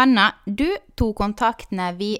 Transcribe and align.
Hanna, 0.00 0.34
du 0.44 0.76
tog 0.94 1.16
kontakt 1.16 1.70
när 1.70 1.92
vi 1.92 2.18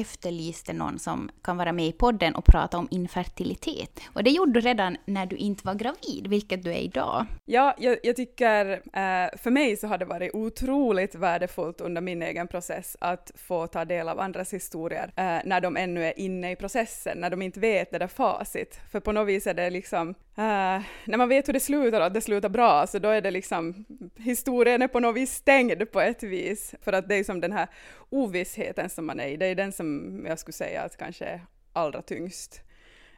efterlyste 0.00 0.72
någon 0.72 0.98
som 0.98 1.30
kan 1.42 1.56
vara 1.56 1.72
med 1.72 1.86
i 1.86 1.92
podden 1.92 2.34
och 2.34 2.44
prata 2.44 2.78
om 2.78 2.88
infertilitet. 2.90 4.00
Och 4.12 4.24
det 4.24 4.30
gjorde 4.30 4.52
du 4.52 4.60
redan 4.60 4.96
när 5.04 5.26
du 5.26 5.36
inte 5.36 5.66
var 5.66 5.74
gravid, 5.74 6.26
vilket 6.26 6.62
du 6.62 6.70
är 6.70 6.78
idag. 6.78 7.26
Ja, 7.44 7.74
jag, 7.78 7.98
jag 8.02 8.16
tycker 8.16 8.72
eh, 8.72 9.38
för 9.38 9.50
mig 9.50 9.76
så 9.76 9.86
har 9.86 9.98
det 9.98 10.04
varit 10.04 10.34
otroligt 10.34 11.14
värdefullt 11.14 11.80
under 11.80 12.00
min 12.00 12.22
egen 12.22 12.48
process 12.48 12.96
att 13.00 13.30
få 13.34 13.66
ta 13.66 13.84
del 13.84 14.08
av 14.08 14.20
andras 14.20 14.54
historier 14.54 15.12
eh, 15.16 15.38
när 15.44 15.60
de 15.60 15.76
ännu 15.76 16.04
är 16.04 16.18
inne 16.18 16.50
i 16.50 16.56
processen, 16.56 17.18
när 17.18 17.30
de 17.30 17.42
inte 17.42 17.60
vet 17.60 17.90
det 17.90 17.98
där 17.98 18.06
facit. 18.06 18.80
För 18.92 19.00
på 19.00 19.12
något 19.12 19.28
vis 19.28 19.46
är 19.46 19.54
det 19.54 19.70
liksom 19.70 20.14
Uh, 20.38 20.82
när 21.04 21.16
man 21.16 21.28
vet 21.28 21.48
hur 21.48 21.52
det 21.52 21.60
slutar 21.60 22.00
och 22.00 22.06
att 22.06 22.14
det 22.14 22.20
slutar 22.20 22.48
bra, 22.48 22.86
så 22.86 22.98
då 22.98 23.08
är 23.08 23.20
det 23.20 23.30
liksom, 23.30 23.84
historien 24.16 24.82
är 24.82 24.88
på 24.88 25.00
något 25.00 25.16
vis 25.16 25.34
stängd 25.34 25.92
på 25.92 26.00
ett 26.00 26.22
vis, 26.22 26.74
för 26.82 26.92
att 26.92 27.08
det 27.08 27.14
är 27.14 27.24
som 27.24 27.40
den 27.40 27.52
här 27.52 27.68
ovissheten 28.10 28.90
som 28.90 29.06
man 29.06 29.20
är 29.20 29.26
i, 29.26 29.36
det 29.36 29.46
är 29.46 29.54
den 29.54 29.72
som 29.72 29.83
som 29.84 30.26
jag 30.26 30.38
skulle 30.38 30.52
säga 30.52 30.82
att 30.82 30.96
kanske 30.96 31.24
är 31.24 31.40
allra 31.72 32.02
tyngst. 32.02 32.60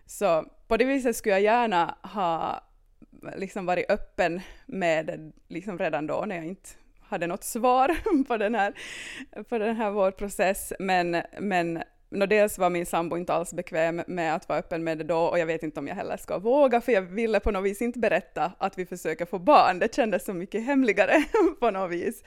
Så 0.06 0.44
på 0.68 0.76
det 0.76 0.84
viset 0.84 1.16
skulle 1.16 1.34
jag 1.34 1.42
gärna 1.42 1.96
ha 2.02 2.62
liksom 3.36 3.66
varit 3.66 3.90
öppen 3.90 4.40
med 4.66 5.06
det 5.06 5.32
liksom 5.48 5.78
redan 5.78 6.06
då 6.06 6.24
när 6.26 6.36
jag 6.36 6.44
inte 6.44 6.68
hade 7.00 7.26
något 7.26 7.44
svar 7.44 7.96
på 8.28 8.36
den 8.36 8.54
här, 8.54 8.74
på 9.48 9.58
den 9.58 9.76
här 9.76 9.90
vår 9.90 10.10
process, 10.10 10.72
men, 10.78 11.22
men 11.40 11.82
no, 12.10 12.26
dels 12.26 12.58
var 12.58 12.70
min 12.70 12.86
sambo 12.86 13.16
inte 13.16 13.32
alls 13.34 13.52
bekväm 13.52 14.02
med 14.06 14.34
att 14.34 14.48
vara 14.48 14.58
öppen 14.58 14.84
med 14.84 14.98
det 14.98 15.04
då 15.04 15.18
och 15.18 15.38
jag 15.38 15.46
vet 15.46 15.62
inte 15.62 15.80
om 15.80 15.88
jag 15.88 15.94
heller 15.94 16.16
ska 16.16 16.38
våga 16.38 16.80
för 16.80 16.92
jag 16.92 17.02
ville 17.02 17.40
på 17.40 17.50
något 17.50 17.64
vis 17.64 17.82
inte 17.82 17.98
berätta 17.98 18.52
att 18.58 18.78
vi 18.78 18.86
försöker 18.86 19.26
få 19.26 19.38
barn. 19.38 19.78
Det 19.78 19.94
kändes 19.94 20.24
så 20.24 20.34
mycket 20.34 20.64
hemligare 20.64 21.24
på 21.60 21.70
något 21.70 21.90
vis 21.90 22.22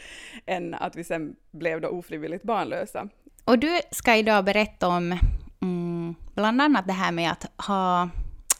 än 0.45 0.73
att 0.73 0.95
vi 0.95 1.03
sen 1.03 1.35
blev 1.51 1.81
då 1.81 1.87
ofrivilligt 1.87 2.43
barnlösa. 2.43 3.09
Och 3.49 3.59
du 3.59 3.79
ska 3.91 4.15
idag 4.15 4.45
berätta 4.45 4.87
om 4.87 5.19
mm, 5.61 6.15
bland 6.35 6.61
annat 6.61 6.87
det 6.87 6.93
här 6.93 7.11
med 7.11 7.31
att 7.31 7.65
ha 7.67 8.03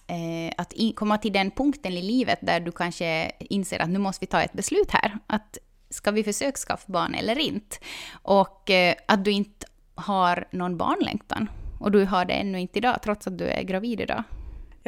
eh, 0.07 0.53
att 0.57 0.73
komma 0.95 1.17
till 1.17 1.33
den 1.33 1.51
punkten 1.51 1.93
i 1.93 2.01
livet 2.01 2.39
där 2.41 2.59
du 2.59 2.71
kanske 2.71 3.31
inser 3.39 3.79
att 3.79 3.89
nu 3.89 3.99
måste 3.99 4.23
vi 4.23 4.27
ta 4.27 4.41
ett 4.41 4.53
beslut 4.53 4.91
här. 4.91 5.17
Att 5.27 5.57
ska 5.89 6.11
vi 6.11 6.23
försöka 6.23 6.57
skaffa 6.57 6.91
barn 6.91 7.15
eller 7.15 7.39
inte? 7.39 7.77
Och 8.11 8.69
eh, 8.69 8.95
att 9.05 9.25
du 9.25 9.31
inte 9.31 9.67
har 9.95 10.47
någon 10.51 10.77
barnlängtan. 10.77 11.49
Och 11.79 11.91
du 11.91 12.05
har 12.05 12.25
det 12.25 12.33
ännu 12.33 12.59
inte 12.59 12.79
idag, 12.79 13.01
trots 13.03 13.27
att 13.27 13.37
du 13.37 13.45
är 13.45 13.63
gravid 13.63 14.01
idag. 14.01 14.23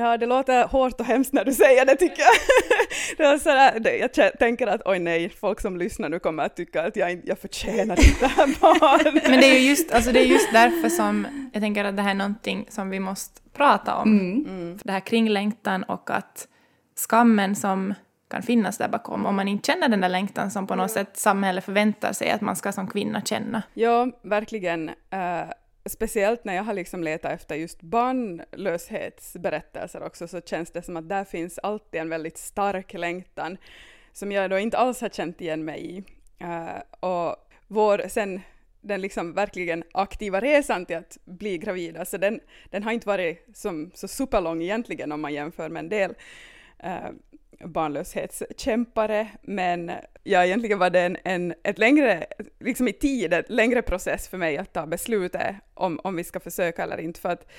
Ja, 0.01 0.17
det 0.17 0.25
låter 0.25 0.67
hårt 0.67 0.99
och 0.99 1.05
hemskt 1.05 1.33
när 1.33 1.45
du 1.45 1.53
säger 1.53 1.85
det 1.85 1.95
tycker 1.95 2.21
jag. 2.21 2.33
det 3.17 3.23
var 3.23 3.37
sådär, 3.37 3.99
jag 4.15 4.39
tänker 4.39 4.67
att 4.67 4.81
oj 4.85 4.99
nej, 4.99 5.29
folk 5.29 5.61
som 5.61 5.77
lyssnar 5.77 6.09
nu 6.09 6.19
kommer 6.19 6.43
att 6.43 6.55
tycka 6.55 6.83
att 6.83 6.95
jag, 6.95 7.21
jag 7.25 7.39
förtjänar 7.39 7.99
inte 7.99 8.19
det 8.19 8.27
här 8.27 8.59
barnet. 8.61 9.23
Men 9.29 9.39
det 9.39 9.45
är 9.45 9.59
ju 9.59 9.69
just, 9.69 9.91
alltså 9.91 10.11
det 10.11 10.19
är 10.19 10.25
just 10.25 10.53
därför 10.53 10.89
som 10.89 11.27
jag 11.53 11.61
tänker 11.61 11.85
att 11.85 11.95
det 11.95 12.01
här 12.01 12.09
är 12.09 12.15
någonting 12.15 12.65
som 12.69 12.89
vi 12.89 12.99
måste 12.99 13.41
prata 13.53 13.95
om. 13.95 14.19
Mm. 14.19 14.45
Mm. 14.45 14.79
Det 14.83 14.91
här 14.91 14.99
kring 14.99 15.29
längtan 15.29 15.83
och 15.83 16.09
att 16.09 16.47
skammen 16.95 17.55
som 17.55 17.93
kan 18.29 18.41
finnas 18.41 18.77
där 18.77 18.87
bakom 18.87 19.25
om 19.25 19.35
man 19.35 19.47
inte 19.47 19.71
känner 19.71 19.89
den 19.89 20.01
där 20.01 20.09
längtan 20.09 20.51
som 20.51 20.67
på 20.67 20.75
något 20.75 20.91
sätt 20.91 21.17
samhället 21.17 21.65
förväntar 21.65 22.13
sig 22.13 22.31
att 22.31 22.41
man 22.41 22.55
ska 22.55 22.71
som 22.71 22.87
kvinna 22.87 23.21
känna. 23.21 23.63
Ja, 23.73 24.07
verkligen. 24.21 24.89
Uh, 24.89 25.51
speciellt 25.85 26.45
när 26.45 26.55
jag 26.55 26.63
har 26.63 26.73
liksom 26.73 27.03
letat 27.03 27.31
efter 27.31 27.55
just 27.55 27.81
barnlöshetsberättelser 27.81 30.03
också 30.03 30.27
så 30.27 30.41
känns 30.41 30.71
det 30.71 30.81
som 30.81 30.97
att 30.97 31.09
där 31.09 31.23
finns 31.23 31.59
alltid 31.59 32.01
en 32.01 32.09
väldigt 32.09 32.37
stark 32.37 32.93
längtan 32.93 33.57
som 34.13 34.31
jag 34.31 34.49
då 34.49 34.59
inte 34.59 34.77
alls 34.77 35.01
har 35.01 35.09
känt 35.09 35.41
igen 35.41 35.65
mig 35.65 35.97
i. 35.97 36.03
Uh, 36.43 36.79
och 36.99 37.35
vår, 37.67 38.07
sen 38.07 38.41
den 38.81 39.01
liksom 39.01 39.33
verkligen 39.33 39.83
aktiva 39.91 40.39
resan 40.39 40.85
till 40.85 40.97
att 40.97 41.17
bli 41.25 41.57
gravid, 41.57 41.97
alltså 41.97 42.17
den, 42.17 42.39
den 42.69 42.83
har 42.83 42.91
inte 42.91 43.07
varit 43.07 43.47
som, 43.53 43.91
så 43.93 44.07
superlång 44.07 44.61
egentligen 44.61 45.11
om 45.11 45.21
man 45.21 45.33
jämför 45.33 45.69
med 45.69 45.79
en 45.79 45.89
del 45.89 46.11
uh, 46.83 47.09
barnlöshetskämpare, 47.65 49.27
men 49.41 49.91
ja, 50.23 50.45
egentligen 50.45 50.79
var 50.79 50.89
det 50.89 50.99
en, 50.99 51.17
en, 51.23 51.53
ett 51.63 51.77
längre, 51.77 52.25
liksom 52.59 52.87
i 52.87 52.93
tid, 52.93 53.33
ett 53.33 53.49
längre 53.49 53.81
process 53.81 54.27
för 54.27 54.37
mig 54.37 54.57
att 54.57 54.73
ta 54.73 54.85
beslutet 54.85 55.55
om, 55.73 55.99
om 56.03 56.15
vi 56.15 56.23
ska 56.23 56.39
försöka 56.39 56.83
eller 56.83 56.99
inte, 56.99 57.19
för 57.19 57.29
att 57.29 57.51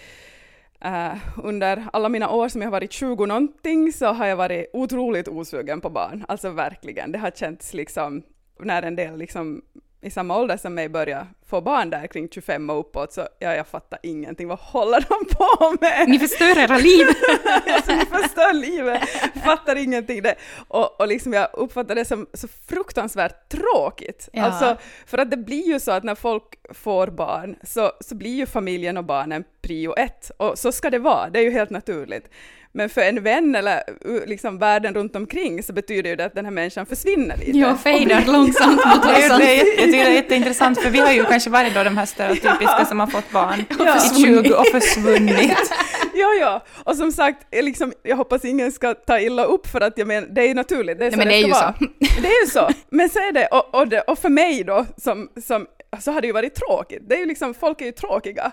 Uh, 0.85 1.17
under 1.45 1.87
alla 1.93 2.09
mina 2.09 2.31
år 2.31 2.49
som 2.49 2.61
jag 2.61 2.67
har 2.67 2.73
varit 2.73 2.93
20 2.93 3.27
någonting 3.27 3.93
så 3.93 4.07
har 4.07 4.27
jag 4.27 4.37
varit 4.37 4.71
otroligt 4.73 5.29
osugen 5.29 5.81
på 5.81 5.91
barn, 5.91 6.25
alltså 6.29 6.51
verkligen. 6.51 7.13
Det 7.13 7.19
har 7.19 7.31
känts 7.31 7.75
liksom, 7.75 8.23
när 8.61 8.83
en 8.83 8.97
del 8.97 9.19
liksom 9.19 9.63
i 10.03 10.11
samma 10.11 10.39
ålder 10.39 10.57
som 10.57 10.75
mig 10.75 10.89
börjar 10.89 11.27
få 11.47 11.61
barn 11.61 11.91
där 11.91 12.07
kring 12.07 12.29
25 12.29 12.71
och 12.71 12.81
uppåt, 12.81 13.13
så 13.13 13.29
ja, 13.39 13.55
jag 13.55 13.67
fattar 13.67 13.99
ingenting. 14.03 14.49
Vad 14.49 14.59
håller 14.59 15.07
de 15.09 15.35
på 15.35 15.77
med? 15.81 16.09
Ni 16.09 16.19
förstör 16.19 16.59
era 16.59 16.77
liv! 16.77 17.07
alltså, 17.67 17.95
ni 17.95 18.07
förstör 18.07 18.53
livet! 18.53 19.09
Fattar 19.45 19.77
ingenting. 19.77 20.23
Det. 20.23 20.35
Och, 20.69 21.01
och 21.01 21.09
liksom 21.09 21.33
jag 21.33 21.49
uppfattar 21.53 21.95
det 21.95 22.05
som 22.05 22.27
så 22.33 22.49
fruktansvärt 22.49 23.49
tråkigt. 23.49 24.29
Ja. 24.33 24.43
Alltså, 24.43 24.77
för 25.07 25.19
att 25.19 25.31
det 25.31 25.37
blir 25.37 25.67
ju 25.67 25.81
så 25.81 25.91
att 25.93 26.05
när 26.05 26.15
folk 26.15 26.45
får 26.75 27.07
barn 27.07 27.57
så, 27.63 27.93
så 28.01 28.15
blir 28.15 28.35
ju 28.35 28.47
familjen 28.47 28.97
och 28.97 29.05
barnen 29.05 29.45
prio 29.63 29.95
ett. 29.95 30.31
Och 30.37 30.59
så 30.59 30.73
ska 30.73 30.91
det 30.91 30.99
vara, 30.99 31.31
det 31.31 31.39
är 31.39 31.43
ju 31.43 31.51
helt 31.51 31.71
naturligt. 31.71 32.31
Men 32.75 32.89
för 32.89 33.01
en 33.01 33.23
vän 33.23 33.55
eller 33.55 33.83
liksom 34.27 34.59
världen 34.59 34.95
runt 34.95 35.17
omkring 35.17 35.63
så 35.63 35.73
betyder 35.73 36.11
ju 36.11 36.17
det 36.17 36.25
att 36.25 36.35
den 36.35 36.45
här 36.45 36.53
människan 36.53 36.87
försvinner 36.87 37.37
lite. 37.37 37.59
Ja, 37.59 37.77
fejdar 37.77 38.25
långsamt 38.27 38.85
mot 38.87 39.05
horisonten. 39.05 39.49
Jag 39.57 39.67
tycker 39.67 39.87
det 39.87 40.11
är 40.11 40.11
jätteintressant 40.11 40.83
för 40.83 40.91
vi 40.91 40.99
har 40.99 41.13
ju 41.13 41.25
kanske 41.25 41.51
varit 41.51 41.75
då 41.75 41.85
de 41.85 41.97
här 41.97 42.07
stereotypiska 42.07 42.77
ja. 42.79 42.85
som 42.85 43.01
har 43.01 43.07
fått 43.07 43.31
barn 43.31 43.65
ja. 43.79 43.97
i 43.97 44.25
20 44.25 44.55
och 44.55 44.67
försvunnit. 44.67 45.73
ja, 46.15 46.29
ja. 46.41 46.65
Och 46.85 46.97
som 46.97 47.13
sagt, 47.13 47.47
liksom, 47.53 47.93
jag 48.03 48.17
hoppas 48.17 48.45
ingen 48.45 48.73
ska 48.73 48.95
ta 48.95 49.19
illa 49.19 49.45
upp 49.45 49.67
för 49.67 49.81
att 49.81 49.99
jag 49.99 50.09
menar, 50.09 50.29
det 50.29 50.51
är 50.51 50.55
naturligt. 50.55 50.99
Det 50.99 51.07
är 51.07 51.11
så 51.11 51.17
Nej, 51.17 51.27
men 51.27 51.35
det, 51.35 51.41
det 51.41 51.43
är 51.43 51.47
ju 51.47 51.53
vara. 51.53 51.75
så. 51.79 51.87
Det 52.23 52.29
är 52.29 52.45
ju 52.45 52.51
så. 52.51 52.69
Men 52.91 53.09
så 53.09 53.19
är 53.19 53.33
det, 53.33 53.47
och, 53.47 53.75
och, 53.75 53.89
det, 53.89 54.01
och 54.01 54.19
för 54.19 54.29
mig 54.29 54.65
då, 54.65 54.87
som, 54.97 55.29
som, 55.47 55.67
så 56.01 56.13
har 56.13 56.21
det 56.21 56.27
ju 56.27 56.33
varit 56.33 56.55
tråkigt. 56.55 57.03
Det 57.09 57.15
är 57.15 57.19
ju 57.19 57.27
liksom, 57.27 57.55
folk 57.55 57.81
är 57.81 57.87
ju 57.87 57.93
tråkiga. 57.93 58.53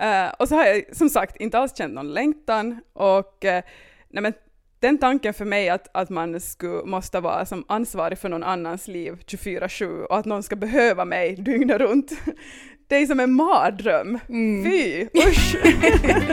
Uh, 0.00 0.32
och 0.38 0.48
så 0.48 0.54
har 0.54 0.66
jag 0.66 0.96
som 0.96 1.08
sagt 1.08 1.36
inte 1.36 1.58
alls 1.58 1.76
känt 1.76 1.94
någon 1.94 2.14
längtan 2.14 2.80
och 2.92 3.44
uh, 3.44 3.50
nej 4.08 4.22
men, 4.22 4.32
den 4.80 4.98
tanken 4.98 5.34
för 5.34 5.44
mig 5.44 5.68
att, 5.68 5.88
att 5.92 6.10
man 6.10 6.40
skulle, 6.40 6.84
måste 6.84 7.20
vara 7.20 7.46
som 7.46 7.64
ansvarig 7.68 8.18
för 8.18 8.28
någon 8.28 8.42
annans 8.42 8.88
liv 8.88 9.12
24-7 9.26 10.04
och 10.04 10.18
att 10.18 10.24
någon 10.24 10.42
ska 10.42 10.56
behöva 10.56 11.04
mig 11.04 11.36
dygnet 11.36 11.78
runt, 11.78 12.12
det 12.88 12.96
är 12.96 13.06
som 13.06 13.20
en 13.20 13.32
mardröm. 13.32 14.18
Mm. 14.28 14.64
Fy, 14.64 15.02
usch! 15.02 15.56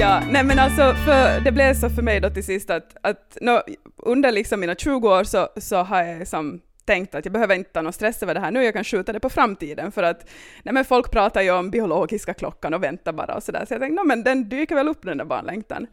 Ja, 0.00 0.22
nej 0.30 0.44
men 0.44 0.58
alltså, 0.58 0.94
för 0.94 1.40
det 1.40 1.52
blev 1.52 1.74
så 1.74 1.90
för 1.90 2.02
mig 2.02 2.20
då 2.20 2.30
till 2.30 2.44
sist 2.44 2.70
att, 2.70 2.96
att 3.00 3.38
no, 3.40 3.60
under 3.96 4.32
liksom 4.32 4.60
mina 4.60 4.74
20 4.74 5.08
år 5.08 5.24
så, 5.24 5.48
så 5.56 5.76
har 5.76 6.02
jag 6.02 6.18
liksom 6.18 6.60
tänkt 6.84 7.14
att 7.14 7.24
jag 7.24 7.32
behöver 7.32 7.54
inte 7.54 7.70
ta 7.70 7.82
någon 7.82 7.92
stress 7.92 8.22
över 8.22 8.34
det 8.34 8.40
här 8.40 8.50
nu, 8.50 8.64
jag 8.64 8.74
kan 8.74 8.84
skjuta 8.84 9.12
det 9.12 9.20
på 9.20 9.30
framtiden 9.30 9.92
för 9.92 10.02
att 10.02 10.30
nej 10.62 10.74
men 10.74 10.84
folk 10.84 11.10
pratar 11.10 11.42
ju 11.42 11.50
om 11.50 11.70
biologiska 11.70 12.34
klockan 12.34 12.74
och 12.74 12.82
väntar 12.82 13.12
bara 13.12 13.34
och 13.34 13.42
sådär, 13.42 13.64
så 13.68 13.74
jag 13.74 13.80
tänkte 13.80 14.02
no, 14.02 14.06
men 14.06 14.22
den 14.22 14.48
dyker 14.48 14.74
väl 14.74 14.88
upp 14.88 15.02
den 15.02 15.18
där 15.18 15.24
barnlängtan. 15.24 15.86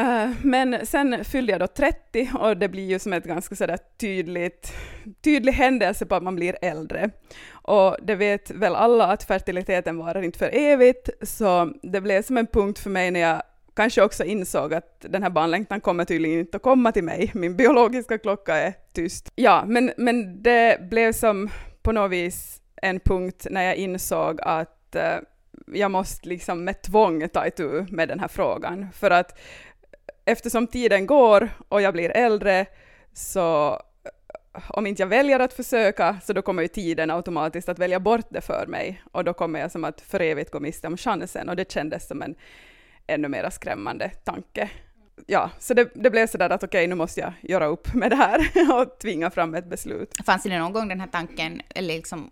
Uh, 0.00 0.30
men 0.42 0.86
sen 0.86 1.24
fyllde 1.24 1.52
jag 1.52 1.60
då 1.60 1.66
30 1.66 2.30
och 2.38 2.56
det 2.56 2.68
blir 2.68 2.88
ju 2.90 2.98
som 2.98 3.12
ett 3.12 3.24
ganska 3.24 3.54
sådär 3.54 3.78
tydligt, 4.00 4.72
tydlig 5.24 5.52
händelse 5.52 6.06
på 6.06 6.14
att 6.14 6.22
man 6.22 6.36
blir 6.36 6.56
äldre. 6.62 7.10
Och 7.52 7.96
det 8.02 8.14
vet 8.14 8.50
väl 8.50 8.74
alla 8.74 9.06
att 9.06 9.22
fertiliteten 9.22 9.98
varar 9.98 10.22
inte 10.22 10.38
för 10.38 10.50
evigt, 10.52 11.10
så 11.22 11.72
det 11.82 12.00
blev 12.00 12.22
som 12.22 12.36
en 12.36 12.46
punkt 12.46 12.78
för 12.78 12.90
mig 12.90 13.10
när 13.10 13.20
jag 13.20 13.42
kanske 13.74 14.02
också 14.02 14.24
insåg 14.24 14.74
att 14.74 14.96
den 15.08 15.22
här 15.22 15.30
barnlängtan 15.30 15.80
kommer 15.80 16.04
tydligen 16.04 16.40
inte 16.40 16.56
att 16.56 16.62
komma 16.62 16.92
till 16.92 17.04
mig. 17.04 17.30
Min 17.34 17.56
biologiska 17.56 18.18
klocka 18.18 18.56
är 18.56 18.74
tyst. 18.92 19.32
Ja, 19.34 19.64
men, 19.66 19.92
men 19.96 20.42
det 20.42 20.90
blev 20.90 21.12
som 21.12 21.50
på 21.82 21.92
något 21.92 22.10
vis 22.10 22.60
en 22.82 23.00
punkt 23.00 23.46
när 23.50 23.62
jag 23.62 23.76
insåg 23.76 24.40
att 24.42 24.96
uh, 24.96 25.02
jag 25.74 25.90
måste 25.90 26.28
liksom 26.28 26.64
med 26.64 26.82
tvång 26.82 27.28
ta 27.28 27.46
itu 27.46 27.86
med 27.88 28.08
den 28.08 28.20
här 28.20 28.28
frågan. 28.28 28.86
För 28.92 29.10
att 29.10 29.38
eftersom 30.30 30.66
tiden 30.66 31.06
går 31.06 31.50
och 31.68 31.82
jag 31.82 31.92
blir 31.92 32.10
äldre 32.10 32.66
så 33.12 33.72
eh, 34.54 34.70
om 34.70 34.86
inte 34.86 35.02
jag 35.02 35.08
väljer 35.08 35.40
att 35.40 35.52
försöka 35.52 36.20
så 36.24 36.32
då 36.32 36.42
kommer 36.42 36.62
ju 36.62 36.68
tiden 36.68 37.10
automatiskt 37.10 37.68
att 37.68 37.78
välja 37.78 38.00
bort 38.00 38.26
det 38.30 38.40
för 38.40 38.66
mig 38.66 39.02
och 39.12 39.24
då 39.24 39.32
kommer 39.32 39.60
jag 39.60 39.70
som 39.70 39.84
att 39.84 40.00
för 40.00 40.20
evigt 40.20 40.50
gå 40.50 40.60
miste 40.60 40.86
om 40.86 40.96
chansen 40.96 41.48
och 41.48 41.56
det 41.56 41.72
kändes 41.72 42.08
som 42.08 42.22
en 42.22 42.34
ännu 43.06 43.28
mer 43.28 43.50
skrämmande 43.50 44.08
tanke. 44.08 44.70
Ja, 45.26 45.50
så 45.58 45.74
det, 45.74 45.90
det 45.94 46.10
blev 46.10 46.26
sådär 46.26 46.50
att 46.50 46.62
okej, 46.62 46.78
okay, 46.78 46.86
nu 46.86 46.94
måste 46.94 47.20
jag 47.20 47.32
göra 47.40 47.66
upp 47.66 47.94
med 47.94 48.10
det 48.10 48.16
här 48.16 48.40
och 48.80 48.98
tvinga 48.98 49.30
fram 49.30 49.54
ett 49.54 49.70
beslut. 49.70 50.14
Fanns 50.26 50.42
det 50.42 50.58
någon 50.58 50.72
gång 50.72 50.88
den 50.88 51.00
här 51.00 51.06
tanken, 51.06 51.62
eller 51.68 51.94
liksom, 51.94 52.30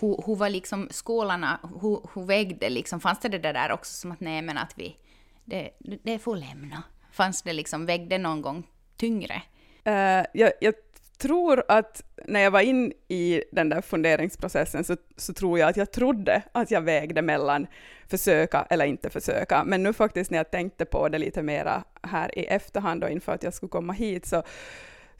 hur, 0.00 0.26
hur 0.26 0.36
var 0.36 0.48
liksom 0.48 0.88
skålarna, 0.90 1.60
hur, 1.80 2.00
hur 2.14 2.26
vägde 2.26 2.68
liksom, 2.70 3.00
fanns 3.00 3.20
det 3.20 3.28
det 3.28 3.52
där 3.52 3.72
också 3.72 3.92
som 3.92 4.12
att 4.12 4.20
nej 4.20 4.42
men 4.42 4.58
att 4.58 4.72
vi, 4.76 4.96
det, 5.44 5.70
det 6.02 6.18
får 6.18 6.36
lämna? 6.36 6.82
Fanns 7.14 7.42
det 7.42 7.52
liksom, 7.52 7.86
vägde 7.86 8.18
någon 8.18 8.42
gång 8.42 8.66
tyngre? 8.96 9.42
Uh, 9.86 10.24
jag, 10.32 10.52
jag, 10.60 10.74
tror 11.18 11.64
att 11.68 12.02
när 12.26 12.40
jag 12.40 12.50
var 12.50 12.60
in 12.60 12.92
i 13.08 13.42
den 13.52 13.68
där 13.68 13.80
funderingsprocessen 13.80 14.84
så, 14.84 14.96
så 15.16 15.32
tror 15.32 15.58
jag 15.58 15.68
att 15.68 15.76
jag 15.76 15.92
trodde 15.92 16.42
att 16.52 16.70
jag 16.70 16.80
vägde 16.80 17.22
mellan 17.22 17.66
försöka 18.08 18.66
eller 18.70 18.84
inte 18.84 19.10
försöka. 19.10 19.64
Men 19.64 19.82
nu 19.82 19.92
faktiskt 19.92 20.30
när 20.30 20.38
jag 20.38 20.50
tänkte 20.50 20.84
på 20.84 21.08
det 21.08 21.18
lite 21.18 21.42
mera 21.42 21.84
här 22.02 22.38
i 22.38 22.44
efterhand 22.44 23.04
och 23.04 23.10
inför 23.10 23.32
att 23.32 23.42
jag 23.42 23.54
skulle 23.54 23.70
komma 23.70 23.92
hit 23.92 24.26
så, 24.26 24.42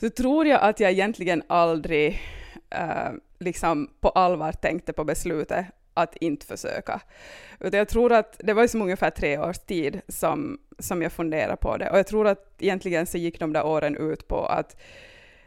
så 0.00 0.10
tror 0.10 0.46
jag 0.46 0.62
att 0.62 0.80
jag 0.80 0.90
egentligen 0.90 1.42
aldrig 1.46 2.20
uh, 2.74 3.12
liksom 3.38 3.90
på 4.00 4.08
allvar 4.08 4.52
tänkte 4.52 4.92
på 4.92 5.04
beslutet 5.04 5.66
att 5.94 6.16
inte 6.16 6.46
försöka. 6.46 7.00
Utan 7.60 7.78
jag 7.78 7.88
tror 7.88 8.12
att 8.12 8.36
det 8.38 8.52
var 8.52 8.66
som 8.66 8.82
ungefär 8.82 9.10
tre 9.10 9.38
års 9.38 9.58
tid 9.58 10.00
som, 10.08 10.58
som 10.78 11.02
jag 11.02 11.12
funderade 11.12 11.56
på 11.56 11.76
det. 11.76 11.90
Och 11.90 11.98
jag 11.98 12.06
tror 12.06 12.26
att 12.26 12.54
egentligen 12.58 13.06
så 13.06 13.18
gick 13.18 13.40
de 13.40 13.52
där 13.52 13.66
åren 13.66 13.96
ut 13.96 14.28
på 14.28 14.46
att 14.46 14.76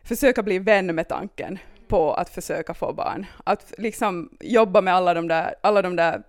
försöka 0.03 0.43
bli 0.43 0.59
vän 0.59 0.95
med 0.95 1.07
tanken 1.07 1.59
på 1.87 2.13
att 2.13 2.29
försöka 2.29 2.73
få 2.73 2.93
barn. 2.93 3.25
Att 3.43 3.73
liksom 3.77 4.37
jobba 4.39 4.81
med 4.81 4.93
alla 4.93 5.13
de 5.13 5.27
där, 5.27 5.55
alla 5.61 5.81
de 5.81 5.95
där 5.95 6.23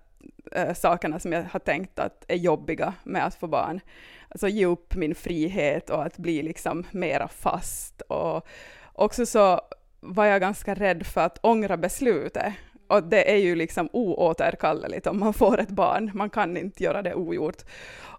äh, 0.52 0.74
sakerna 0.74 1.18
som 1.18 1.32
jag 1.32 1.42
har 1.42 1.60
tänkt 1.60 1.98
att 1.98 2.24
är 2.28 2.36
jobbiga 2.36 2.94
med 3.04 3.26
att 3.26 3.34
få 3.34 3.46
barn. 3.46 3.80
Alltså 4.28 4.48
ge 4.48 4.66
upp 4.66 4.94
min 4.94 5.14
frihet 5.14 5.90
och 5.90 6.04
att 6.04 6.16
bli 6.16 6.42
liksom 6.42 6.86
mera 6.90 7.28
fast. 7.28 8.00
Och 8.00 8.46
också 8.92 9.26
så 9.26 9.60
var 10.00 10.24
jag 10.24 10.40
ganska 10.40 10.74
rädd 10.74 11.06
för 11.06 11.20
att 11.20 11.38
ångra 11.42 11.76
beslutet. 11.76 12.52
Och 12.88 13.02
det 13.02 13.32
är 13.32 13.36
ju 13.36 13.54
liksom 13.54 13.88
oåterkalleligt 13.92 15.06
om 15.06 15.20
man 15.20 15.34
får 15.34 15.60
ett 15.60 15.70
barn. 15.70 16.10
Man 16.14 16.30
kan 16.30 16.56
inte 16.56 16.84
göra 16.84 17.02
det 17.02 17.14
ogjort. 17.14 17.62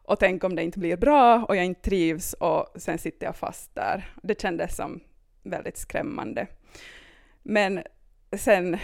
Och 0.10 0.20
tänk 0.20 0.44
om 0.44 0.56
det 0.56 0.64
inte 0.64 0.80
blir 0.80 0.98
bra 0.98 1.46
och 1.48 1.56
jag 1.56 1.66
inte 1.66 1.82
trivs 1.82 2.34
och 2.34 2.68
sen 2.76 2.98
sitter 2.98 3.26
jag 3.26 3.36
fast 3.36 3.76
där. 3.76 4.14
Det 4.24 4.42
kändes 4.42 4.76
som 4.76 5.00
väldigt 5.44 5.78
skrämmande. 5.78 6.48
Men 7.44 7.84
sen 8.38 8.78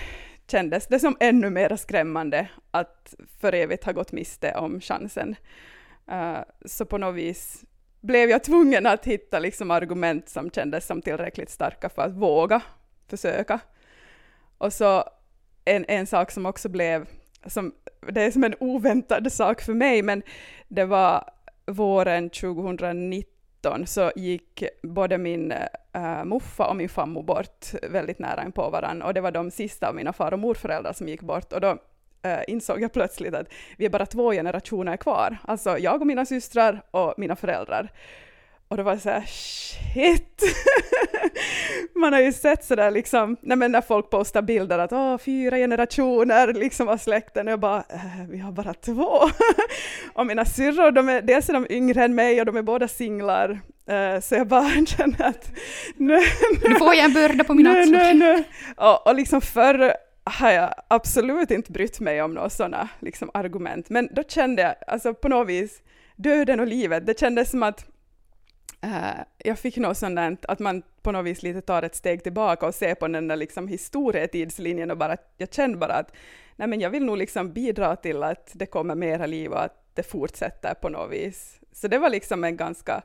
kändes 0.48 0.88
det 0.88 1.00
som 1.00 1.18
ännu 1.20 1.50
mer 1.50 1.76
skrämmande 1.76 2.48
att 2.72 3.16
för 3.40 3.54
evigt 3.54 3.84
ha 3.84 3.92
gått 3.92 4.12
miste 4.12 4.54
om 4.56 4.82
chansen. 4.82 5.36
Uh, 6.12 6.40
så 6.66 6.86
på 6.86 6.98
något 6.98 7.16
vis 7.16 7.64
blev 8.02 8.30
jag 8.30 8.44
tvungen 8.44 8.86
att 8.86 9.06
hitta 9.06 9.40
liksom 9.40 9.72
argument 9.72 10.30
som 10.30 10.52
kändes 10.52 10.86
som 10.86 11.02
tillräckligt 11.02 11.50
starka 11.50 11.90
för 11.90 12.02
att 12.02 12.14
våga 12.14 12.62
försöka. 13.08 13.60
Och 14.58 14.74
så 14.74 15.04
en, 15.66 15.86
en 15.88 16.08
sak 16.08 16.32
som 16.32 16.46
också 16.46 16.70
blev, 16.70 17.08
som, 17.46 17.74
det 18.10 18.22
är 18.22 18.32
som 18.32 18.44
en 18.44 18.56
oväntad 18.60 19.32
sak 19.32 19.62
för 19.62 19.74
mig, 19.74 20.02
men 20.02 20.24
det 20.68 20.86
var 20.86 21.30
våren 21.66 22.30
2019 22.30 23.88
så 23.88 24.12
gick 24.16 24.64
både 24.84 25.18
min 25.18 25.54
äh, 25.94 26.26
muffa 26.26 26.68
och 26.68 26.76
min 26.76 26.90
fammo 26.90 27.22
bort 27.22 27.66
väldigt 27.90 28.20
nära 28.20 28.44
in 28.46 28.52
på 28.52 28.70
varandra 28.70 29.08
och 29.08 29.14
det 29.14 29.22
var 29.22 29.32
de 29.32 29.52
sista 29.52 29.88
av 29.88 29.96
mina 29.96 30.14
far 30.14 30.32
och 30.32 30.40
morföräldrar 30.40 30.94
som 30.94 31.08
gick 31.08 31.22
bort 31.22 31.54
och 31.54 31.62
då 31.62 31.78
äh, 32.22 32.40
insåg 32.48 32.82
jag 32.82 32.94
plötsligt 32.94 33.36
att 33.36 33.48
vi 33.78 33.86
är 33.86 33.90
bara 33.90 34.06
två 34.06 34.32
generationer 34.32 34.98
kvar, 34.98 35.38
alltså 35.44 35.78
jag 35.78 36.02
och 36.02 36.08
mina 36.08 36.26
systrar 36.26 36.82
och 36.92 37.14
mina 37.18 37.36
föräldrar. 37.36 37.92
Och 38.68 38.78
det 38.78 38.84
var 38.84 38.98
så 38.98 39.10
här, 39.10 39.24
shit! 39.28 40.44
Man 41.96 42.14
har 42.14 42.20
ju 42.20 42.34
sett 42.34 42.66
sådär 42.66 42.92
liksom, 42.92 43.38
nej 43.42 43.58
men 43.58 43.72
när 43.72 43.82
folk 43.82 44.10
postar 44.10 44.42
bilder 44.42 44.80
att 44.80 44.94
åh, 44.94 45.18
fyra 45.18 45.58
generationer 45.58 46.54
liksom 46.54 46.90
av 46.90 46.98
släkten, 46.98 47.48
och 47.48 47.52
jag 47.52 47.60
bara, 47.60 47.78
äh, 47.78 48.30
vi 48.30 48.38
har 48.38 48.52
bara 48.52 48.74
två. 48.74 49.20
och 50.14 50.26
mina 50.26 50.46
syrror, 50.46 50.92
de 50.92 51.10
är, 51.10 51.22
dels 51.22 51.50
är 51.50 51.54
de 51.54 51.68
yngre 51.70 52.04
än 52.04 52.16
mig 52.16 52.40
och 52.40 52.46
de 52.46 52.58
är 52.58 52.62
båda 52.62 52.88
singlar, 52.88 53.50
uh, 53.92 54.20
så 54.22 54.36
jag 54.36 54.48
bara 54.48 54.70
känner 54.86 55.22
att 55.22 55.52
nu, 55.96 56.20
nu 56.68 56.76
får 56.76 56.96
jag 56.96 57.06
en 57.06 57.14
börda 57.14 57.44
på 57.44 57.54
mina 57.54 57.72
axlar. 57.72 58.14
Nu, 58.14 58.14
nu. 58.14 58.44
Och, 58.78 59.08
och 59.08 59.16
liksom 59.16 59.42
förr 59.42 59.94
har 60.24 60.52
jag 60.52 60.74
absolut 60.88 61.52
inte 61.52 61.72
brytt 61.72 62.00
mig 62.00 62.22
om 62.22 62.34
några 62.34 62.50
sådana 62.50 62.90
liksom, 63.00 63.32
argument, 63.34 63.90
men 63.90 64.10
då 64.12 64.24
kände 64.24 64.62
jag, 64.62 64.76
alltså 64.88 65.14
på 65.14 65.28
något 65.28 65.48
vis, 65.48 65.82
döden 66.16 66.60
och 66.60 66.68
livet, 66.68 67.06
det 67.06 67.20
kändes 67.20 67.52
som 67.52 67.64
att 67.64 67.86
Uh, 68.86 69.22
jag 69.38 69.60
fick 69.60 69.78
något 69.78 69.98
sånt 69.98 70.16
där 70.16 70.38
att 70.48 70.60
man 70.60 70.84
på 71.02 71.12
något 71.12 71.26
vis 71.26 71.44
lite 71.44 71.62
tar 71.62 71.84
ett 71.84 71.96
steg 71.96 72.24
tillbaka 72.24 72.68
och 72.68 72.76
ser 72.76 72.96
på 72.96 73.08
den 73.08 73.28
där 73.28 73.36
liksom 73.36 73.68
historietidslinjen 73.68 74.92
och 74.92 74.98
bara, 74.98 75.18
jag 75.38 75.54
kände 75.54 75.78
bara 75.78 75.94
att 75.94 76.12
nej 76.56 76.68
men 76.68 76.80
jag 76.80 76.90
vill 76.90 77.06
nog 77.06 77.18
liksom 77.18 77.54
bidra 77.54 77.96
till 77.96 78.24
att 78.24 78.52
det 78.54 78.66
kommer 78.66 78.96
mera 78.96 79.26
liv 79.26 79.52
och 79.52 79.64
att 79.64 79.86
det 79.94 80.04
fortsätter 80.04 80.74
på 80.74 80.90
något 80.90 81.12
vis. 81.12 81.60
Så 81.72 81.88
det 81.88 81.98
var 81.98 82.10
liksom 82.10 82.44
en 82.44 82.58
ganska, 82.58 83.02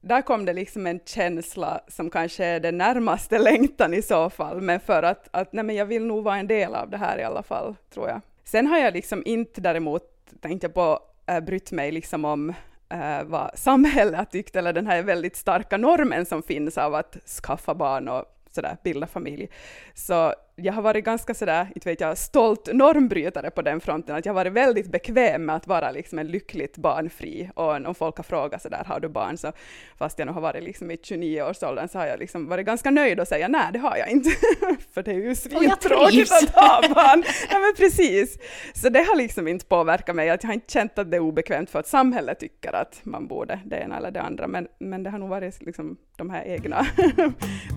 där 0.00 0.22
kom 0.22 0.44
det 0.44 0.52
liksom 0.52 0.86
en 0.86 1.00
känsla 1.04 1.80
som 1.88 2.10
kanske 2.10 2.44
är 2.44 2.60
den 2.60 2.78
närmaste 2.78 3.38
längtan 3.38 3.94
i 3.94 4.02
så 4.02 4.30
fall, 4.30 4.60
men 4.60 4.80
för 4.80 5.02
att, 5.02 5.28
att 5.30 5.52
nej 5.52 5.64
men 5.64 5.76
jag 5.76 5.86
vill 5.86 6.04
nog 6.06 6.24
vara 6.24 6.36
en 6.36 6.46
del 6.46 6.74
av 6.74 6.90
det 6.90 6.96
här 6.96 7.18
i 7.18 7.22
alla 7.22 7.42
fall, 7.42 7.76
tror 7.90 8.08
jag. 8.08 8.20
Sen 8.44 8.66
har 8.66 8.78
jag 8.78 8.94
liksom 8.94 9.22
inte 9.26 9.60
däremot, 9.60 10.02
tänkte 10.40 10.66
jag 10.66 10.74
på, 10.74 11.00
äh, 11.26 11.40
brytt 11.40 11.72
mig 11.72 11.92
liksom 11.92 12.24
om 12.24 12.54
eh, 12.94 13.24
vad 13.24 13.50
samhället 13.54 14.16
har 14.16 14.24
tyckt, 14.24 14.56
eller 14.56 14.72
den 14.72 14.86
här 14.86 15.02
väldigt 15.02 15.36
starka 15.36 15.76
normen 15.76 16.26
som 16.26 16.42
finns 16.42 16.78
av 16.78 16.94
att 16.94 17.16
skaffa 17.42 17.74
barn 17.74 18.08
och 18.08 18.24
sådär, 18.50 18.76
bilda 18.84 19.06
familj. 19.06 19.48
Så 19.94 20.34
jag 20.56 20.72
har 20.72 20.82
varit 20.82 21.04
ganska 21.04 21.34
sådär, 21.34 21.68
inte 21.74 21.88
vet 21.88 22.00
jag, 22.00 22.18
stolt 22.18 22.68
normbrytare 22.72 23.50
på 23.50 23.62
den 23.62 23.80
fronten, 23.80 24.16
att 24.16 24.26
jag 24.26 24.32
har 24.32 24.34
varit 24.34 24.52
väldigt 24.52 24.86
bekväm 24.86 25.44
med 25.46 25.56
att 25.56 25.66
vara 25.66 25.90
liksom 25.90 26.18
en 26.18 26.26
lyckligt 26.26 26.76
barnfri. 26.76 27.50
Och 27.54 27.86
om 27.86 27.94
folk 27.94 28.16
har 28.16 28.24
frågat 28.24 28.62
sådär, 28.62 28.84
har 28.86 29.00
du 29.00 29.08
barn? 29.08 29.36
Så 29.36 29.52
fast 29.98 30.18
jag 30.18 30.26
nog 30.26 30.34
har 30.34 30.42
varit 30.42 30.62
liksom 30.62 30.90
i 30.90 30.96
29-årsåldern 30.96 31.88
så 31.88 31.98
har 31.98 32.06
jag 32.06 32.18
liksom 32.18 32.48
varit 32.48 32.66
ganska 32.66 32.90
nöjd 32.90 33.20
och 33.20 33.28
säga 33.28 33.48
nej, 33.48 33.66
det 33.72 33.78
har 33.78 33.96
jag 33.96 34.10
inte. 34.10 34.30
För 34.94 35.02
det 35.02 35.10
är 35.10 35.14
ju 35.14 35.34
svintråkigt 35.34 36.32
att 36.32 36.54
ha 36.54 36.94
barn. 36.94 37.24
Ja 37.50 37.58
men 37.58 37.74
precis. 37.76 38.38
Så 38.74 38.88
det 38.88 39.02
har 39.02 39.16
liksom 39.16 39.48
inte 39.48 39.66
påverkat 39.66 40.16
mig, 40.16 40.30
att 40.30 40.42
jag 40.42 40.48
har 40.48 40.54
inte 40.54 40.72
känt 40.72 40.98
att 40.98 41.10
det 41.10 41.16
är 41.16 41.20
obekvämt 41.20 41.70
för 41.70 41.78
att 41.78 41.86
samhället 41.86 42.40
tycker 42.40 42.72
att 42.72 43.00
man 43.02 43.26
borde 43.26 43.60
det 43.64 43.76
ena 43.76 43.96
eller 43.96 44.10
det 44.10 44.22
andra. 44.22 44.48
Men, 44.48 44.68
men 44.78 45.02
det 45.02 45.10
har 45.10 45.18
nog 45.18 45.28
varit 45.28 45.62
liksom 45.62 45.96
de 46.16 46.30
här 46.30 46.44
egna 46.44 46.76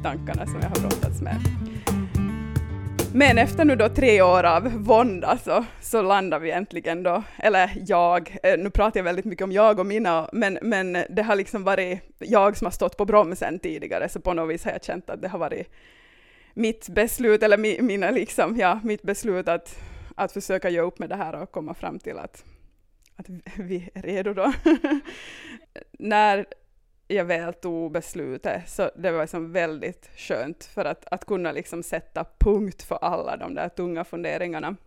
tankarna 0.04 0.46
som 0.46 0.60
jag 0.62 0.70
har 0.70 0.82
brottats 0.82 1.22
med. 1.22 1.36
Men 3.14 3.38
efter 3.38 3.66
nu 3.66 3.76
då 3.76 3.90
tre 3.90 4.22
år 4.22 4.44
av 4.44 4.64
vånda 4.64 5.28
så, 5.28 5.52
alltså, 5.52 5.66
så 5.82 6.02
landar 6.02 6.40
vi 6.40 6.52
äntligen 6.52 7.04
då, 7.04 7.24
eller 7.38 7.84
jag, 7.88 8.38
eh, 8.44 8.58
nu 8.58 8.70
pratar 8.70 9.00
jag 9.00 9.04
väldigt 9.04 9.26
mycket 9.26 9.44
om 9.44 9.52
jag 9.52 9.80
och 9.80 9.86
mina, 9.86 10.30
men, 10.34 10.60
men 10.62 10.98
det 11.10 11.22
har 11.22 11.36
liksom 11.36 11.64
varit 11.64 12.00
jag 12.18 12.58
som 12.58 12.66
har 12.66 12.72
stått 12.72 12.98
på 12.98 13.06
bromsen 13.06 13.60
tidigare, 13.60 14.10
så 14.10 14.20
på 14.20 14.34
något 14.34 14.54
vis 14.54 14.66
har 14.66 14.72
jag 14.72 14.84
känt 14.84 15.10
att 15.10 15.22
det 15.22 15.28
har 15.28 15.40
varit 15.40 15.70
mitt 16.54 16.90
beslut, 16.90 17.44
eller 17.44 17.58
mi, 17.58 17.82
mina 17.82 18.12
liksom, 18.12 18.58
ja, 18.58 18.80
mitt 18.84 19.02
beslut 19.02 19.48
att, 19.48 19.80
att 20.16 20.32
försöka 20.32 20.70
göra 20.70 20.86
upp 20.86 21.00
med 21.00 21.10
det 21.10 21.16
här 21.16 21.42
och 21.42 21.52
komma 21.52 21.74
fram 21.74 22.00
till 22.00 22.18
att, 22.18 22.46
att 23.16 23.26
vi 23.56 23.90
är 23.94 24.02
redo 24.02 24.34
då. 24.34 24.54
När 26.00 26.46
jag 27.08 27.26
väl 27.26 27.54
tog 27.54 27.92
beslutet, 27.92 28.70
så 28.70 28.92
det 28.96 29.12
var 29.12 29.22
liksom 29.22 29.52
väldigt 29.52 30.10
skönt 30.16 30.66
för 30.66 30.86
att, 30.86 31.06
att 31.12 31.26
kunna 31.26 31.52
liksom 31.52 31.84
sätta 31.84 32.26
punkt 32.40 32.84
för 32.84 32.96
alla 32.96 33.38
de 33.38 33.56
där 33.56 33.70
tunga 33.70 34.04
funderingarna. 34.04 34.68
Mm. 34.68 34.78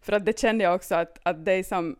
För 0.00 0.12
att 0.12 0.24
det 0.24 0.38
kände 0.38 0.64
jag 0.64 0.74
också 0.74 0.94
att, 0.94 1.18
att 1.22 1.44
det 1.44 1.64
som 1.64 1.96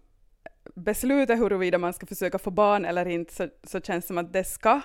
beslutet 0.74 1.38
huruvida 1.38 1.78
man 1.78 1.92
ska 1.92 2.06
försöka 2.06 2.38
få 2.38 2.50
barn 2.50 2.84
eller 2.84 3.08
inte, 3.08 3.34
så, 3.34 3.48
så 3.62 3.80
känns 3.80 4.04
det 4.04 4.08
som 4.08 4.18
att 4.18 4.32
det 4.32 4.44
ska 4.44 4.80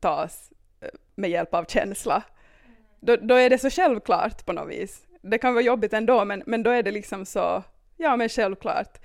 tas 0.00 0.52
eh, 0.80 0.88
med 1.14 1.30
hjälp 1.30 1.54
av 1.54 1.64
känsla. 1.64 2.22
Mm. 2.64 2.76
Då, 3.00 3.16
då 3.16 3.34
är 3.34 3.50
det 3.50 3.58
så 3.58 3.70
självklart 3.70 4.46
på 4.46 4.52
något 4.52 4.68
vis. 4.70 5.06
Det 5.22 5.38
kan 5.38 5.54
vara 5.54 5.64
jobbigt 5.64 5.92
ändå, 5.92 6.24
men, 6.24 6.42
men 6.46 6.62
då 6.62 6.70
är 6.70 6.82
det 6.82 6.90
liksom 6.90 7.26
så, 7.26 7.62
ja 7.96 8.16
men 8.16 8.28
självklart. 8.28 8.98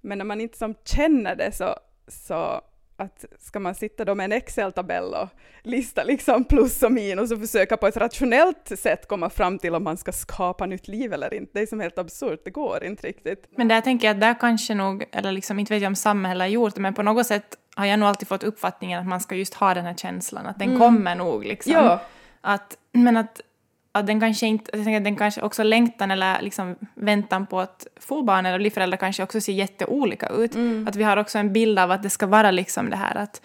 Men 0.00 0.18
när 0.18 0.24
man 0.24 0.40
inte 0.40 0.58
som 0.58 0.74
känner 0.84 1.36
det 1.36 1.52
så, 1.52 1.76
så 2.08 2.62
att 3.00 3.24
ska 3.38 3.60
man 3.60 3.74
sitta 3.74 4.04
då 4.04 4.14
med 4.14 4.24
en 4.24 4.32
Excel-tabell 4.32 5.14
och 5.14 5.28
lista 5.62 6.04
liksom 6.04 6.44
plus 6.44 6.82
och 6.82 6.92
minus 6.92 7.32
och 7.32 7.40
försöka 7.40 7.76
på 7.76 7.86
ett 7.86 7.96
rationellt 7.96 8.72
sätt 8.78 9.08
komma 9.08 9.30
fram 9.30 9.58
till 9.58 9.74
om 9.74 9.84
man 9.84 9.96
ska 9.96 10.12
skapa 10.12 10.66
nytt 10.66 10.88
liv 10.88 11.12
eller 11.12 11.34
inte. 11.34 11.50
Det 11.54 11.60
är 11.62 11.66
som 11.66 11.80
helt 11.80 11.98
absurt, 11.98 12.40
det 12.44 12.50
går 12.50 12.84
inte 12.84 13.06
riktigt. 13.06 13.48
Men 13.56 13.68
där 13.68 13.80
tänker 13.80 14.06
jag 14.06 14.14
att 14.14 14.20
där 14.20 14.34
kanske 14.40 14.74
nog, 14.74 15.04
eller 15.12 15.32
liksom 15.32 15.58
inte 15.58 15.74
vet 15.74 15.82
jag 15.82 15.90
om 15.90 15.96
samhället 15.96 16.42
har 16.42 16.48
gjort 16.48 16.74
det, 16.74 16.80
men 16.80 16.94
på 16.94 17.02
något 17.02 17.26
sätt 17.26 17.56
har 17.76 17.86
jag 17.86 17.98
nog 17.98 18.08
alltid 18.08 18.28
fått 18.28 18.44
uppfattningen 18.44 19.00
att 19.00 19.06
man 19.06 19.20
ska 19.20 19.34
just 19.34 19.54
ha 19.54 19.74
den 19.74 19.84
här 19.84 19.94
känslan, 19.94 20.46
att 20.46 20.58
den 20.58 20.68
mm. 20.68 20.80
kommer 20.80 21.14
nog 21.14 21.44
liksom. 21.44 21.72
Ja. 21.72 22.00
Att, 22.40 22.76
men 22.92 23.16
att 23.16 23.40
att 23.92 24.06
den 24.06 24.20
kanske 24.20 24.46
inte, 24.46 24.78
att 24.78 25.04
den 25.04 25.16
kanske 25.16 25.40
också 25.40 25.62
längtan 25.62 26.10
eller 26.10 26.42
liksom 26.42 26.76
väntan 26.94 27.46
på 27.46 27.60
att 27.60 27.86
få 28.00 28.22
barn 28.22 28.46
eller 28.46 28.58
bli 28.58 28.70
förälder 28.70 28.96
kanske 28.98 29.22
också 29.22 29.40
ser 29.40 29.52
jätteolika 29.52 30.28
ut. 30.28 30.54
Mm. 30.54 30.88
Att 30.88 30.96
vi 30.96 31.02
har 31.02 31.16
också 31.16 31.38
en 31.38 31.52
bild 31.52 31.78
av 31.78 31.90
att 31.90 32.02
det 32.02 32.10
ska 32.10 32.26
vara 32.26 32.50
liksom 32.50 32.90
det 32.90 32.96
här 32.96 33.14
att, 33.14 33.42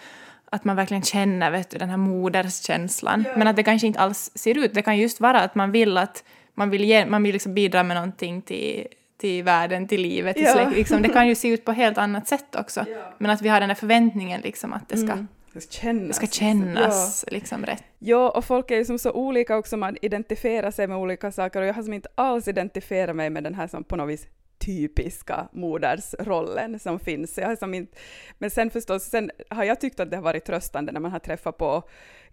att 0.50 0.66
man 0.66 0.76
verkligen 0.76 1.04
känner 1.04 1.52
vet 1.52 1.70
du, 1.70 1.78
den 1.78 1.90
här 1.90 1.98
moderskänslan. 1.98 3.22
Yeah. 3.26 3.38
Men 3.38 3.48
att 3.48 3.56
det 3.56 3.64
kanske 3.64 3.88
inte 3.88 4.00
alls 4.00 4.32
ser 4.36 4.58
ut. 4.58 4.74
Det 4.74 4.82
kan 4.82 4.98
just 4.98 5.20
vara 5.20 5.42
att 5.42 5.56
man 5.56 5.72
vill 5.72 5.98
att 5.98 6.24
man 6.54 6.70
vill, 6.70 6.84
ge, 6.84 7.06
man 7.06 7.24
vill 7.24 7.34
liksom 7.34 7.54
bidra 7.54 7.84
med 7.84 7.96
någonting 7.96 8.42
till, 8.42 8.88
till 9.18 9.44
världen, 9.44 9.88
till 9.88 10.02
livet, 10.02 10.36
till 10.36 10.46
Ja. 10.46 10.54
släkt. 10.54 10.76
Liksom, 10.76 11.02
det 11.02 11.10
kan 11.10 11.28
ju 11.28 11.36
se 11.36 11.48
ut 11.48 11.66
på 11.66 11.72
helt 11.72 11.98
annat 11.98 12.28
sätt 12.28 12.56
också. 12.56 12.86
Men 13.18 13.32
att 13.32 13.42
vi 13.42 13.50
har 13.50 13.60
den 13.60 13.70
här 13.70 13.76
förväntningen 13.76 14.42
liksom 14.42 14.74
att 14.74 14.90
det 14.90 14.98
ska, 14.98 15.12
Mm. 15.12 15.28
Det 15.56 15.62
ska 15.62 15.82
kännas. 15.82 16.20
det 16.20 16.28
ska 16.28 16.40
kännas 16.40 17.26
liksom 17.28 17.66
rätt. 17.66 17.84
Ja, 18.00 18.30
och 18.30 18.46
folk 18.46 18.72
är 18.72 18.76
ju 18.76 18.86
som 18.86 19.00
så 19.00 19.12
olika 19.12 19.58
också, 19.58 19.78
man 19.78 19.98
identifierar 20.02 20.72
sig 20.72 20.88
med 20.88 20.98
olika 20.98 21.32
saker 21.32 21.62
och 21.62 21.68
jag 21.68 21.74
har 21.74 21.84
som 21.84 21.94
inte 21.94 22.10
alls 22.16 22.48
identifierat 22.48 23.16
mig 23.16 23.30
med 23.30 23.44
den 23.44 23.56
här 23.56 23.68
som 23.68 23.84
på 23.84 23.96
något 23.96 24.10
vis 24.10 24.28
typiska 24.58 25.48
modersrollen 25.52 26.80
som 26.80 27.00
finns. 27.00 27.38
Jag 27.38 27.48
har 27.48 27.56
som 27.56 27.74
inte, 27.74 27.98
men 28.38 28.50
sen 28.50 28.70
förstås, 28.70 29.04
sen 29.04 29.32
har 29.50 29.64
jag 29.64 29.82
tyckt 29.82 30.00
att 30.00 30.10
det 30.10 30.16
har 30.16 30.24
varit 30.24 30.46
tröstande 30.46 30.92
när 30.92 31.00
man 31.00 31.12
har 31.12 31.20
träffat 31.20 31.58
på 31.58 31.84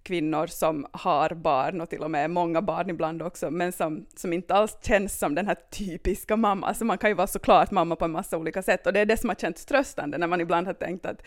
kvinnor 0.02 0.46
som 0.46 0.86
har 0.92 1.34
barn 1.34 1.80
och 1.80 1.90
till 1.90 2.02
och 2.02 2.10
med 2.10 2.30
många 2.30 2.62
barn 2.62 2.90
ibland 2.90 3.22
också, 3.22 3.50
men 3.50 3.72
som, 3.72 4.06
som 4.16 4.32
inte 4.32 4.54
alls 4.54 4.78
känns 4.82 5.18
som 5.18 5.34
den 5.34 5.46
här 5.46 5.56
typiska 5.70 6.36
mamma. 6.36 6.66
Alltså 6.66 6.84
man 6.84 6.98
kan 6.98 7.10
ju 7.10 7.14
vara 7.14 7.26
såklart 7.26 7.70
mamma 7.70 7.96
på 7.96 8.04
en 8.04 8.12
massa 8.12 8.38
olika 8.38 8.62
sätt 8.62 8.86
och 8.86 8.92
det 8.92 9.00
är 9.00 9.06
det 9.06 9.16
som 9.16 9.28
har 9.28 9.36
känts 9.36 9.64
tröstande 9.64 10.18
när 10.18 10.26
man 10.26 10.40
ibland 10.40 10.66
har 10.66 10.74
tänkt 10.74 11.06
att 11.06 11.22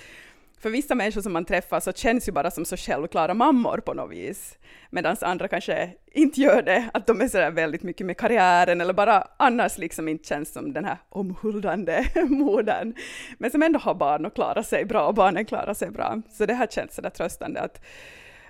för 0.65 0.69
vissa 0.69 0.95
människor 0.95 1.21
som 1.21 1.33
man 1.33 1.45
träffar 1.45 1.79
så 1.79 1.93
känns 1.93 2.27
ju 2.27 2.31
bara 2.31 2.51
som 2.51 2.65
så 2.65 2.77
självklara 2.77 3.33
mammor 3.33 3.77
på 3.77 3.93
något 3.93 4.11
vis. 4.11 4.57
Medan 4.89 5.15
andra 5.21 5.47
kanske 5.47 5.93
inte 6.11 6.41
gör 6.41 6.61
det, 6.61 6.89
att 6.93 7.07
de 7.07 7.21
är 7.21 7.27
sådär 7.27 7.51
väldigt 7.51 7.83
mycket 7.83 8.07
med 8.07 8.17
karriären 8.17 8.81
eller 8.81 8.93
bara 8.93 9.27
annars 9.37 9.77
liksom 9.77 10.07
inte 10.07 10.27
känns 10.27 10.53
som 10.53 10.73
den 10.73 10.85
här 10.85 10.97
omhuldande 11.09 12.05
modern. 12.29 12.93
Men 13.37 13.51
som 13.51 13.63
ändå 13.63 13.79
har 13.79 13.95
barn 13.95 14.25
och 14.25 14.35
klarar 14.35 14.61
sig 14.61 14.85
bra 14.85 15.07
och 15.07 15.13
barnen 15.13 15.45
klarar 15.45 15.73
sig 15.73 15.91
bra. 15.91 16.21
Så 16.31 16.45
det 16.45 16.53
här 16.53 16.67
känns 16.67 16.95
sådär 16.95 17.09
tröstande 17.09 17.61
att 17.61 17.85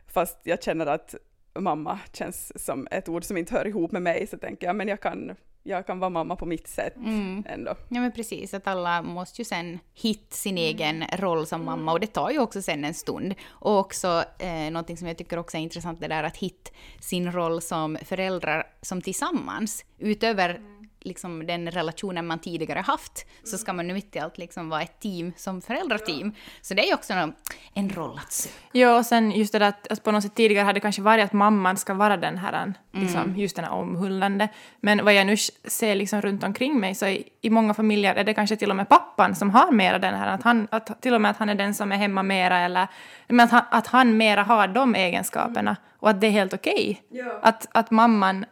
fast 0.08 0.40
jag 0.44 0.64
känner 0.64 0.86
att 0.86 1.16
mamma 1.60 2.00
känns 2.14 2.66
som 2.66 2.88
ett 2.92 3.10
ord 3.10 3.24
som 3.24 3.38
inte 3.38 3.54
hör 3.54 3.68
ihop 3.68 3.92
med 3.92 4.02
mig 4.02 4.28
så 4.28 4.38
tänker 4.38 4.68
jag 4.68 4.76
men 4.76 4.88
jag 4.88 5.00
kan, 5.02 5.36
jag 5.68 5.88
kan 5.88 6.00
vara 6.00 6.10
mamma 6.10 6.36
på 6.36 6.46
mitt 6.46 6.68
sätt 6.68 6.96
Mm. 6.96 7.44
ändå. 7.50 7.76
Ja 7.90 8.02
men 8.02 8.12
precis, 8.12 8.54
att 8.54 8.68
alla 8.68 9.02
måste 9.02 9.42
ju 9.42 9.46
sen 9.46 9.80
hitta 9.94 10.36
sin 10.36 10.58
egen 10.58 11.04
roll 11.14 11.46
som 11.48 11.66
mamma 11.66 11.92
och 11.92 12.00
det 12.00 12.08
tar 12.08 12.30
ju 12.30 12.40
också 12.40 12.62
sen 12.62 12.86
en 12.86 12.94
stund. 12.94 13.36
Och 13.50 13.80
också 13.80 14.24
eh, 14.40 14.72
någonting 14.72 14.98
som 14.98 15.08
jag 15.08 15.18
tycker 15.18 15.40
också 15.40 15.58
är 15.58 15.62
intressant 15.62 16.00
det 16.00 16.08
där 16.08 16.24
att 16.24 16.38
hitta 16.38 16.72
sin 17.00 17.32
roll 17.32 17.62
som 17.62 17.98
föräldrar 18.04 18.64
som 18.82 19.02
tillsammans, 19.02 19.86
utöver 19.98 20.62
liksom 21.06 21.48
den 21.48 21.72
relationen 21.72 22.28
man 22.28 22.40
tidigare 22.40 22.80
haft, 22.80 23.26
så 23.44 23.58
ska 23.58 23.74
man 23.74 23.88
nu 23.88 23.94
mitt 23.94 24.16
i 24.16 24.20
allt 24.20 24.38
liksom 24.38 24.70
vara 24.70 24.82
ett 24.82 25.00
team 25.00 25.34
som 25.38 25.62
föräldrateam. 25.62 26.34
Så 26.62 26.74
det 26.74 26.84
är 26.84 26.88
ju 26.88 26.94
också 26.94 27.14
en, 27.14 27.34
en 27.74 27.90
roll 27.90 28.20
att 28.24 28.32
söka. 28.32 28.56
Ja, 28.72 28.98
och 28.98 29.06
sen 29.06 29.32
just 29.32 29.54
det 29.54 29.60
där 29.60 29.68
att, 29.68 29.92
att 29.92 30.04
på 30.04 30.12
något 30.12 30.24
sätt 30.24 30.36
tidigare 30.36 30.66
hade 30.66 30.78
det 30.78 30.82
kanske 30.82 31.02
varit 31.02 31.26
att 31.26 31.34
mamman 31.34 31.78
ska 31.78 31.94
vara 31.94 32.18
den 32.18 32.38
här, 32.38 32.74
liksom, 32.92 33.36
just 33.38 33.56
den 33.56 33.66
här 33.66 33.72
omhuldande. 33.72 34.48
Men 34.80 35.06
vad 35.06 35.14
jag 35.14 35.28
nu 35.28 35.38
ser 35.64 35.96
liksom 35.96 36.22
runt 36.22 36.44
omkring 36.44 36.80
mig 36.80 36.96
så 36.96 37.06
i, 37.06 37.28
i 37.42 37.50
många 37.50 37.74
familjer 37.74 38.16
är 38.16 38.24
det 38.24 38.34
kanske 38.34 38.56
till 38.56 38.70
och 38.70 38.76
med 38.76 38.90
pappan 38.90 39.36
som 39.36 39.50
har 39.50 39.72
mera 39.72 40.00
den 40.00 40.14
här, 40.14 40.28
att 40.28 40.44
han, 40.44 40.68
att, 40.72 41.02
till 41.02 41.14
och 41.14 41.22
med 41.22 41.32
att 41.32 41.38
han 41.38 41.50
är 41.50 41.56
den 41.56 41.74
som 41.74 41.92
är 41.92 41.98
hemma 41.98 42.24
mera 42.24 42.60
eller 42.60 42.88
men 43.28 43.40
att, 43.40 43.52
han, 43.52 43.64
att 43.72 43.88
han 43.88 44.18
mera 44.18 44.44
har 44.44 44.68
de 44.68 44.96
egenskaperna 44.96 45.76
och 46.00 46.10
att 46.10 46.22
det 46.22 46.28
är 46.28 46.32
helt 46.32 46.54
okej. 46.54 47.02
Att, 47.42 47.68
att 47.72 47.92
mamman 47.92 48.46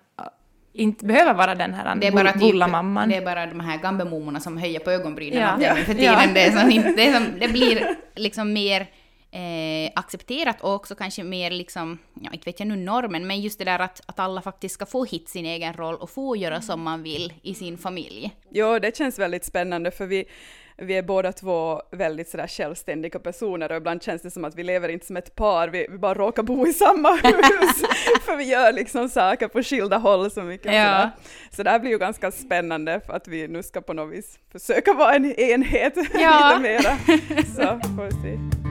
inte 0.73 1.05
behöver 1.05 1.33
vara 1.33 1.55
den 1.55 1.73
här 1.73 1.95
Det 1.95 2.07
är 2.07 2.11
bara, 2.11 2.31
typ, 2.31 2.41
bullamamman. 2.41 3.09
det 3.09 3.15
är 3.15 3.25
bara 3.25 3.45
de 3.45 3.59
här 3.59 3.77
gammelmormorna 3.77 4.39
som 4.39 4.57
höjer 4.57 4.79
på 4.79 4.91
ögonbrynen 4.91 5.61
Ja. 5.61 5.75
för 5.75 5.93
tiden. 5.93 6.03
Ja. 6.03 6.21
Det, 6.33 6.43
är 6.45 6.51
som, 6.51 6.69
det, 6.95 7.07
är 7.07 7.13
som, 7.13 7.25
det 7.39 7.47
blir 7.47 7.95
liksom 8.15 8.53
mer 8.53 8.87
eh, 9.33 9.91
accepterat 9.95 10.61
och 10.61 10.73
också 10.73 10.95
kanske 10.95 11.23
mer 11.23 11.51
liksom, 11.51 11.97
ja 12.21 12.29
inte 12.33 12.45
vet 12.45 12.59
jag 12.59 12.67
nu 12.67 12.75
normen, 12.75 13.27
men 13.27 13.41
just 13.41 13.59
det 13.59 13.65
där 13.65 13.79
att, 13.79 14.01
att 14.05 14.19
alla 14.19 14.41
faktiskt 14.41 14.75
ska 14.75 14.85
få 14.85 15.05
hitta 15.05 15.29
sin 15.29 15.45
egen 15.45 15.73
roll 15.73 15.95
och 15.95 16.09
få 16.09 16.35
göra 16.35 16.61
som 16.61 16.81
man 16.81 17.03
vill 17.03 17.33
i 17.41 17.53
sin 17.53 17.77
familj. 17.77 18.35
Jo, 18.49 18.79
det 18.79 18.97
känns 18.97 19.19
väldigt 19.19 19.45
spännande 19.45 19.91
för 19.91 20.05
vi, 20.05 20.25
vi 20.77 20.97
är 20.97 21.03
båda 21.03 21.31
två 21.31 21.81
väldigt 21.91 22.29
sådär 22.29 22.47
självständiga 22.47 23.19
personer 23.19 23.71
och 23.71 23.77
ibland 23.77 24.03
känns 24.03 24.21
det 24.21 24.31
som 24.31 24.45
att 24.45 24.55
vi 24.55 24.63
lever 24.63 24.89
inte 24.89 25.05
som 25.05 25.17
ett 25.17 25.35
par, 25.35 25.67
vi, 25.67 25.87
vi 25.91 25.97
bara 25.97 26.13
råkar 26.13 26.43
bo 26.43 26.67
i 26.67 26.73
samma 26.73 27.09
hus 27.23 27.83
för 28.25 28.35
vi 28.37 28.43
gör 28.43 28.73
liksom 28.73 29.09
saker 29.09 29.47
på 29.47 29.63
skilda 29.63 29.97
håll 29.97 30.31
så 30.31 30.41
mycket. 30.41 30.73
Ja. 30.73 30.83
Sådär. 30.83 31.11
Så 31.55 31.63
det 31.63 31.69
här 31.69 31.79
blir 31.79 31.91
ju 31.91 31.97
ganska 31.97 32.31
spännande 32.31 33.01
för 33.05 33.13
att 33.13 33.27
vi 33.27 33.47
nu 33.47 33.63
ska 33.63 33.81
på 33.81 33.93
något 33.93 34.13
vis 34.13 34.39
försöka 34.51 34.93
vara 34.93 35.13
en 35.15 35.25
enhet 35.35 35.93
Ja. 36.13 36.49
lite 36.49 36.61
mera. 36.61 36.97
Så 37.45 37.79
får 37.89 38.05
vi 38.05 38.11
se. 38.11 38.62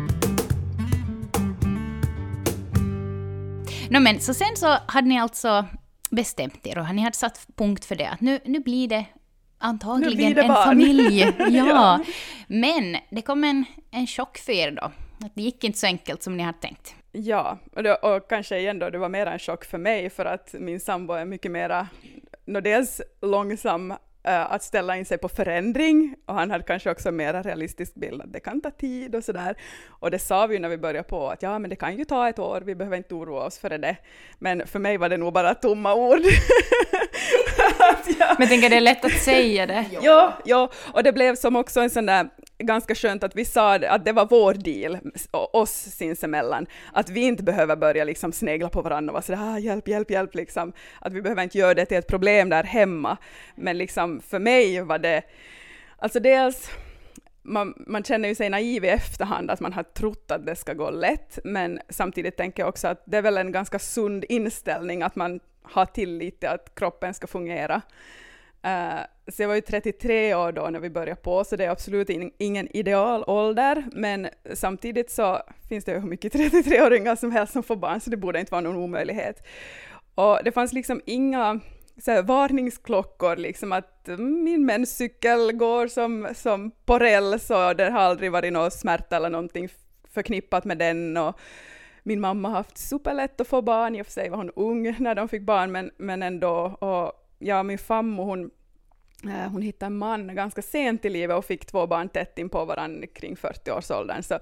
No, 3.92 4.00
men, 4.00 4.20
så 4.20 4.34
sen 4.34 4.56
så 4.56 4.78
hade 4.86 5.08
ni 5.08 5.18
alltså 5.18 5.66
bestämt 6.10 6.66
er 6.66 6.78
och 6.78 6.94
ni 6.94 7.02
hade 7.02 7.16
satt 7.16 7.46
punkt 7.56 7.84
för 7.84 7.96
det, 7.96 8.08
att 8.08 8.20
nu, 8.20 8.38
nu 8.44 8.60
blir 8.60 8.88
det 8.88 9.04
antagligen 9.58 10.16
blir 10.16 10.34
det 10.34 10.42
en 10.42 10.48
barn. 10.48 10.64
familj. 10.64 11.20
Ja. 11.38 11.46
Ja. 11.48 12.00
Men 12.46 12.96
det 13.10 13.22
kom 13.22 13.44
en, 13.44 13.64
en 13.90 14.06
chock 14.06 14.38
för 14.38 14.52
er 14.52 14.70
då. 14.70 14.92
Att 15.26 15.34
det 15.34 15.42
gick 15.42 15.64
inte 15.64 15.78
så 15.78 15.86
enkelt 15.86 16.22
som 16.22 16.36
ni 16.36 16.42
hade 16.42 16.58
tänkt. 16.58 16.94
Ja, 17.12 17.58
och, 17.76 17.82
det, 17.82 17.94
och 17.94 18.28
kanske 18.28 18.58
igen 18.58 18.78
då, 18.78 18.90
det 18.90 18.98
var 18.98 19.08
mer 19.08 19.26
en 19.26 19.38
chock 19.38 19.64
för 19.64 19.78
mig 19.78 20.10
för 20.10 20.24
att 20.24 20.54
min 20.58 20.80
sambo 20.80 21.12
är 21.14 21.24
mycket 21.24 21.50
mera, 21.50 21.88
dels 22.44 23.00
långsam 23.22 23.94
att 24.24 24.62
ställa 24.62 24.96
in 24.96 25.04
sig 25.04 25.18
på 25.18 25.28
förändring 25.28 26.14
och 26.26 26.34
han 26.34 26.50
hade 26.50 26.64
kanske 26.64 26.90
också 26.90 27.08
en 27.08 27.16
mera 27.16 27.42
realistisk 27.42 27.94
bild 27.94 28.22
att 28.22 28.32
det 28.32 28.40
kan 28.40 28.60
ta 28.60 28.70
tid 28.70 29.14
och 29.14 29.24
sådär. 29.24 29.54
Och 29.88 30.10
det 30.10 30.18
sa 30.18 30.46
vi 30.46 30.54
ju 30.54 30.60
när 30.60 30.68
vi 30.68 30.78
började 30.78 31.08
på 31.08 31.28
att 31.30 31.42
ja 31.42 31.58
men 31.58 31.70
det 31.70 31.76
kan 31.76 31.96
ju 31.96 32.04
ta 32.04 32.28
ett 32.28 32.38
år, 32.38 32.60
vi 32.64 32.74
behöver 32.74 32.96
inte 32.96 33.14
oroa 33.14 33.44
oss 33.44 33.58
för 33.58 33.70
det. 33.78 33.96
Men 34.38 34.66
för 34.66 34.78
mig 34.78 34.96
var 34.96 35.08
det 35.08 35.16
nog 35.16 35.32
bara 35.32 35.54
tomma 35.54 35.94
ord. 35.94 36.20
Jag- 38.18 38.36
Men 38.38 38.48
tänker 38.48 38.70
det 38.70 38.76
är 38.76 38.80
lätt 38.80 39.04
att 39.04 39.12
säga 39.12 39.66
det. 39.66 39.84
Ja, 40.02 40.32
ja, 40.44 40.70
och 40.92 41.02
det 41.02 41.12
blev 41.12 41.34
som 41.36 41.56
också 41.56 41.80
en 41.80 41.90
sån 41.90 42.06
där 42.06 42.28
ganska 42.62 42.94
skönt 42.94 43.24
att 43.24 43.36
vi 43.36 43.44
sa 43.44 43.74
att 43.74 44.04
det 44.04 44.12
var 44.12 44.26
vår 44.26 44.54
deal, 44.54 44.98
oss 45.30 45.70
sinsemellan, 45.70 46.66
att 46.92 47.10
vi 47.10 47.20
inte 47.20 47.42
behöver 47.42 47.76
börja 47.76 48.04
liksom 48.04 48.32
snegla 48.32 48.68
på 48.68 48.82
varandra 48.82 49.10
och 49.10 49.14
vara 49.14 49.22
sådär 49.22 49.54
ah, 49.54 49.58
hjälp, 49.58 49.88
hjälp, 49.88 50.10
hjälp, 50.10 50.34
liksom. 50.34 50.72
Att 51.00 51.12
vi 51.12 51.22
behöver 51.22 51.42
inte 51.42 51.58
göra 51.58 51.74
det 51.74 51.86
till 51.86 51.96
ett 51.96 52.06
problem 52.06 52.48
där 52.48 52.64
hemma. 52.64 53.16
Men 53.54 53.78
liksom 53.78 54.20
för 54.20 54.38
mig 54.38 54.80
var 54.80 54.98
det, 54.98 55.22
alltså 55.98 56.20
dels 56.20 56.70
man, 57.42 57.74
man 57.86 58.04
känner 58.04 58.28
ju 58.28 58.34
sig 58.34 58.50
naiv 58.50 58.84
i 58.84 58.88
efterhand, 58.88 59.50
att 59.50 59.60
man 59.60 59.72
har 59.72 59.82
trott 59.82 60.30
att 60.30 60.46
det 60.46 60.56
ska 60.56 60.74
gå 60.74 60.90
lätt, 60.90 61.38
men 61.44 61.80
samtidigt 61.88 62.36
tänker 62.36 62.62
jag 62.62 62.68
också 62.68 62.88
att 62.88 63.02
det 63.06 63.16
är 63.16 63.22
väl 63.22 63.38
en 63.38 63.52
ganska 63.52 63.78
sund 63.78 64.24
inställning 64.28 65.02
att 65.02 65.16
man 65.16 65.40
har 65.62 65.86
tillit 65.86 66.40
till 66.40 66.48
att 66.48 66.74
kroppen 66.74 67.14
ska 67.14 67.26
fungera. 67.26 67.82
Uh, 68.66 69.00
så 69.32 69.42
jag 69.42 69.48
var 69.48 69.54
ju 69.54 69.60
33 69.60 70.34
år 70.34 70.52
då 70.52 70.68
när 70.70 70.80
vi 70.80 70.90
började 70.90 71.20
på, 71.20 71.44
så 71.44 71.56
det 71.56 71.64
är 71.64 71.70
absolut 71.70 72.10
in, 72.10 72.32
ingen 72.38 72.76
ideal 72.76 73.24
ålder, 73.26 73.84
men 73.92 74.28
samtidigt 74.54 75.10
så 75.10 75.42
finns 75.68 75.84
det 75.84 75.92
ju 75.92 75.98
hur 75.98 76.08
mycket 76.08 76.34
33-åringar 76.34 77.16
som 77.16 77.32
helst 77.32 77.52
som 77.52 77.62
får 77.62 77.76
barn, 77.76 78.00
så 78.00 78.10
det 78.10 78.16
borde 78.16 78.40
inte 78.40 78.52
vara 78.52 78.60
någon 78.60 78.76
omöjlighet. 78.76 79.46
Och 80.14 80.38
det 80.44 80.52
fanns 80.52 80.72
liksom 80.72 81.00
inga 81.06 81.60
så 81.96 82.10
här, 82.10 82.22
varningsklockor, 82.22 83.36
liksom 83.36 83.72
att 83.72 84.08
min 84.18 84.66
menscykel 84.66 85.52
går 85.52 85.86
som, 85.86 86.28
som 86.34 86.70
på 86.70 86.98
räls 86.98 87.50
och 87.50 87.76
det 87.76 87.90
har 87.90 88.00
aldrig 88.00 88.32
varit 88.32 88.52
någon 88.52 88.70
smärta 88.70 89.16
eller 89.16 89.30
någonting 89.30 89.68
förknippat 90.14 90.64
med 90.64 90.78
den. 90.78 91.16
Och 91.16 91.38
min 92.02 92.20
mamma 92.20 92.48
har 92.48 92.56
haft 92.56 92.78
superlätt 92.78 93.40
att 93.40 93.48
få 93.48 93.62
barn, 93.62 93.96
i 93.96 94.02
och 94.02 94.06
för 94.06 94.12
sig 94.12 94.28
var 94.28 94.36
hon 94.36 94.50
ung 94.50 94.96
när 94.98 95.14
de 95.14 95.28
fick 95.28 95.42
barn, 95.42 95.72
men, 95.72 95.90
men 95.96 96.22
ändå. 96.22 96.54
Och 96.64 97.12
ja, 97.38 97.62
min 97.62 97.78
farmor 97.78 98.24
hon, 98.24 98.50
Eh, 99.24 99.50
hon 99.50 99.62
hittade 99.62 99.86
en 99.86 99.98
man 99.98 100.34
ganska 100.34 100.62
sent 100.62 101.04
i 101.04 101.10
livet 101.10 101.36
och 101.36 101.44
fick 101.44 101.66
två 101.66 101.86
barn 101.86 102.08
tätt 102.08 102.38
in 102.38 102.48
på 102.48 102.64
varandra 102.64 103.06
kring 103.06 103.34
40-årsåldern. 103.34 104.22
Så 104.22 104.38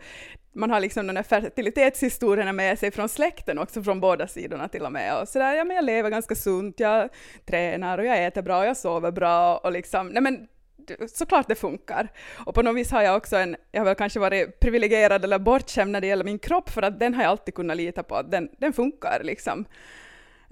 man 0.53 0.71
har 0.71 0.81
liksom 0.81 1.07
de 1.07 1.17
här 1.17 1.23
fertilitetshistorierna 1.23 2.53
med 2.53 2.79
sig 2.79 2.91
från 2.91 3.09
släkten 3.09 3.59
också, 3.59 3.83
från 3.83 4.01
båda 4.01 4.29
sidorna 4.29 4.69
till 4.69 4.83
och 4.83 4.93
med. 4.93 5.21
Och 5.21 5.29
så 5.29 5.39
där, 5.39 5.55
ja 5.55 5.65
men 5.65 5.77
jag 5.77 5.85
lever 5.85 6.11
ganska 6.11 6.35
sunt, 6.35 6.81
jag 6.81 7.09
tränar 7.47 7.99
och 7.99 8.05
jag 8.05 8.27
äter 8.27 8.43
bra, 8.43 8.59
och 8.59 8.67
jag 8.67 8.77
sover 8.77 9.11
bra 9.11 9.57
och 9.57 9.73
liksom, 9.73 10.09
nej 10.09 10.23
men 10.23 10.49
såklart 11.09 11.49
det 11.49 11.55
funkar. 11.55 12.09
Och 12.47 12.55
på 12.55 12.63
något 12.63 12.77
vis 12.77 12.91
har 12.91 13.03
jag 13.03 13.17
också 13.17 13.37
en, 13.37 13.57
jag 13.73 13.81
har 13.81 13.85
väl 13.85 13.95
kanske 13.95 14.21
varit 14.21 14.61
privilegierad 14.61 15.25
eller 15.25 15.39
bortskämd 15.39 15.93
när 15.93 16.01
det 16.01 16.07
gäller 16.07 16.25
min 16.25 16.39
kropp, 16.39 16.71
för 16.71 16.83
att 16.83 17.01
den 17.01 17.15
har 17.15 17.23
jag 17.23 17.31
alltid 17.31 17.55
kunnat 17.55 17.77
lita 17.77 18.03
på, 18.03 18.15
att 18.15 18.31
den, 18.31 18.49
den 18.59 18.73
funkar 18.73 19.21
liksom. 19.25 19.65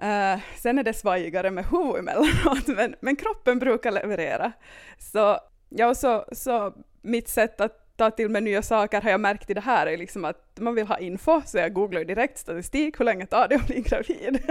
Uh, 0.02 0.40
sen 0.56 0.78
är 0.78 0.82
det 0.82 0.92
svajigare 0.92 1.50
med 1.50 1.66
huvudet 1.66 1.98
emellanåt, 1.98 2.66
men, 2.76 2.94
men 3.00 3.16
kroppen 3.16 3.58
brukar 3.58 3.90
leverera. 3.90 4.52
Så, 4.98 5.38
ja, 5.68 5.88
och 5.88 5.96
så, 5.96 6.24
så 6.32 6.74
mitt 7.02 7.28
sätt 7.28 7.60
att 7.60 7.96
ta 7.96 8.10
till 8.10 8.28
mig 8.28 8.42
nya 8.42 8.62
saker 8.62 9.00
har 9.00 9.10
jag 9.10 9.20
märkt 9.20 9.50
i 9.50 9.54
det 9.54 9.60
här 9.60 9.86
är 9.86 9.96
liksom 9.96 10.24
att 10.24 10.58
man 10.60 10.74
vill 10.74 10.86
ha 10.86 10.98
info, 10.98 11.42
så 11.46 11.58
jag 11.58 11.72
googlar 11.72 12.04
direkt 12.04 12.38
statistik, 12.38 13.00
hur 13.00 13.04
länge 13.04 13.26
tar 13.26 13.48
det 13.48 13.54
att 13.54 13.66
bli 13.66 13.80
gravid? 13.80 14.42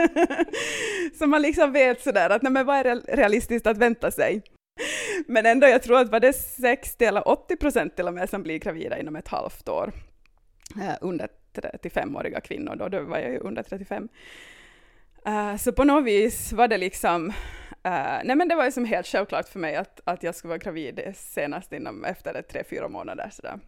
så 1.19 1.27
man 1.27 1.41
liksom 1.41 1.71
vet 1.71 2.01
sådär 2.01 2.29
att 2.29 2.41
nej, 2.41 2.51
men 2.51 2.65
vad 2.65 2.77
är 2.77 3.15
realistiskt 3.15 3.67
att 3.67 3.77
vänta 3.77 4.11
sig? 4.11 4.41
Men 5.27 5.45
ändå, 5.45 5.67
jag 5.67 5.83
tror 5.83 5.99
att 5.99 6.09
var 6.09 6.19
det 6.19 6.33
60 6.33 7.05
eller 7.05 7.27
80 7.27 7.55
procent 7.55 7.95
till 7.95 8.07
och 8.07 8.13
med 8.13 8.29
som 8.29 8.43
blir 8.43 8.59
gravida 8.59 8.99
inom 8.99 9.15
ett 9.15 9.27
halvt 9.27 9.69
år. 9.69 9.91
Eh, 10.81 10.95
under 11.01 11.27
35-åriga 11.53 12.41
kvinnor 12.41 12.75
då, 12.75 12.87
då 12.87 13.01
var 13.01 13.17
jag 13.17 13.31
ju 13.31 13.39
under 13.39 13.63
35. 13.63 14.09
Uh, 15.27 15.57
så 15.57 15.71
på 15.71 15.83
något 15.83 16.05
vis 16.05 16.53
var 16.53 16.67
det 16.67 16.77
liksom, 16.77 17.29
uh, 17.87 18.21
nej 18.23 18.35
men 18.35 18.47
det 18.47 18.55
var 18.55 18.65
ju 18.65 18.71
som 18.71 18.85
helt 18.85 19.07
självklart 19.07 19.49
för 19.49 19.59
mig 19.59 19.75
att, 19.75 19.99
att 20.03 20.23
jag 20.23 20.35
skulle 20.35 20.49
vara 20.49 20.57
gravid 20.57 21.01
senast 21.15 21.73
inom 21.73 22.05
efter 22.05 22.41
tre, 22.41 22.63
fyra 22.69 22.87
månader 22.87 23.29
sådär. 23.31 23.59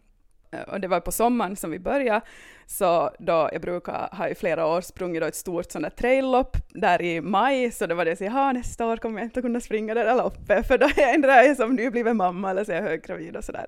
Uh, 0.54 0.60
eh, 0.60 0.70
och 0.70 0.80
det 0.80 0.88
var 0.88 1.00
på 1.00 1.12
sommaren 1.12 1.56
som 1.56 1.72
vi 1.72 1.80
började, 1.80 2.22
så 2.66 3.12
då 3.20 3.50
jag 3.52 3.62
brukar 3.62 4.16
ha 4.16 4.28
i 4.28 4.36
flera 4.36 4.66
år 4.66 4.82
sprungit 4.82 5.22
då 5.22 5.28
ett 5.28 5.36
stort 5.36 5.72
sånt 5.72 5.84
där 5.84 5.90
traillopp 5.90 6.58
där 6.70 7.02
i 7.02 7.22
maj, 7.22 7.72
så 7.72 7.88
det 7.88 7.96
var 7.96 8.06
det 8.06 8.16
så 8.16 8.24
ja 8.24 8.52
nästa 8.52 8.86
år 8.86 8.98
kommer 8.98 9.20
jag 9.20 9.28
inte 9.28 9.42
kunna 9.42 9.62
springa 9.62 9.94
det 9.94 10.04
där 10.04 10.16
loppet, 10.16 10.68
för 10.68 10.78
då 10.78 10.86
är 10.86 11.02
jag 11.02 11.14
ändå 11.16 11.56
som 11.56 11.76
nybliven 11.76 12.18
mamma 12.18 12.52
eller 12.52 12.64
så 12.64 12.72
är 12.72 12.76
jag 12.76 12.84
höggravid 12.84 13.36
och 13.36 13.44
sådär. 13.44 13.66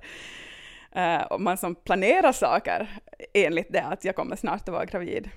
Uh, 0.95 1.21
och 1.21 1.41
man 1.41 1.57
som 1.57 1.75
planerar 1.75 2.31
saker 2.31 2.87
enligt 3.33 3.73
det 3.73 3.83
att 3.83 4.05
jag 4.05 4.15
kommer 4.15 4.35
snart 4.35 4.61
att 4.61 4.69
vara 4.69 4.85
gravid, 4.85 5.29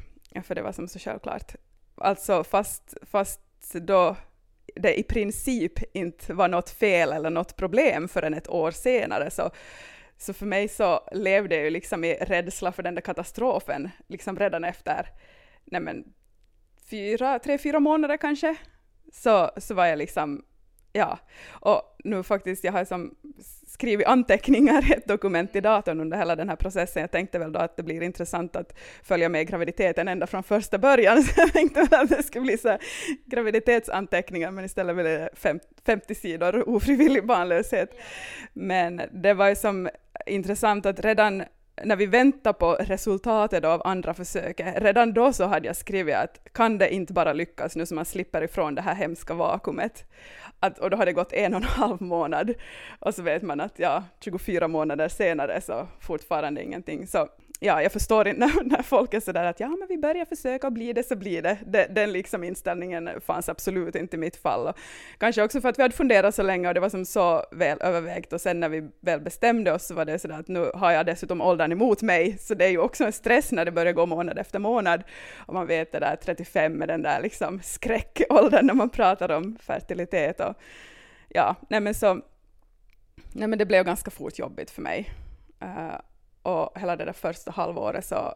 för 0.42 0.54
det 0.54 0.62
var 0.62 0.73
som 0.73 0.88
så 0.88 0.99
självklart. 0.99 1.54
Alltså 1.97 2.45
fast, 2.45 2.95
fast 3.03 3.41
då 3.73 4.17
det 4.75 4.99
i 4.99 5.03
princip 5.03 5.97
inte 5.97 6.35
var 6.35 6.49
något 6.49 6.71
fel 6.71 7.13
eller 7.13 7.31
något 7.31 7.57
problem 7.57 8.09
förrän 8.09 8.35
ett 8.35 8.49
år 8.49 8.71
senare, 8.71 9.31
så, 9.31 9.51
så 10.19 10.33
för 10.33 10.47
mig 10.47 10.69
så 10.69 11.09
levde 11.13 11.55
jag 11.55 11.65
ju 11.65 11.71
liksom 11.71 12.05
i 12.05 12.15
rädsla 12.15 12.73
för 12.73 12.83
den 12.83 12.95
där 12.95 13.03
katastrofen, 13.03 13.91
liksom 14.09 14.39
redan 14.39 14.65
efter 14.65 15.09
nej 15.65 15.81
men, 15.81 16.05
fyra, 16.91 17.39
tre, 17.39 17.59
fyra 17.59 17.81
månader 17.81 18.17
kanske, 18.17 18.57
så, 19.13 19.51
så 19.57 19.75
var 19.75 19.87
jag 19.87 19.99
liksom 19.99 20.45
ja, 20.97 21.19
och 21.51 21.83
nu 22.05 22.23
faktiskt, 22.23 22.65
jag 22.65 22.73
har 22.73 22.85
som 22.85 23.15
skrivit 23.67 24.07
anteckningar 24.07 24.91
i 24.91 24.93
ett 24.97 25.09
dokument 25.09 25.57
i 25.57 25.61
datorn 25.61 26.01
under 26.01 26.17
hela 26.19 26.37
den 26.37 26.49
här 26.49 26.57
processen. 26.57 27.01
Jag 27.01 27.11
tänkte 27.11 27.39
väl 27.39 27.53
då 27.53 27.61
att 27.61 27.77
det 27.77 27.83
blir 27.83 28.03
intressant 28.03 28.57
att 28.57 28.75
följa 29.03 29.29
med 29.29 29.49
graviditeten 29.49 30.09
ända 30.09 30.27
från 30.27 30.43
första 30.43 30.79
början, 30.79 31.23
så 31.23 31.41
jag 31.41 31.53
tänkte 31.53 31.83
väl 31.83 32.01
att 32.01 32.09
det 32.09 32.23
skulle 32.23 32.45
bli 32.45 32.59
så 32.59 32.79
graviditetsanteckningar, 33.25 34.51
men 34.51 34.65
istället 34.65 34.97
blev 34.97 35.07
det 35.07 35.29
50 35.85 36.15
sidor 36.15 36.69
ofrivillig 36.69 37.27
barnlöshet. 37.27 37.91
Men 38.53 39.03
det 39.13 39.35
var 39.35 39.49
ju 39.49 39.57
som 39.57 39.89
intressant 40.27 40.87
att 40.87 41.01
redan 41.01 41.45
när 41.83 41.97
vi 41.97 42.07
väntar 42.07 42.53
på 42.53 42.73
resultatet 42.73 43.65
av 43.65 43.83
andra 43.85 44.15
försöket, 44.15 44.83
redan 44.83 45.13
då 45.13 45.33
så 45.33 45.45
hade 45.45 45.67
jag 45.67 45.77
skrivit 45.77 46.15
att 46.15 46.39
kan 46.53 46.79
det 46.79 46.95
inte 46.95 47.13
bara 47.13 47.33
lyckas 47.33 47.77
nu 47.77 47.87
så 47.87 47.95
man 47.95 48.05
slipper 48.05 48.43
ifrån 48.43 48.75
det 48.75 48.83
här 48.83 48.95
hemska 48.95 49.35
vakuumet. 49.35 50.05
Att, 50.64 50.78
och 50.78 50.90
då 50.90 50.97
har 50.97 51.06
det 51.06 51.12
gått 51.12 51.33
en 51.33 51.54
och 51.54 51.61
en 51.61 51.66
halv 51.66 52.02
månad 52.02 52.54
och 52.99 53.14
så 53.14 53.23
vet 53.23 53.42
man 53.42 53.61
att 53.61 53.78
ja, 53.78 54.04
24 54.21 54.68
månader 54.68 55.09
senare 55.09 55.61
så 55.61 55.87
fortfarande 56.00 56.62
ingenting. 56.62 57.06
Så 57.06 57.28
ja, 57.61 57.82
jag 57.82 57.92
förstår 57.92 58.28
inte 58.28 58.40
när, 58.46 58.64
när 58.64 58.82
folk 58.82 59.14
är 59.14 59.20
sådär 59.20 59.44
att 59.44 59.61
ja, 59.61 59.68
men 59.68 59.88
vi 59.88 59.99
börjar 59.99 60.25
försöka 60.25 60.66
och 60.66 60.73
blir 60.73 60.94
det 60.94 61.02
så 61.02 61.16
blir 61.16 61.42
det. 61.42 61.58
De, 61.66 61.87
den 61.90 62.12
liksom 62.12 62.44
inställningen 62.44 63.11
fanns 63.20 63.49
absolut 63.49 63.94
inte 63.94 64.16
i 64.16 64.18
mitt 64.18 64.37
fall. 64.37 64.66
Och 64.66 64.78
kanske 65.18 65.42
också 65.42 65.61
för 65.61 65.68
att 65.68 65.78
vi 65.78 65.82
hade 65.82 65.94
funderat 65.94 66.34
så 66.34 66.42
länge 66.42 66.68
och 66.68 66.75
det 66.75 66.80
var 66.80 66.88
som 66.88 67.04
så 67.04 67.44
väl 67.52 67.78
övervägt 67.80 68.32
och 68.32 68.40
sen 68.40 68.61
när 68.61 68.68
vi 68.68 68.88
väl 69.00 69.20
bestämde 69.20 69.73
oss 69.73 69.87
så 69.87 69.94
var 69.94 70.04
det 70.04 70.18
sådär 70.18 70.38
att 70.38 70.49
nu 70.49 70.70
har 70.75 70.92
jag 70.92 71.06
dessutom 71.06 71.40
åldern 71.40 71.73
emot 71.73 72.02
mig, 72.02 72.38
så 72.38 72.54
det 72.54 72.64
är 72.64 72.70
ju 72.70 72.78
också 72.78 73.04
en 73.04 73.12
stress 73.12 73.52
när 73.52 73.64
det 73.64 73.73
börjar 73.73 73.92
gå 73.92 74.06
månad 74.06 74.38
efter 74.38 74.58
månad 74.58 75.02
och 75.37 75.54
man 75.54 75.66
vet 75.66 75.92
det 75.92 75.99
där 75.99 76.16
35 76.16 76.73
med 76.73 76.88
den 76.88 77.02
där 77.02 77.20
liksom 77.20 77.61
skräckåldern 77.62 78.66
när 78.66 78.75
man 78.75 78.90
pratar 78.90 79.30
om 79.30 79.56
fertilitet 79.61 80.40
och 80.40 80.54
ja, 81.28 81.56
nej 81.68 81.80
men 81.80 81.94
så, 81.94 82.20
nej 83.32 83.49
men 83.49 83.58
det 83.58 83.66
blev 83.66 83.84
ganska 83.84 84.11
fort 84.11 84.38
jobbigt 84.38 84.70
för 84.70 84.82
mig. 84.82 85.11
Uh, 85.62 85.96
och 86.45 86.79
hela 86.79 86.97
det 86.97 87.05
där 87.05 87.13
första 87.13 87.51
halvåret 87.51 88.07
så 88.07 88.35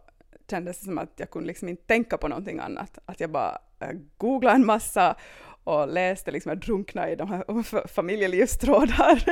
kändes 0.50 0.78
det 0.78 0.84
som 0.84 0.98
att 0.98 1.12
jag 1.16 1.30
kunde 1.30 1.46
liksom 1.46 1.68
inte 1.68 1.86
tänka 1.86 2.18
på 2.18 2.28
någonting 2.28 2.58
annat. 2.58 2.98
Att 3.04 3.20
jag 3.20 3.30
bara 3.30 3.58
äh, 3.80 3.92
googlade 4.16 4.56
en 4.56 4.66
massa 4.66 5.16
och 5.64 5.88
läste, 5.88 6.30
liksom, 6.30 6.50
jag 6.50 6.60
drunknade 6.60 7.10
i 7.10 7.16
de 7.16 7.30
här 7.30 7.86
familjelivstrådar 7.88 9.24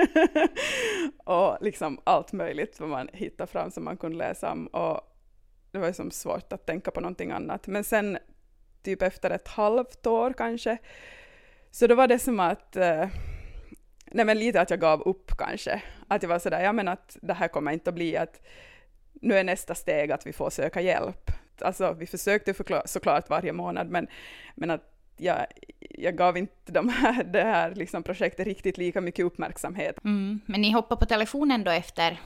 och 1.25 1.59
liksom 1.61 2.01
allt 2.05 2.33
möjligt 2.33 2.81
vad 2.81 2.89
man 2.89 3.09
hittade 3.13 3.51
fram 3.53 3.71
som 3.71 3.85
man 3.85 3.97
kunde 3.97 4.19
läsa 4.19 4.53
om. 4.53 4.67
Och 4.67 5.01
det 5.71 5.79
var 5.79 5.87
liksom 5.87 6.11
svårt 6.11 6.53
att 6.53 6.67
tänka 6.67 6.91
på 6.91 7.01
någonting 7.01 7.31
annat. 7.31 7.67
Men 7.67 7.85
sen, 7.85 8.19
typ 8.83 9.03
efter 9.03 9.31
ett 9.31 9.49
halvt 9.49 10.07
år 10.07 10.33
kanske, 10.33 10.79
så 11.71 11.87
då 11.87 11.95
var 11.95 12.09
det 12.09 12.19
som 12.19 12.41
att 12.41 12.77
eh, 12.77 13.09
nej 14.17 14.25
men 14.25 14.39
lite 14.39 14.61
att 14.61 14.71
jag 14.71 14.81
gav 14.81 15.03
upp 15.03 15.37
kanske. 15.39 15.83
Att 16.09 16.23
jag 16.23 16.29
var 16.29 16.39
sådär, 16.39 16.63
ja 16.63 16.73
men 16.73 16.89
att 16.89 17.17
det 17.23 17.35
här 17.35 17.49
kommer 17.49 17.73
inte 17.73 17.91
att 17.91 17.95
bli 17.95 18.17
att 18.17 18.41
nu 19.13 19.35
är 19.35 19.45
nästa 19.45 19.75
steg 19.75 20.13
att 20.13 20.27
vi 20.27 20.33
får 20.33 20.51
söka 20.51 20.81
hjälp. 20.81 21.31
Alltså 21.61 21.93
vi 21.93 22.07
försökte 22.07 22.55
såklart 22.85 23.31
varje 23.31 23.53
månad 23.53 23.91
men, 23.91 24.07
men 24.55 24.71
att 24.71 24.93
jag, 25.17 25.47
jag 25.79 26.17
gav 26.17 26.37
inte 26.37 26.73
de 26.73 26.89
här, 26.89 27.25
det 27.25 27.43
här 27.43 27.75
liksom 27.75 28.03
projektet 28.03 28.47
riktigt 28.47 28.79
lika 28.79 29.01
mycket 29.01 29.25
uppmärksamhet. 29.25 30.05
Mm, 30.05 30.41
men 30.47 30.61
ni 30.61 30.73
hoppade 30.73 30.99
på 30.99 31.07
telefonen 31.07 31.65
då 31.65 31.71
efter 31.71 32.21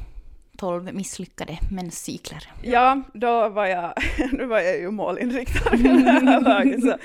12 0.57 0.95
misslyckade 0.95 1.59
menscykler. 1.71 2.53
Ja, 2.63 3.03
då 3.15 3.49
var 3.49 3.67
jag, 3.67 3.95
nu 4.33 4.47
var 4.47 4.61
jag 4.61 4.79
ju 4.79 4.91
målinriktad 4.91 5.77
laget, 6.41 6.83
så 6.83 6.97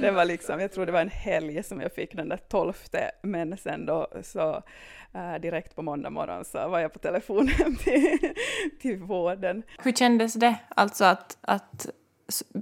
det 0.00 0.10
var 0.10 0.24
liksom, 0.24 0.60
jag 0.60 0.72
tror 0.72 0.86
det 0.86 0.92
var 0.92 1.00
en 1.00 1.08
helg 1.08 1.62
som 1.62 1.80
jag 1.80 1.92
fick 1.92 2.16
den 2.16 2.28
där 2.28 2.36
tolfte, 2.36 3.10
men 3.22 3.56
sen 3.56 3.86
då 3.86 4.06
så 4.22 4.62
äh, 5.14 5.40
direkt 5.40 5.76
på 5.76 5.82
måndag 5.82 6.10
morgon 6.10 6.44
så 6.44 6.68
var 6.68 6.78
jag 6.78 6.92
på 6.92 6.98
telefonen 6.98 7.76
till, 7.84 8.18
till 8.80 8.96
vården. 8.96 9.62
Hur 9.82 9.92
kändes 9.92 10.34
det, 10.34 10.54
alltså 10.68 11.04
att, 11.04 11.38
att 11.40 11.88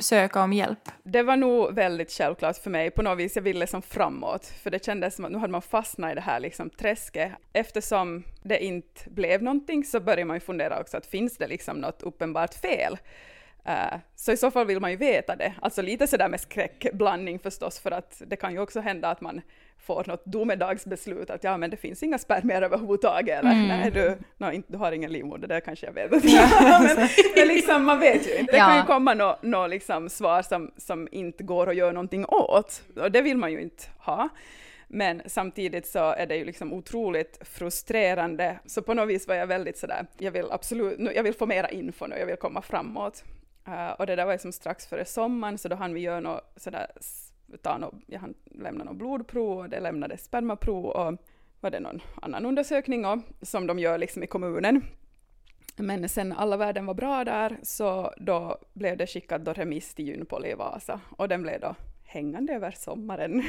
söka 0.00 0.42
om 0.42 0.52
hjälp? 0.52 0.78
Det 1.02 1.22
var 1.22 1.36
nog 1.36 1.74
väldigt 1.74 2.10
självklart 2.10 2.56
för 2.56 2.70
mig 2.70 2.90
på 2.90 3.02
något 3.02 3.18
vis. 3.18 3.36
Jag 3.36 3.42
ville 3.42 3.66
som 3.66 3.82
framåt, 3.82 4.46
för 4.46 4.70
det 4.70 4.84
kändes 4.84 5.16
som 5.16 5.24
att 5.24 5.32
nu 5.32 5.38
hade 5.38 5.52
man 5.52 5.62
fastnat 5.62 6.12
i 6.12 6.14
det 6.14 6.20
här 6.20 6.40
liksom 6.40 6.70
träsket. 6.70 7.32
Eftersom 7.52 8.24
det 8.42 8.64
inte 8.64 9.10
blev 9.10 9.42
någonting 9.42 9.84
så 9.84 10.00
började 10.00 10.24
man 10.24 10.36
ju 10.36 10.40
fundera 10.40 10.80
också 10.80 10.96
att 10.96 11.06
finns 11.06 11.36
det 11.36 11.46
liksom 11.46 11.76
något 11.76 12.02
uppenbart 12.02 12.54
fel? 12.54 12.98
Uh, 13.68 13.98
så 14.16 14.32
i 14.32 14.36
så 14.36 14.50
fall 14.50 14.66
vill 14.66 14.80
man 14.80 14.90
ju 14.90 14.96
veta 14.96 15.36
det. 15.36 15.54
Alltså 15.62 15.82
lite 15.82 16.06
sådär 16.06 16.28
med 16.28 16.40
skräckblandning 16.40 17.38
förstås, 17.38 17.78
för 17.78 17.90
att 17.90 18.22
det 18.26 18.36
kan 18.36 18.52
ju 18.52 18.58
också 18.58 18.80
hända 18.80 19.08
att 19.08 19.20
man 19.20 19.40
får 19.78 20.04
något 20.06 20.24
domedagsbeslut 20.24 21.30
att 21.30 21.44
ja 21.44 21.56
men 21.56 21.70
det 21.70 21.76
finns 21.76 22.02
inga 22.02 22.18
spermier 22.18 22.62
överhuvudtaget 22.62 23.38
eller 23.38 23.50
mm. 23.50 23.68
nej 23.68 23.90
du, 23.90 24.18
no, 24.36 24.52
inte, 24.52 24.72
du 24.72 24.78
har 24.78 24.92
ingen 24.92 25.12
livmoder, 25.12 25.48
det 25.48 25.60
kanske 25.60 25.86
jag 25.86 25.92
vet. 25.92 26.10
men, 26.24 27.08
men 27.36 27.48
liksom, 27.48 27.84
man 27.84 28.00
vet 28.00 28.28
ju 28.28 28.36
inte, 28.36 28.52
det 28.52 28.58
ja. 28.58 28.66
kan 28.66 28.76
ju 28.76 28.82
komma 28.82 29.14
något 29.14 29.42
no, 29.42 29.66
liksom, 29.66 30.08
svar 30.08 30.42
som, 30.42 30.70
som 30.76 31.08
inte 31.12 31.44
går 31.44 31.68
att 31.68 31.76
göra 31.76 31.92
någonting 31.92 32.26
åt 32.26 32.82
och 32.96 33.12
det 33.12 33.22
vill 33.22 33.36
man 33.36 33.52
ju 33.52 33.60
inte 33.60 33.84
ha. 33.98 34.28
Men 34.88 35.22
samtidigt 35.26 35.86
så 35.86 35.98
är 35.98 36.26
det 36.26 36.36
ju 36.36 36.44
liksom 36.44 36.72
otroligt 36.72 37.48
frustrerande, 37.48 38.58
så 38.66 38.82
på 38.82 38.94
något 38.94 39.08
vis 39.08 39.28
var 39.28 39.34
jag 39.34 39.46
väldigt 39.46 39.78
sådär, 39.78 40.06
jag 40.18 40.32
vill 40.32 40.46
absolut, 40.50 41.14
jag 41.14 41.22
vill 41.22 41.34
få 41.34 41.46
mera 41.46 41.68
info 41.68 42.06
nu, 42.06 42.16
jag 42.18 42.26
vill 42.26 42.36
komma 42.36 42.62
framåt. 42.62 43.24
Uh, 43.68 43.90
och 43.90 44.06
det 44.06 44.16
där 44.16 44.26
var 44.26 44.38
ju 44.44 44.52
strax 44.52 44.86
före 44.86 45.04
sommaren, 45.04 45.58
så 45.58 45.68
då 45.68 45.76
hann 45.76 45.94
vi 45.94 46.00
göra 46.00 46.20
något 46.20 46.52
sådär 46.56 46.86
ta 47.62 47.78
något, 47.78 47.94
jag 48.06 48.20
hann 48.20 48.34
lämna 48.44 48.84
något 48.84 48.96
blodprov 48.96 49.58
och 49.58 49.68
det 49.68 49.80
lämnades 49.80 50.24
spermaprov 50.24 50.84
och 50.84 51.18
var 51.60 51.70
det 51.70 51.80
någon 51.80 52.00
annan 52.22 52.46
undersökning 52.46 53.06
och, 53.06 53.18
som 53.42 53.66
de 53.66 53.78
gör 53.78 53.98
liksom 53.98 54.22
i 54.22 54.26
kommunen. 54.26 54.84
Men 55.76 56.08
sen 56.08 56.32
alla 56.32 56.56
värden 56.56 56.86
var 56.86 56.94
bra 56.94 57.24
där 57.24 57.56
så 57.62 58.14
då 58.16 58.58
blev 58.72 58.96
det 58.96 59.06
skickat 59.06 59.44
då 59.44 59.52
remiss 59.52 59.94
till 59.94 60.08
Gynpol 60.08 60.46
i 60.46 60.54
Vasa 60.54 61.00
och 61.16 61.28
den 61.28 61.42
blev 61.42 61.60
då 61.60 61.74
hängande 62.04 62.52
över 62.52 62.70
sommaren. 62.70 63.42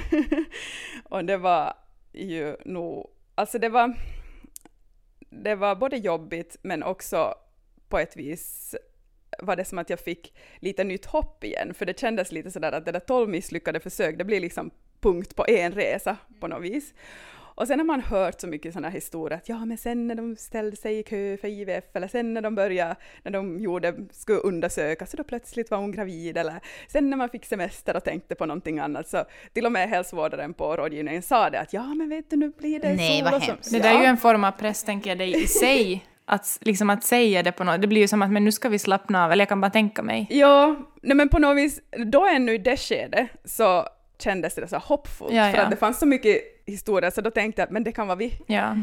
och 1.04 1.26
det 1.26 1.38
var 1.38 1.74
ju 2.14 2.56
nog, 2.66 3.10
alltså 3.36 3.60
det 3.60 3.70
var, 3.70 3.94
det 5.20 5.56
var 5.56 5.76
både 5.76 5.98
jobbigt 5.98 6.58
men 6.62 6.84
också 6.84 7.34
på 7.90 8.00
ett 8.00 8.18
vis 8.18 8.76
var 9.40 9.56
det 9.56 9.66
som 9.66 9.78
att 9.78 9.90
jag 9.90 10.00
fick 10.00 10.34
lite 10.60 10.84
nytt 10.84 11.06
hopp 11.06 11.44
igen, 11.44 11.74
för 11.74 11.86
det 11.86 12.00
kändes 12.00 12.32
lite 12.32 12.52
sådär 12.52 12.72
att 12.72 12.86
det 12.86 12.92
där 12.92 13.00
tolv 13.00 13.30
misslyckade 13.30 13.80
försök, 13.80 14.18
det 14.18 14.24
blir 14.24 14.40
liksom 14.40 14.72
punkt 15.00 15.36
på 15.36 15.46
en 15.48 15.72
resa 15.72 16.18
på 16.40 16.48
något 16.48 16.64
vis. 16.64 16.94
Och 17.58 17.68
sen 17.68 17.80
har 17.80 17.86
man 17.86 18.02
hört 18.02 18.42
så 18.42 18.48
mycket 18.48 18.74
sådana 18.74 18.90
historier 18.90 19.38
att 19.38 19.50
ja, 19.50 19.66
men 19.66 19.78
sen 19.78 20.08
när 20.08 20.16
de 20.16 20.36
ställde 20.36 20.76
sig 20.76 21.00
i 21.00 21.04
kö 21.04 21.38
för 21.38 21.48
IVF 21.48 21.84
eller 21.94 22.08
sen 22.08 22.34
när 22.34 22.42
de 22.42 22.56
började, 22.56 22.96
när 23.24 23.32
de 23.32 23.60
gjorde, 23.60 23.94
skulle 24.12 24.40
undersöka 24.40 25.06
så 25.06 25.18
då 25.18 25.24
plötsligt 25.24 25.72
var 25.72 25.78
hon 25.78 25.92
gravid 25.92 26.38
eller 26.38 26.60
sen 26.88 27.10
när 27.10 27.18
man 27.18 27.30
fick 27.30 27.46
semester 27.46 27.96
och 27.96 28.04
tänkte 28.04 28.36
på 28.36 28.46
någonting 28.46 28.80
annat 28.80 29.08
så 29.08 29.26
till 29.54 29.66
och 29.66 29.72
med 29.72 29.90
hälsovårdaren 29.90 30.54
på 30.54 30.78
rådgivningen 30.78 31.22
sa 31.22 31.50
det 31.50 31.60
att 31.60 31.74
ja, 31.74 31.84
men 31.84 32.10
vet 32.10 32.30
du 32.30 32.36
nu 32.36 32.52
blir 32.58 32.80
det 32.80 32.94
Nej, 32.94 33.24
sol 33.24 33.34
och 33.34 33.44
så. 33.44 33.72
Det 33.72 33.80
där 33.80 33.96
är 33.96 34.00
ju 34.00 34.06
en 34.06 34.18
form 34.18 34.44
av 34.44 34.52
press 34.52 34.84
tänker 34.84 35.10
jag 35.10 35.18
dig 35.18 35.44
i 35.44 35.48
sig 35.48 36.06
att, 36.30 36.58
liksom 36.62 36.90
att 36.90 37.04
säga 37.04 37.44
det 37.44 37.52
på 37.52 37.64
något, 37.64 37.82
det 37.82 37.88
blir 37.88 38.02
ju 38.02 38.08
som 38.08 38.22
att 38.22 38.32
men 38.32 38.44
nu 38.44 38.52
ska 38.52 38.70
vi 38.70 38.80
slappna 38.80 39.26
av, 39.26 39.32
eller 39.32 39.42
jag 39.42 39.50
kan 39.50 39.62
bara 39.62 39.72
tänka 39.72 40.04
mig. 40.04 40.28
Ja, 40.30 40.76
nej 41.02 41.18
men 41.18 41.30
på 41.30 41.40
något 41.40 41.58
vis, 41.58 41.80
då 42.06 42.26
ännu 42.26 42.54
i 42.54 42.58
det 42.58 42.78
skedet 42.78 43.28
så 43.46 43.88
kändes 44.20 44.56
det 44.56 44.68
så 44.68 44.78
hoppfullt, 44.78 45.34
ja, 45.34 45.46
ja. 45.48 45.54
för 45.54 45.62
att 45.62 45.70
det 45.70 45.76
fanns 45.76 46.00
så 46.00 46.06
mycket 46.06 46.42
historier, 46.66 47.12
så 47.12 47.22
då 47.22 47.32
tänkte 47.32 47.62
jag 47.62 47.68
att 47.68 47.72
men 47.72 47.84
det 47.84 47.92
kan 47.92 48.08
vara 48.08 48.16
vi. 48.16 48.34
Ja. 48.48 48.76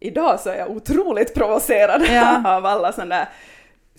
Idag 0.00 0.40
så 0.40 0.50
är 0.50 0.56
jag 0.56 0.70
otroligt 0.70 1.34
provocerad 1.34 2.02
av 2.46 2.66
alla 2.66 2.92
sådana 2.92 3.14
där 3.14 3.28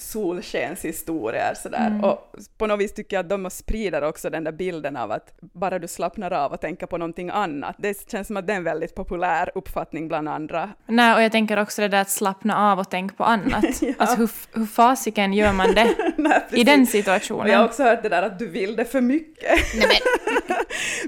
solskenshistorier 0.01 1.53
sådär. 1.53 1.87
Mm. 1.87 2.03
Och 2.03 2.35
på 2.57 2.67
något 2.67 2.79
vis 2.79 2.93
tycker 2.93 3.15
jag 3.15 3.23
att 3.23 3.29
de 3.29 3.49
sprider 3.49 4.01
också 4.01 4.29
den 4.29 4.43
där 4.43 4.51
bilden 4.51 4.97
av 4.97 5.11
att 5.11 5.33
bara 5.39 5.79
du 5.79 5.87
slappnar 5.87 6.31
av 6.31 6.51
och 6.51 6.61
tänker 6.61 6.85
på 6.85 6.97
någonting 6.97 7.29
annat. 7.29 7.75
Det 7.79 8.11
känns 8.11 8.27
som 8.27 8.37
att 8.37 8.47
det 8.47 8.53
är 8.53 8.57
en 8.57 8.63
väldigt 8.63 8.95
populär 8.95 9.51
uppfattning 9.55 10.07
bland 10.07 10.29
andra. 10.29 10.69
Nej, 10.87 11.15
och 11.15 11.21
jag 11.21 11.31
tänker 11.31 11.59
också 11.59 11.81
det 11.81 11.87
där 11.87 12.01
att 12.01 12.09
slappna 12.09 12.71
av 12.71 12.79
och 12.79 12.89
tänka 12.89 13.15
på 13.15 13.23
annat. 13.23 13.65
ja. 13.81 13.93
Alltså 13.97 14.15
hur, 14.15 14.29
hur 14.53 14.65
fasiken 14.65 15.33
gör 15.33 15.53
man 15.53 15.73
det 15.75 15.95
Nej, 16.17 16.41
i 16.51 16.63
den 16.63 16.87
situationen? 16.87 17.47
jag 17.47 17.57
har 17.57 17.65
också 17.65 17.83
hört 17.83 18.03
det 18.03 18.09
där 18.09 18.23
att 18.23 18.39
du 18.39 18.47
vill 18.47 18.75
det 18.75 18.85
för 18.85 19.01
mycket. 19.01 19.59
Nej, 19.75 19.99
men... 20.47 20.57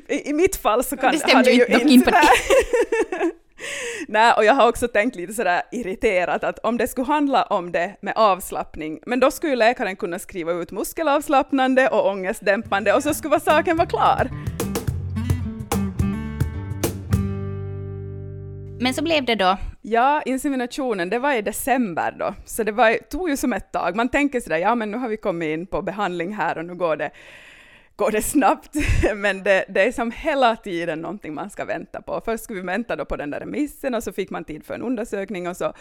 I, 0.17 0.29
I, 0.29 0.33
mitt 0.33 0.55
fall 0.55 0.83
så 0.83 0.97
kan 0.97 1.11
det 1.11 1.33
har 1.33 1.43
det 1.43 1.51
ju 1.51 1.65
inte... 1.65 1.89
In 1.89 2.01
på 2.01 2.09
det. 2.09 2.17
Nej, 4.07 4.33
och 4.37 4.45
jag 4.45 4.53
har 4.53 4.69
också 4.69 4.87
tänkt 4.87 5.15
lite 5.15 5.33
sådär 5.33 5.61
irriterat 5.71 6.43
att 6.43 6.59
om 6.59 6.77
det 6.77 6.87
skulle 6.87 7.07
handla 7.07 7.43
om 7.43 7.71
det 7.71 7.95
med 8.01 8.13
avslappning, 8.15 8.99
men 9.05 9.19
då 9.19 9.31
skulle 9.31 9.51
ju 9.51 9.55
läkaren 9.55 9.95
kunna 9.95 10.19
skriva 10.19 10.51
ut 10.51 10.71
muskelavslappnande 10.71 11.87
och 11.87 12.07
ångestdämpande 12.07 12.93
och 12.93 13.03
så 13.03 13.13
skulle 13.13 13.39
saken 13.39 13.77
vara 13.77 13.87
klar. 13.87 14.29
Men 18.79 18.93
så 18.93 19.03
blev 19.03 19.25
det 19.25 19.35
då? 19.35 19.57
Ja, 19.81 20.21
inseminationen, 20.25 21.09
det 21.09 21.19
var 21.19 21.33
i 21.33 21.41
december 21.41 22.15
då, 22.19 22.33
så 22.45 22.63
det 22.63 22.71
var, 22.71 22.97
tog 23.09 23.29
ju 23.29 23.37
som 23.37 23.53
ett 23.53 23.71
tag. 23.71 23.95
Man 23.95 24.09
tänker 24.09 24.39
sådär, 24.39 24.57
ja 24.57 24.75
men 24.75 24.91
nu 24.91 24.97
har 24.97 25.09
vi 25.09 25.17
kommit 25.17 25.47
in 25.47 25.67
på 25.67 25.81
behandling 25.81 26.33
här 26.33 26.57
och 26.57 26.65
nu 26.65 26.75
går 26.75 26.95
det 26.95 27.11
går 27.95 28.11
det 28.11 28.21
snabbt, 28.21 28.75
men 29.15 29.43
det, 29.43 29.65
det, 29.69 29.81
är 29.81 29.91
som 29.91 30.11
hela 30.11 30.55
tiden 30.55 31.01
någonting 31.01 31.33
man 31.33 31.49
ska 31.49 31.65
vänta 31.65 32.01
på. 32.01 32.21
Först 32.25 32.43
skulle 32.43 32.61
vi 32.61 32.65
vänta 32.65 32.95
då 32.95 33.05
på 33.05 33.15
den 33.15 33.29
där 33.29 33.39
remissen 33.39 33.95
och 33.95 34.03
så 34.03 34.11
fick 34.11 34.29
man 34.29 34.43
tid 34.43 34.65
för 34.65 34.73
en 34.73 34.81
undersökning 34.81 35.47
och 35.47 35.57
så 35.57 35.73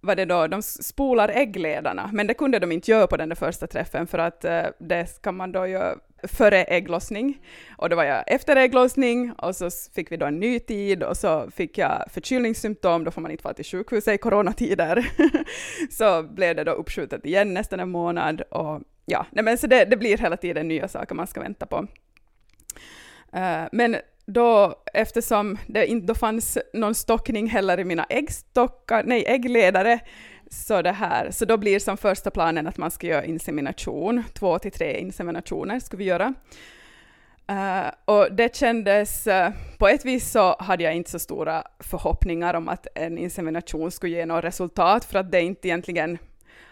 var 0.00 0.16
det 0.16 0.24
då, 0.24 0.46
de 0.46 0.62
spolar 0.62 1.28
äggledarna, 1.28 2.10
men 2.12 2.26
det 2.26 2.34
kunde 2.34 2.58
de 2.58 2.72
inte 2.72 2.90
göra 2.90 3.06
på 3.06 3.16
den 3.16 3.28
där 3.28 3.36
första 3.36 3.66
träffen 3.66 4.06
för 4.06 4.18
att 4.18 4.44
eh, 4.44 4.62
det 4.78 5.06
ska 5.06 5.32
man 5.32 5.52
då 5.52 5.66
göra 5.66 5.98
före 6.22 6.64
ägglossning. 6.64 7.40
Och 7.76 7.88
då 7.88 7.96
var 7.96 8.04
jag 8.04 8.24
efter 8.26 8.56
ägglossning 8.56 9.32
och 9.32 9.56
så 9.56 9.70
fick 9.94 10.12
vi 10.12 10.16
då 10.16 10.26
en 10.26 10.40
ny 10.40 10.58
tid 10.58 11.02
och 11.02 11.16
så 11.16 11.50
fick 11.50 11.78
jag 11.78 12.04
förkylningssymptom, 12.10 13.04
då 13.04 13.10
får 13.10 13.20
man 13.20 13.30
inte 13.30 13.44
vara 13.44 13.54
till 13.54 13.64
sjukhuset 13.64 14.14
i 14.14 14.18
coronatider. 14.18 15.08
så 15.90 16.22
blev 16.22 16.56
det 16.56 16.64
då 16.64 16.72
uppskjutet 16.72 17.26
igen 17.26 17.54
nästan 17.54 17.80
en 17.80 17.90
månad 17.90 18.40
och 18.40 18.80
ja, 19.08 19.26
nej 19.30 19.44
men 19.44 19.58
så 19.58 19.66
det, 19.66 19.84
det 19.84 19.96
blir 19.96 20.18
hela 20.18 20.36
tiden 20.36 20.68
nya 20.68 20.88
saker 20.88 21.14
man 21.14 21.26
ska 21.26 21.40
vänta 21.40 21.66
på. 21.66 21.86
Uh, 23.36 23.68
men 23.72 23.96
då, 24.26 24.74
eftersom 24.94 25.58
det 25.66 25.86
inte 25.86 26.06
då 26.06 26.14
fanns 26.14 26.58
någon 26.72 26.94
stockning 26.94 27.48
heller 27.48 27.80
i 27.80 27.84
mina 27.84 28.04
äggstockar, 28.04 29.02
nej, 29.04 29.24
äggledare, 29.26 30.00
så, 30.50 30.82
det 30.82 30.92
här, 30.92 31.30
så 31.30 31.44
då 31.44 31.56
blir 31.56 31.78
som 31.78 31.96
första 31.96 32.30
planen 32.30 32.66
att 32.66 32.76
man 32.76 32.90
ska 32.90 33.06
göra 33.06 33.24
insemination, 33.24 34.24
två 34.34 34.58
till 34.58 34.72
tre 34.72 35.00
inseminationer 35.00 35.80
ska 35.80 35.96
vi 35.96 36.04
göra. 36.04 36.34
Uh, 37.50 37.90
och 38.04 38.32
det 38.32 38.56
kändes, 38.56 39.26
uh, 39.26 39.48
på 39.78 39.88
ett 39.88 40.04
vis 40.04 40.30
så 40.30 40.56
hade 40.58 40.84
jag 40.84 40.94
inte 40.94 41.10
så 41.10 41.18
stora 41.18 41.62
förhoppningar 41.78 42.54
om 42.54 42.68
att 42.68 42.86
en 42.94 43.18
insemination 43.18 43.90
skulle 43.90 44.16
ge 44.16 44.26
något 44.26 44.44
resultat, 44.44 45.04
för 45.04 45.18
att 45.18 45.32
det 45.32 45.40
inte 45.40 45.68
egentligen 45.68 46.18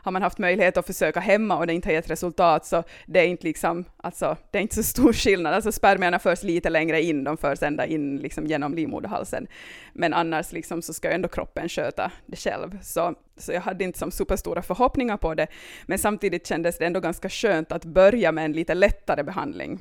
har 0.06 0.12
man 0.12 0.22
haft 0.22 0.38
möjlighet 0.38 0.76
att 0.76 0.86
försöka 0.86 1.20
hemma 1.20 1.56
och 1.56 1.66
det 1.66 1.74
inte 1.74 1.88
har 1.88 1.92
gett 1.92 2.10
resultat 2.10 2.66
så 2.66 2.82
det 3.06 3.20
är 3.20 3.26
inte 3.26 3.46
liksom, 3.46 3.84
alltså 3.96 4.36
det 4.50 4.58
är 4.58 4.62
inte 4.62 4.74
så 4.74 4.82
stor 4.82 5.12
skillnad. 5.12 5.54
Alltså 5.54 5.72
spermierna 5.72 6.18
förs 6.18 6.42
lite 6.42 6.70
längre 6.70 7.02
in, 7.02 7.24
de 7.24 7.36
förs 7.36 7.62
ända 7.62 7.86
in 7.86 8.16
liksom 8.16 8.46
genom 8.46 8.74
livmoderhalsen. 8.74 9.46
Men 9.92 10.14
annars 10.14 10.52
liksom 10.52 10.82
så 10.82 10.94
ska 10.94 11.10
ändå 11.10 11.28
kroppen 11.28 11.68
sköta 11.68 12.10
det 12.26 12.36
själv. 12.36 12.78
Så, 12.82 13.14
så 13.36 13.52
jag 13.52 13.60
hade 13.60 13.84
inte 13.84 13.98
som 13.98 14.10
superstora 14.10 14.62
förhoppningar 14.62 15.16
på 15.16 15.34
det. 15.34 15.46
Men 15.86 15.98
samtidigt 15.98 16.46
kändes 16.46 16.78
det 16.78 16.86
ändå 16.86 17.00
ganska 17.00 17.28
skönt 17.28 17.72
att 17.72 17.84
börja 17.84 18.32
med 18.32 18.44
en 18.44 18.52
lite 18.52 18.74
lättare 18.74 19.22
behandling. 19.22 19.80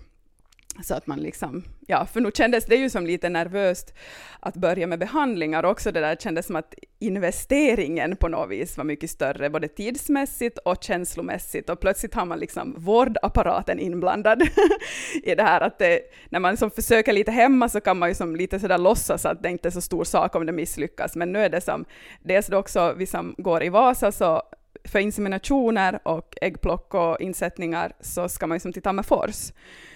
Så 0.84 0.96
att 0.96 1.08
man 1.08 1.20
liksom, 1.20 1.64
ja, 1.88 2.06
för 2.06 2.22
nu 2.22 2.32
kändes 2.34 2.66
det 2.66 2.76
ju 2.76 2.90
som 2.90 3.06
lite 3.06 3.30
nervöst 3.30 3.94
att 4.40 4.56
börja 4.56 4.88
med 4.88 5.00
behandlingar 5.00 5.64
också. 5.64 5.92
Det 5.92 6.00
där 6.00 6.16
kändes 6.16 6.46
som 6.46 6.56
att 6.56 6.76
investeringen 7.00 8.16
på 8.16 8.28
något 8.28 8.50
vis 8.50 8.78
var 8.78 8.84
mycket 8.84 9.10
större, 9.10 9.50
både 9.50 9.68
tidsmässigt 9.68 10.58
och 10.58 10.84
känslomässigt. 10.84 11.70
Och 11.70 11.80
plötsligt 11.80 12.14
har 12.14 12.26
man 12.26 12.40
liksom 12.40 12.76
vårdapparaten 12.78 13.80
inblandad 13.80 14.42
i 15.24 15.36
det 15.36 15.44
här. 15.44 15.62
Att 15.62 15.80
det, 15.80 16.00
när 16.30 16.40
man 16.40 16.58
som 16.58 16.72
försöker 16.72 17.14
lite 17.14 17.32
hemma 17.32 17.70
så 17.70 17.82
kan 17.82 18.00
man 18.00 18.10
ju 18.10 18.16
som 18.16 18.36
lite 18.36 18.60
sådär 18.60 18.78
låtsas 18.78 19.26
att 19.26 19.44
det 19.44 19.50
inte 19.50 19.70
är 19.70 19.72
så 19.72 19.82
stor 19.82 20.04
sak 20.04 20.36
om 20.36 20.46
det 20.46 20.52
misslyckas. 20.52 21.16
Men 21.16 21.32
nu 21.32 21.40
är 21.40 21.50
det 21.50 21.62
som, 21.62 21.86
dels 22.24 22.48
då 22.48 22.58
också 22.58 22.94
vi 22.98 23.06
som 23.06 23.36
går 23.38 23.64
i 23.64 23.70
Vasa 23.70 24.12
så 24.12 24.42
för 24.86 25.00
inseminationer 25.00 26.00
och 26.04 26.38
äggplock 26.42 26.94
och 26.94 27.22
insättningar 27.22 27.94
så 28.00 28.30
ska 28.30 28.48
man 28.48 28.56
ju 28.56 28.60
som 28.60 28.74
till 28.74 28.82
Tammerfors. 28.82 29.52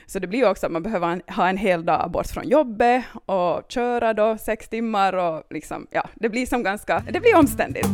Så 0.05 0.19
det 0.19 0.27
blir 0.27 0.39
ju 0.39 0.47
också 0.47 0.65
att 0.65 0.71
man 0.71 0.83
behöver 0.83 1.21
ha 1.31 1.49
en 1.49 1.57
hel 1.57 1.85
dag 1.85 2.11
bort 2.11 2.27
från 2.27 2.47
jobbet 2.47 3.03
och 3.25 3.71
köra 3.71 4.13
då 4.13 4.37
sex 4.37 4.69
timmar 4.69 5.13
och 5.13 5.43
liksom, 5.49 5.87
ja, 5.91 6.09
det 6.15 6.29
blir 6.29 6.45
som 6.45 6.63
ganska, 6.63 7.03
det 7.11 7.19
blir 7.19 7.37
omständigt. 7.37 7.87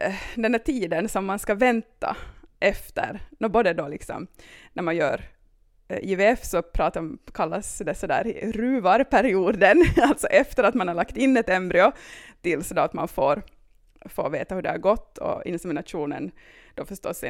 Eh, 0.00 0.14
den 0.34 0.52
där 0.52 0.58
tiden 0.58 1.08
som 1.08 1.26
man 1.26 1.38
ska 1.38 1.54
vänta 1.54 2.16
efter, 2.60 3.20
både 3.38 3.72
då 3.72 3.88
liksom 3.88 4.26
när 4.72 4.82
man 4.82 4.96
gör 4.96 5.24
Eh, 5.90 5.98
IVF 6.02 6.44
så 6.44 6.62
pratar, 6.62 7.32
kallas 7.32 7.78
det 7.78 7.94
sådär 7.94 8.52
ruvarperioden, 8.52 9.84
alltså 10.02 10.26
efter 10.26 10.64
att 10.64 10.74
man 10.74 10.88
har 10.88 10.94
lagt 10.94 11.16
in 11.16 11.36
ett 11.36 11.48
embryo 11.48 11.92
tills 12.42 12.68
då 12.68 12.80
att 12.80 12.92
man 12.92 13.08
får 13.08 13.42
får 14.04 14.30
veta 14.30 14.54
hur 14.54 14.62
det 14.62 14.70
har 14.70 14.78
gått 14.78 15.18
och 15.18 15.46
inseminationen 15.46 16.30
då 16.74 16.84
förstås 16.84 17.24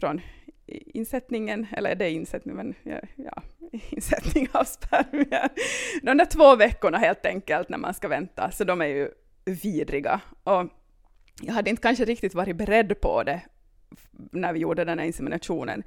från 0.00 0.20
insättningen, 0.66 1.66
eller 1.72 1.94
det 1.94 2.04
är 2.04 2.10
insättning, 2.10 2.54
men 2.56 2.74
ja, 2.82 3.00
ja, 3.16 3.42
insättning 3.90 4.48
av 4.52 4.64
spermier. 4.64 5.48
De 6.02 6.16
där 6.16 6.24
två 6.24 6.56
veckorna 6.56 6.98
helt 6.98 7.26
enkelt 7.26 7.68
när 7.68 7.78
man 7.78 7.94
ska 7.94 8.08
vänta, 8.08 8.50
så 8.50 8.64
de 8.64 8.80
är 8.80 8.86
ju 8.86 9.10
vidriga. 9.44 10.20
Och 10.44 10.66
jag 11.42 11.54
hade 11.54 11.70
inte 11.70 11.82
kanske 11.82 12.04
riktigt 12.04 12.34
varit 12.34 12.56
beredd 12.56 13.00
på 13.00 13.22
det 13.22 13.40
när 14.12 14.52
vi 14.52 14.58
gjorde 14.58 14.84
den 14.84 14.98
här 14.98 15.06
inseminationen. 15.06 15.82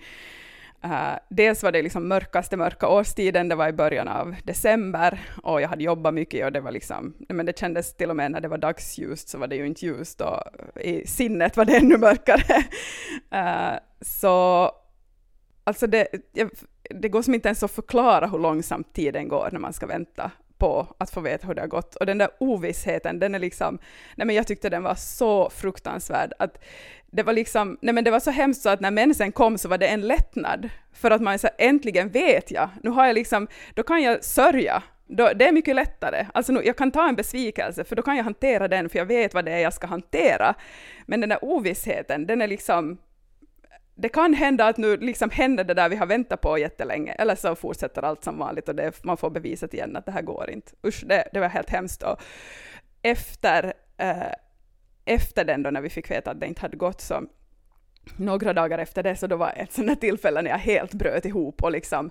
Uh, 0.86 1.16
dels 1.30 1.64
var 1.64 1.72
det 1.72 1.82
liksom 1.82 2.08
mörkaste 2.08 2.58
mörka 2.58 2.88
årstiden, 2.88 3.50
det 3.50 3.56
var 3.56 3.68
i 3.68 3.74
början 3.74 4.08
av 4.08 4.36
december 4.44 5.22
och 5.44 5.62
jag 5.62 5.70
hade 5.70 5.84
jobbat 5.84 6.14
mycket 6.14 6.46
och 6.46 6.52
det 6.52 6.62
var 6.62 6.72
liksom, 6.72 7.14
men 7.30 7.46
det 7.46 7.60
kändes 7.60 7.94
till 7.94 8.10
och 8.10 8.16
med 8.16 8.32
när 8.32 8.42
det 8.42 8.48
var 8.48 8.58
dagsljust 8.58 9.30
så 9.30 9.38
var 9.38 9.48
det 9.48 9.56
ju 9.56 9.66
inte 9.66 9.86
ljust 9.86 10.22
och 10.22 10.42
i 10.82 11.08
sinnet 11.08 11.58
var 11.58 11.66
det 11.66 11.78
ännu 11.78 11.98
mörkare. 11.98 12.64
Uh, 13.34 13.80
så 14.02 14.72
alltså 15.64 15.88
det, 15.88 16.08
det 16.90 17.10
går 17.10 17.22
som 17.22 17.34
inte 17.34 17.48
ens 17.48 17.64
att 17.64 17.72
förklara 17.72 18.28
hur 18.28 18.40
långsamt 18.40 18.94
tiden 18.94 19.28
går 19.28 19.50
när 19.52 19.60
man 19.60 19.74
ska 19.74 19.86
vänta 19.86 20.32
på 20.58 20.96
att 20.98 21.12
få 21.12 21.22
veta 21.22 21.48
hur 21.48 21.54
det 21.54 21.62
har 21.62 21.68
gått. 21.68 21.96
Och 21.96 22.06
den 22.06 22.18
där 22.18 22.30
ovissheten, 22.40 23.20
den 23.20 23.36
är 23.36 23.40
liksom, 23.40 23.80
nej 24.16 24.28
men 24.28 24.36
jag 24.36 24.48
tyckte 24.48 24.70
den 24.70 24.84
var 24.84 24.96
så 24.96 25.50
fruktansvärd. 25.50 26.34
Att 26.40 26.64
det 27.12 27.24
var 27.24 27.34
liksom, 27.34 27.78
nej 27.82 27.94
men 27.94 28.04
det 28.04 28.12
var 28.12 28.20
så 28.20 28.32
hemskt 28.32 28.62
så 28.62 28.70
att 28.70 28.80
när 28.80 28.92
mensen 28.92 29.32
kom 29.32 29.58
så 29.58 29.70
var 29.70 29.78
det 29.78 29.88
en 29.88 30.02
lättnad. 30.02 30.70
För 30.94 31.12
att 31.12 31.22
man 31.22 31.40
så 31.40 31.50
äntligen 31.58 32.10
vet 32.10 32.52
jag, 32.52 32.70
nu 32.84 32.90
har 32.90 33.06
jag 33.06 33.14
liksom, 33.14 33.48
då 33.74 33.84
kan 33.84 34.02
jag 34.02 34.24
sörja. 34.24 34.84
Då, 35.08 35.30
det 35.36 35.48
är 35.48 35.52
mycket 35.52 35.76
lättare. 35.76 36.28
Alltså 36.34 36.54
nu, 36.54 36.62
jag 36.64 36.78
kan 36.78 36.92
ta 36.92 37.10
en 37.10 37.16
besvikelse, 37.16 37.84
för 37.84 37.96
då 37.96 38.02
kan 38.02 38.18
jag 38.18 38.24
hantera 38.24 38.68
den, 38.68 38.90
för 38.90 38.98
jag 38.98 39.06
vet 39.06 39.34
vad 39.34 39.46
det 39.46 39.52
är 39.52 39.60
jag 39.60 39.74
ska 39.74 39.88
hantera. 39.88 40.54
Men 41.06 41.20
den 41.22 41.30
där 41.30 41.40
ovissheten, 41.42 42.28
den 42.28 42.42
är 42.42 42.48
liksom, 42.48 42.98
det 43.96 44.10
kan 44.10 44.34
hända 44.34 44.68
att 44.68 44.78
nu 44.78 44.98
liksom 44.98 45.30
händer 45.30 45.64
det 45.64 45.74
där 45.74 45.90
vi 45.90 45.96
har 45.96 46.06
väntat 46.06 46.42
på 46.42 46.58
jättelänge, 46.58 47.12
eller 47.12 47.36
så 47.36 47.56
fortsätter 47.56 48.02
allt 48.02 48.24
som 48.24 48.38
vanligt 48.38 48.70
och 48.70 48.76
det, 48.76 49.04
man 49.04 49.18
får 49.18 49.30
beviset 49.30 49.74
igen 49.74 49.96
att 49.96 50.06
det 50.06 50.12
här 50.12 50.22
går 50.22 50.50
inte. 50.50 50.72
Usch, 50.88 51.04
det, 51.06 51.30
det 51.34 51.40
var 51.40 51.48
helt 51.48 51.70
hemskt. 51.70 52.04
Och 52.04 52.22
efter, 53.02 53.74
eh, 53.98 54.34
efter 55.06 55.46
den 55.46 55.64
då, 55.64 55.70
när 55.70 55.82
vi 55.82 55.90
fick 55.90 56.12
veta 56.12 56.32
att 56.32 56.40
det 56.40 56.48
inte 56.48 56.62
hade 56.62 56.78
gått, 56.78 57.02
så 57.02 57.24
några 58.18 58.54
dagar 58.54 58.78
efter 58.80 59.04
det, 59.04 59.16
så 59.16 59.28
då 59.28 59.36
var 59.36 59.54
ett 59.56 59.72
sånt 59.72 60.02
tillfälle 60.02 60.42
när 60.42 60.52
jag 60.52 60.58
helt 60.58 60.94
bröt 60.94 61.26
ihop 61.26 61.64
och 61.64 61.72
liksom 61.72 62.10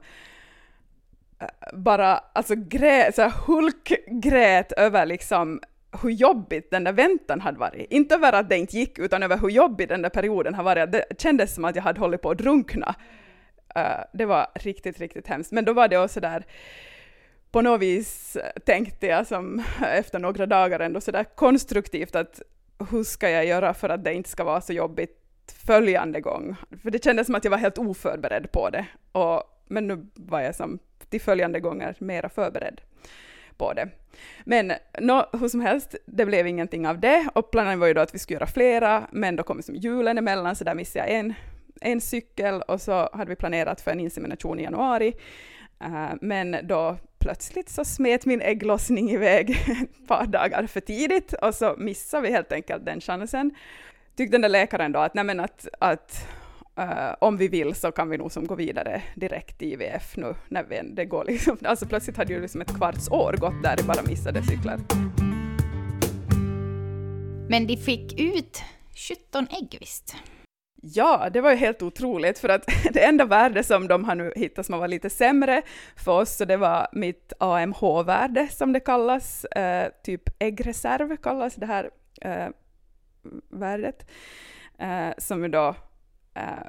eh, 1.40 1.78
bara 1.78 2.18
alltså 2.18 2.54
grät, 2.56 3.14
så 3.14 3.28
hulkgrät 3.46 4.72
över 4.72 5.06
liksom 5.06 5.60
hur 6.02 6.10
jobbigt 6.10 6.70
den 6.70 6.84
där 6.84 6.92
väntan 6.92 7.40
hade 7.40 7.58
varit. 7.58 7.92
Inte 7.92 8.14
över 8.14 8.32
att 8.32 8.48
det 8.48 8.56
inte 8.56 8.78
gick, 8.78 8.98
utan 8.98 9.22
över 9.22 9.38
hur 9.38 9.48
jobbig 9.48 9.88
den 9.88 10.02
där 10.02 10.10
perioden 10.10 10.54
har 10.54 10.64
varit. 10.64 10.92
Det 10.92 11.04
kändes 11.18 11.54
som 11.54 11.64
att 11.64 11.76
jag 11.76 11.82
hade 11.82 12.00
hållit 12.00 12.22
på 12.22 12.30
att 12.30 12.38
drunkna. 12.38 12.94
Uh, 13.76 14.04
det 14.12 14.24
var 14.24 14.46
riktigt, 14.54 14.98
riktigt 15.00 15.26
hemskt. 15.26 15.52
Men 15.52 15.64
då 15.64 15.72
var 15.72 15.88
det 15.88 15.98
också 15.98 16.20
där, 16.20 16.44
på 17.50 17.62
något 17.62 17.80
vis 17.80 18.36
tänkte 18.66 19.06
jag 19.06 19.26
som 19.26 19.62
efter 19.82 20.18
några 20.18 20.46
dagar 20.46 20.80
ändå 20.80 21.00
sådär 21.00 21.24
konstruktivt 21.24 22.14
att 22.14 22.42
hur 22.90 23.04
ska 23.04 23.30
jag 23.30 23.46
göra 23.46 23.74
för 23.74 23.88
att 23.88 24.04
det 24.04 24.14
inte 24.14 24.30
ska 24.30 24.44
vara 24.44 24.60
så 24.60 24.72
jobbigt 24.72 25.16
följande 25.66 26.20
gång? 26.20 26.56
För 26.82 26.90
det 26.90 27.04
kändes 27.04 27.26
som 27.26 27.34
att 27.34 27.44
jag 27.44 27.50
var 27.50 27.58
helt 27.58 27.78
oförberedd 27.78 28.52
på 28.52 28.70
det. 28.70 28.86
Och, 29.12 29.42
men 29.66 29.86
nu 29.86 30.06
var 30.14 30.40
jag 30.40 30.54
som 30.54 30.78
till 31.08 31.20
följande 31.20 31.60
gånger 31.60 31.94
mera 31.98 32.28
förberedd 32.28 32.80
på 33.56 33.72
det. 33.72 33.88
Men 34.44 34.72
no, 35.00 35.38
hur 35.38 35.48
som 35.48 35.60
helst, 35.60 35.94
det 36.06 36.26
blev 36.26 36.46
ingenting 36.46 36.88
av 36.88 37.00
det 37.00 37.28
och 37.34 37.50
planen 37.50 37.80
var 37.80 37.86
ju 37.86 37.94
då 37.94 38.00
att 38.00 38.14
vi 38.14 38.18
skulle 38.18 38.36
göra 38.36 38.46
flera, 38.46 39.06
men 39.10 39.36
då 39.36 39.42
kom 39.42 39.62
som 39.62 39.76
julen 39.76 40.18
emellan 40.18 40.56
så 40.56 40.64
där 40.64 40.74
missade 40.74 41.08
jag 41.08 41.18
en, 41.18 41.34
en 41.80 42.00
cykel 42.00 42.62
och 42.62 42.80
så 42.80 43.10
hade 43.12 43.30
vi 43.30 43.36
planerat 43.36 43.80
för 43.80 43.90
en 43.90 44.00
insemination 44.00 44.60
i 44.60 44.62
januari. 44.62 45.14
Uh, 45.84 46.12
men 46.20 46.56
då 46.62 46.96
plötsligt 47.20 47.68
så 47.68 47.84
smet 47.84 48.26
min 48.26 48.40
ägglossning 48.40 49.10
iväg 49.10 49.50
ett 49.50 50.08
par 50.08 50.26
dagar 50.26 50.66
för 50.66 50.80
tidigt 50.80 51.32
och 51.32 51.54
så 51.54 51.74
missade 51.78 52.22
vi 52.22 52.32
helt 52.32 52.52
enkelt 52.52 52.84
den 52.84 53.00
chansen. 53.00 53.54
Tyckte 54.16 54.34
den 54.34 54.40
där 54.40 54.48
läkaren 54.48 54.92
då 54.92 54.98
att, 54.98 55.14
nej 55.14 55.24
men 55.24 55.40
att, 55.40 55.68
att 55.78 56.28
uh, 56.78 57.14
om 57.20 57.36
vi 57.36 57.48
vill 57.48 57.74
så 57.74 57.92
kan 57.92 58.08
vi 58.08 58.18
nog 58.18 58.32
som 58.32 58.46
gå 58.46 58.54
vidare 58.54 59.02
direkt 59.14 59.62
i 59.62 59.72
IVF 59.72 60.16
nu 60.16 60.34
när 60.48 60.64
vi, 60.64 60.80
det 60.92 61.04
går 61.04 61.24
liksom, 61.24 61.58
alltså 61.64 61.86
plötsligt 61.86 62.16
hade 62.16 62.32
ju 62.32 62.40
liksom 62.40 62.60
ett 62.60 62.76
kvarts 62.76 63.10
år 63.10 63.32
gått 63.32 63.62
där 63.62 63.80
i 63.80 63.82
bara 63.82 64.02
missade 64.02 64.42
cyklar. 64.42 64.78
Men 67.48 67.66
de 67.66 67.76
fick 67.76 68.20
ut 68.20 68.62
17 69.30 69.46
ägg 69.50 69.76
visst? 69.80 70.16
Ja, 70.82 71.28
det 71.32 71.40
var 71.40 71.50
ju 71.50 71.56
helt 71.56 71.82
otroligt, 71.82 72.38
för 72.38 72.48
att 72.48 72.66
det 72.92 73.04
enda 73.04 73.24
värde 73.24 73.64
som 73.64 73.88
de 73.88 74.04
har 74.04 74.14
nu 74.14 74.32
hittat 74.36 74.66
som 74.66 74.78
var 74.78 74.88
lite 74.88 75.10
sämre 75.10 75.62
för 75.96 76.12
oss, 76.12 76.36
så 76.36 76.44
det 76.44 76.56
var 76.56 76.88
mitt 76.92 77.32
AMH-värde 77.38 78.48
som 78.48 78.72
det 78.72 78.80
kallas, 78.80 79.44
eh, 79.44 79.92
typ 80.04 80.22
äggreserv 80.38 81.16
kallas 81.16 81.54
det 81.54 81.66
här 81.66 81.90
eh, 82.20 82.48
värdet, 83.48 84.06
eh, 84.78 85.10
som 85.18 85.42
ju 85.42 85.48
då 85.48 85.74
eh, 86.34 86.68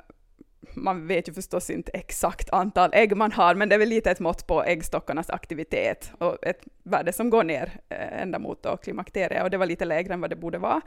man 0.75 1.07
vet 1.07 1.29
ju 1.29 1.33
förstås 1.33 1.69
inte 1.69 1.91
exakt 1.91 2.49
antal 2.49 2.89
ägg 2.93 3.17
man 3.17 3.31
har, 3.31 3.55
men 3.55 3.69
det 3.69 3.75
är 3.75 3.79
väl 3.79 3.89
lite 3.89 4.11
ett 4.11 4.19
mått 4.19 4.47
på 4.47 4.63
äggstockarnas 4.63 5.29
aktivitet 5.29 6.11
och 6.17 6.45
ett 6.45 6.61
värde 6.83 7.13
som 7.13 7.29
går 7.29 7.43
ner 7.43 7.79
eh, 7.89 8.21
ända 8.21 8.39
mot 8.39 8.65
klimakteriet, 8.83 9.43
och 9.43 9.49
det 9.49 9.57
var 9.57 9.65
lite 9.65 9.85
lägre 9.85 10.13
än 10.13 10.21
vad 10.21 10.29
det 10.29 10.35
borde 10.35 10.57
vara. 10.57 10.81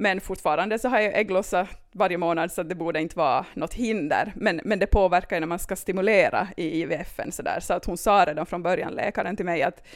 Men 0.00 0.20
fortfarande 0.20 0.78
så 0.78 0.88
har 0.88 1.00
jag 1.00 1.18
ägglossa 1.18 1.66
varje 1.92 2.18
månad 2.18 2.52
så 2.52 2.62
det 2.62 2.74
borde 2.74 3.00
inte 3.00 3.18
vara 3.18 3.46
något 3.54 3.74
hinder. 3.74 4.32
Men, 4.36 4.60
men 4.64 4.78
det 4.78 4.86
påverkar 4.86 5.36
ju 5.36 5.40
när 5.40 5.46
man 5.46 5.58
ska 5.58 5.76
stimulera 5.76 6.48
i 6.56 6.82
IVFen 6.82 7.32
så 7.32 7.42
där. 7.42 7.60
Så 7.60 7.74
att 7.74 7.84
hon 7.84 7.96
sa 7.96 8.24
redan 8.24 8.46
från 8.46 8.62
början, 8.62 8.92
läkaren 8.92 9.36
till 9.36 9.44
mig, 9.44 9.62
att, 9.62 9.86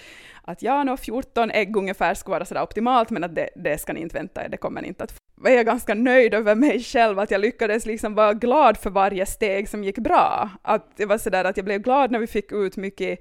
att 0.42 0.62
ja, 0.62 0.84
no, 0.84 0.96
14 0.96 1.50
ägg 1.50 1.76
ungefär 1.76 2.14
skulle 2.14 2.32
vara 2.32 2.44
sådär 2.44 2.62
optimalt, 2.62 3.10
men 3.10 3.24
att 3.24 3.34
det, 3.34 3.48
det 3.56 3.78
ska 3.78 3.92
ni 3.92 4.00
inte 4.00 4.14
vänta 4.14 4.44
er, 4.44 4.48
det 4.48 4.56
kommer 4.56 4.82
ni 4.82 4.88
inte 4.88 5.04
att 5.04 5.12
få. 5.12 5.18
Jag 5.44 5.54
är 5.54 5.64
ganska 5.64 5.94
nöjd 5.94 6.34
över 6.34 6.54
mig 6.54 6.82
själv, 6.82 7.18
att 7.18 7.30
jag 7.30 7.40
lyckades 7.40 7.86
liksom 7.86 8.14
vara 8.14 8.32
glad 8.32 8.76
för 8.76 8.90
varje 8.90 9.26
steg 9.26 9.68
som 9.68 9.84
gick 9.84 9.98
bra. 9.98 10.50
Att 10.62 10.96
det 10.96 11.06
var 11.06 11.18
sådär 11.18 11.44
att 11.44 11.56
jag 11.56 11.64
blev 11.64 11.82
glad 11.82 12.10
när 12.10 12.18
vi 12.18 12.26
fick 12.26 12.52
ut 12.52 12.76
mycket 12.76 13.20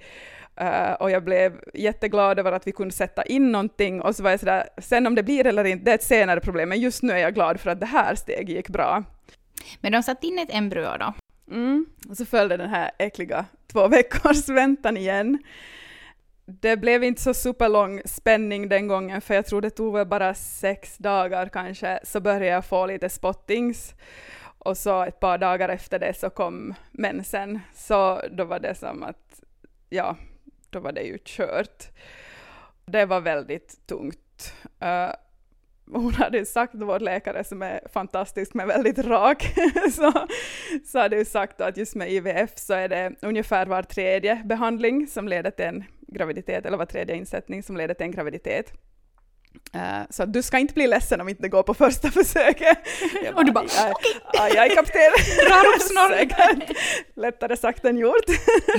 Uh, 0.61 0.93
och 0.93 1.11
jag 1.11 1.23
blev 1.23 1.61
jätteglad 1.73 2.39
över 2.39 2.51
att 2.51 2.67
vi 2.67 2.71
kunde 2.71 2.93
sätta 2.93 3.23
in 3.23 3.51
någonting 3.51 4.01
och 4.01 4.15
så 4.15 4.23
var 4.23 4.29
jag 4.29 4.39
sådär, 4.39 4.69
sen 4.77 5.07
om 5.07 5.15
det 5.15 5.23
blir 5.23 5.47
eller 5.47 5.63
inte, 5.63 5.85
det 5.85 5.91
är 5.91 5.95
ett 5.95 6.03
senare 6.03 6.39
problem, 6.39 6.69
men 6.69 6.79
just 6.79 7.03
nu 7.03 7.13
är 7.13 7.17
jag 7.17 7.33
glad 7.33 7.59
för 7.59 7.69
att 7.69 7.79
det 7.79 7.85
här 7.85 8.15
steget 8.15 8.49
gick 8.49 8.69
bra. 8.69 9.03
Men 9.81 9.91
de 9.91 10.03
satte 10.03 10.27
in 10.27 10.39
ett 10.39 10.53
embryo 10.53 10.97
då? 10.99 11.13
Mm, 11.51 11.85
och 12.09 12.17
så 12.17 12.25
följde 12.25 12.57
den 12.57 12.69
här 12.69 12.91
äckliga 12.99 13.45
två 13.71 13.87
veckors 13.87 14.49
väntan 14.49 14.97
igen. 14.97 15.43
Det 16.45 16.77
blev 16.77 17.03
inte 17.03 17.21
så 17.21 17.33
superlång 17.33 18.01
spänning 18.05 18.69
den 18.69 18.87
gången, 18.87 19.21
för 19.21 19.33
jag 19.33 19.45
tror 19.45 19.61
det 19.61 19.69
tog 19.69 19.93
väl 19.93 20.07
bara 20.07 20.33
sex 20.33 20.97
dagar 20.97 21.49
kanske, 21.49 21.99
så 22.03 22.19
började 22.19 22.45
jag 22.45 22.65
få 22.65 22.85
lite 22.85 23.09
spottings. 23.09 23.93
Och 24.57 24.77
så 24.77 25.03
ett 25.03 25.19
par 25.19 25.37
dagar 25.37 25.69
efter 25.69 25.99
det 25.99 26.13
så 26.13 26.29
kom 26.29 26.73
mensen, 26.91 27.59
så 27.73 28.21
då 28.31 28.43
var 28.43 28.59
det 28.59 28.75
som 28.75 29.03
att, 29.03 29.43
ja, 29.89 30.15
då 30.71 30.79
var 30.79 30.91
det 30.91 31.01
ju 31.01 31.17
kört. 31.25 31.89
Det 32.85 33.05
var 33.05 33.21
väldigt 33.21 33.87
tungt. 33.87 34.53
Uh, 34.83 35.13
hon 35.93 36.13
hade 36.13 36.45
sagt, 36.45 36.73
vår 36.75 36.99
läkare 36.99 37.43
som 37.43 37.61
är 37.61 37.81
fantastisk 37.93 38.53
men 38.53 38.67
väldigt 38.67 38.99
rak, 38.99 39.53
så, 39.91 40.27
så 40.85 40.99
hade 40.99 41.17
ju 41.17 41.25
sagt 41.25 41.61
att 41.61 41.77
just 41.77 41.95
med 41.95 42.11
IVF 42.11 42.57
så 42.57 42.73
är 42.73 42.89
det 42.89 43.13
ungefär 43.21 43.65
var 43.65 43.83
tredje 43.83 44.41
behandling 44.45 45.07
som 45.07 45.27
leder 45.27 45.51
till 45.51 45.65
en 45.65 45.83
graviditet, 46.07 46.65
eller 46.65 46.77
var 46.77 46.85
tredje 46.85 47.15
insättning 47.15 47.63
som 47.63 47.77
leder 47.77 47.93
till 47.93 48.05
en 48.05 48.11
graviditet. 48.11 48.73
Uh, 49.75 50.03
så 50.09 50.25
du 50.25 50.41
ska 50.41 50.57
inte 50.59 50.73
bli 50.73 50.87
ledsen 50.87 51.21
om 51.21 51.29
inte 51.29 51.41
det 51.41 51.49
går 51.49 51.63
på 51.63 51.73
första 51.73 52.11
försöket. 52.11 52.77
Bara, 53.23 53.35
och 53.35 53.45
du 53.45 53.51
bara 53.51 53.63
okej. 53.63 53.93
Okay. 54.33 54.59
Aj, 54.59 54.69
kapten. 54.69 55.01
Drar 55.47 55.75
upp 55.75 55.81
snorren. 55.81 56.61
Lättare 57.15 57.57
sagt 57.57 57.85
än 57.85 57.97
gjort. 57.97 58.25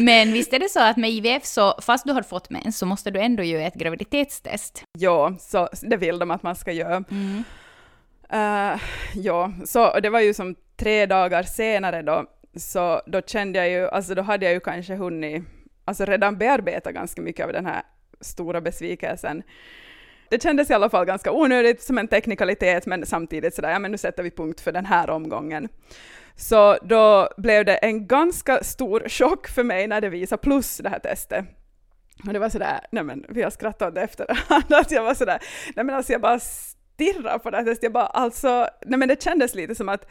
Men 0.00 0.32
visst 0.32 0.52
är 0.52 0.58
det 0.58 0.68
så 0.68 0.80
att 0.80 0.96
med 0.96 1.10
IVF 1.10 1.44
så, 1.44 1.80
fast 1.82 2.06
du 2.06 2.12
har 2.12 2.22
fått 2.22 2.50
mens, 2.50 2.78
så 2.78 2.86
måste 2.86 3.10
du 3.10 3.20
ändå 3.20 3.42
göra 3.42 3.62
ett 3.62 3.74
graviditetstest? 3.74 4.84
Ja, 4.98 5.36
så 5.40 5.68
det 5.82 5.96
vill 5.96 6.18
de 6.18 6.30
att 6.30 6.42
man 6.42 6.56
ska 6.56 6.72
göra. 6.72 7.04
Mm. 7.10 7.44
Uh, 8.32 8.80
ja, 9.14 9.52
så 9.66 10.00
det 10.00 10.10
var 10.10 10.20
ju 10.20 10.34
som 10.34 10.54
tre 10.76 11.06
dagar 11.06 11.42
senare 11.42 12.02
då, 12.02 12.24
så 12.56 13.02
då 13.06 13.22
kände 13.22 13.58
jag 13.58 13.68
ju, 13.68 13.88
alltså 13.88 14.14
då 14.14 14.22
hade 14.22 14.46
jag 14.46 14.52
ju 14.52 14.60
kanske 14.60 14.94
hunnit, 14.94 15.42
alltså 15.84 16.04
redan 16.04 16.38
bearbeta 16.38 16.92
ganska 16.92 17.22
mycket 17.22 17.46
av 17.46 17.52
den 17.52 17.66
här 17.66 17.82
stora 18.20 18.60
besvikelsen 18.60 19.42
det 20.32 20.42
kändes 20.42 20.70
i 20.70 20.74
alla 20.74 20.90
fall 20.90 21.04
ganska 21.04 21.32
onödigt 21.32 21.82
som 21.82 21.98
en 21.98 22.08
teknikalitet, 22.08 22.86
men 22.86 23.06
samtidigt 23.06 23.54
sådär, 23.54 23.70
ja 23.70 23.78
men 23.78 23.90
nu 23.90 23.98
sätter 23.98 24.22
vi 24.22 24.30
punkt 24.30 24.60
för 24.60 24.72
den 24.72 24.86
här 24.86 25.10
omgången. 25.10 25.68
Så 26.36 26.78
då 26.82 27.28
blev 27.36 27.64
det 27.64 27.74
en 27.74 28.06
ganska 28.06 28.64
stor 28.64 29.08
chock 29.08 29.48
för 29.48 29.64
mig 29.64 29.86
när 29.86 30.00
det 30.00 30.08
visade 30.08 30.42
plus 30.42 30.78
det 30.78 30.88
här 30.88 30.98
testet. 30.98 31.44
Och 32.26 32.32
det 32.32 32.38
var 32.38 32.48
sådär, 32.48 32.80
nej 32.90 33.04
men 33.04 33.24
vi 33.28 33.42
har 33.42 33.50
skrattat 33.50 33.88
åt 33.88 33.94
det 33.94 34.00
efterhand, 34.00 34.42
att 34.48 34.72
alltså, 34.72 34.94
jag 34.94 35.02
var 35.02 35.14
sådär, 35.14 35.38
nej 35.76 35.84
men 35.84 35.94
alltså 35.94 36.12
jag 36.12 36.20
bara 36.20 36.40
stirrar 36.40 37.38
på 37.38 37.50
det 37.50 37.56
här 37.56 37.64
testet, 37.64 37.82
jag 37.82 37.92
bara 37.92 38.06
alltså, 38.06 38.68
nej 38.86 38.98
men 38.98 39.08
det 39.08 39.22
kändes 39.22 39.54
lite 39.54 39.74
som 39.74 39.88
att 39.88 40.06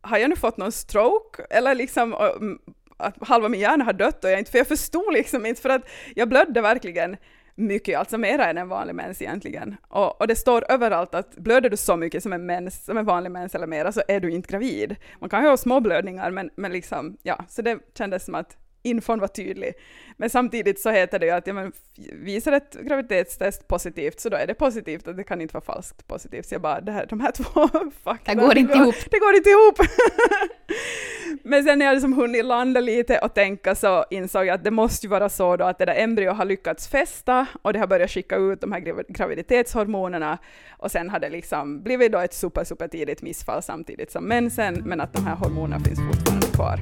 har 0.00 0.18
jag 0.18 0.30
nu 0.30 0.36
fått 0.36 0.56
någon 0.56 0.72
stroke? 0.72 1.42
Eller 1.50 1.74
liksom 1.74 2.14
mm, 2.14 2.58
att 2.96 3.28
halva 3.28 3.48
min 3.48 3.60
hjärna 3.60 3.84
har 3.84 3.92
dött 3.92 4.24
och 4.24 4.30
jag 4.30 4.38
inte, 4.38 4.50
för 4.50 4.58
jag 4.58 4.68
förstod 4.68 5.12
liksom 5.12 5.46
inte, 5.46 5.62
för 5.62 5.68
att 5.68 5.88
jag 6.14 6.28
blödde 6.28 6.60
verkligen 6.60 7.16
mycket, 7.54 7.98
alltså 7.98 8.18
mera 8.18 8.50
än 8.50 8.58
en 8.58 8.68
vanlig 8.68 8.94
mens 8.94 9.22
egentligen. 9.22 9.76
Och, 9.88 10.20
och, 10.20 10.26
det 10.26 10.36
står 10.36 10.64
överallt 10.72 11.14
att 11.14 11.36
blöder 11.36 11.70
du 11.70 11.76
så 11.76 11.96
mycket 11.96 12.22
som 12.22 12.32
en 12.32 12.46
mens, 12.46 12.84
som 12.84 12.98
en 12.98 13.04
vanlig 13.04 13.30
mens 13.30 13.54
eller 13.54 13.66
mera, 13.66 13.92
så 13.92 14.02
är 14.08 14.20
du 14.20 14.30
inte 14.30 14.50
gravid. 14.50 14.96
Man 15.20 15.30
kan 15.30 15.42
ju 15.42 15.48
ha 15.48 15.56
små 15.56 15.80
blödningar, 15.80 16.30
men, 16.30 16.50
men 16.56 16.72
liksom, 16.72 17.16
ja, 17.22 17.44
så 17.48 17.62
det 17.62 17.78
kändes 17.94 18.24
som 18.24 18.34
att 18.34 18.56
infon 18.84 19.20
var 19.20 19.28
tydlig. 19.28 19.74
Men 20.16 20.30
samtidigt 20.30 20.80
så 20.80 20.90
heter 20.90 21.18
det 21.18 21.26
ju 21.26 21.32
att 21.32 21.46
ja, 21.46 21.52
men, 21.52 21.72
visar 22.12 22.52
ett 22.52 22.76
graviditetstest 22.80 23.68
positivt 23.68 24.20
så 24.20 24.28
då 24.28 24.36
är 24.36 24.46
det 24.46 24.54
positivt 24.54 25.06
och 25.06 25.14
det 25.14 25.24
kan 25.24 25.40
inte 25.40 25.54
vara 25.54 25.64
falskt 25.64 26.06
positivt. 26.06 26.46
Så 26.46 26.54
jag 26.54 26.62
bara, 26.62 26.80
det 26.80 26.92
här, 26.92 27.06
de 27.06 27.20
här 27.20 27.32
två 27.32 27.68
fakta, 28.04 28.34
det 28.34 28.40
går 28.40 28.58
inte 28.58 28.74
ihop. 28.74 28.94
Det 29.10 29.18
går 29.18 29.34
inte 29.34 29.50
ihop. 29.50 29.78
men 31.42 31.64
sen 31.64 31.78
när 31.78 31.86
jag 31.86 31.92
liksom 31.92 32.12
hunnit 32.12 32.44
landa 32.44 32.80
lite 32.80 33.18
och 33.18 33.34
tänka 33.34 33.74
så 33.74 34.04
insåg 34.10 34.46
jag 34.46 34.54
att 34.54 34.64
det 34.64 34.70
måste 34.70 35.06
ju 35.06 35.10
vara 35.10 35.28
så 35.28 35.56
då 35.56 35.64
att 35.64 35.78
det 35.78 35.84
där 35.84 35.94
embryot 35.94 36.36
har 36.36 36.44
lyckats 36.44 36.88
fästa 36.88 37.46
och 37.62 37.72
det 37.72 37.78
har 37.78 37.86
börjat 37.86 38.10
skicka 38.10 38.36
ut 38.36 38.60
de 38.60 38.72
här 38.72 38.80
graviditetshormonerna 39.08 40.38
och 40.70 40.90
sen 40.90 41.10
har 41.10 41.18
det 41.18 41.28
liksom 41.28 41.82
blivit 41.82 42.12
då 42.12 42.18
ett 42.18 42.34
super, 42.34 42.64
super 42.64 42.88
tidigt 42.88 43.22
missfall 43.22 43.62
samtidigt 43.62 44.10
som 44.10 44.24
mensen 44.24 44.74
men 44.74 45.00
att 45.00 45.12
de 45.12 45.26
här 45.26 45.34
hormonerna 45.34 45.84
finns 45.84 45.98
fortfarande 45.98 46.46
kvar. 46.46 46.78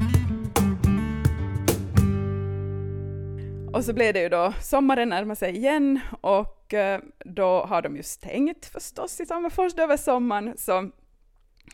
Och 3.74 3.84
så 3.84 3.92
blev 3.92 4.14
det 4.14 4.20
ju 4.20 4.28
då, 4.28 4.52
sommaren 4.60 5.08
närmar 5.08 5.34
sig 5.34 5.56
igen 5.56 6.00
och 6.20 6.74
eh, 6.74 7.00
då 7.18 7.64
har 7.64 7.82
de 7.82 7.96
ju 7.96 8.02
stängt 8.02 8.66
förstås 8.66 9.20
i 9.20 9.26
Tammerfors 9.26 9.74
över 9.78 9.96
sommaren, 9.96 10.54
så 10.58 10.90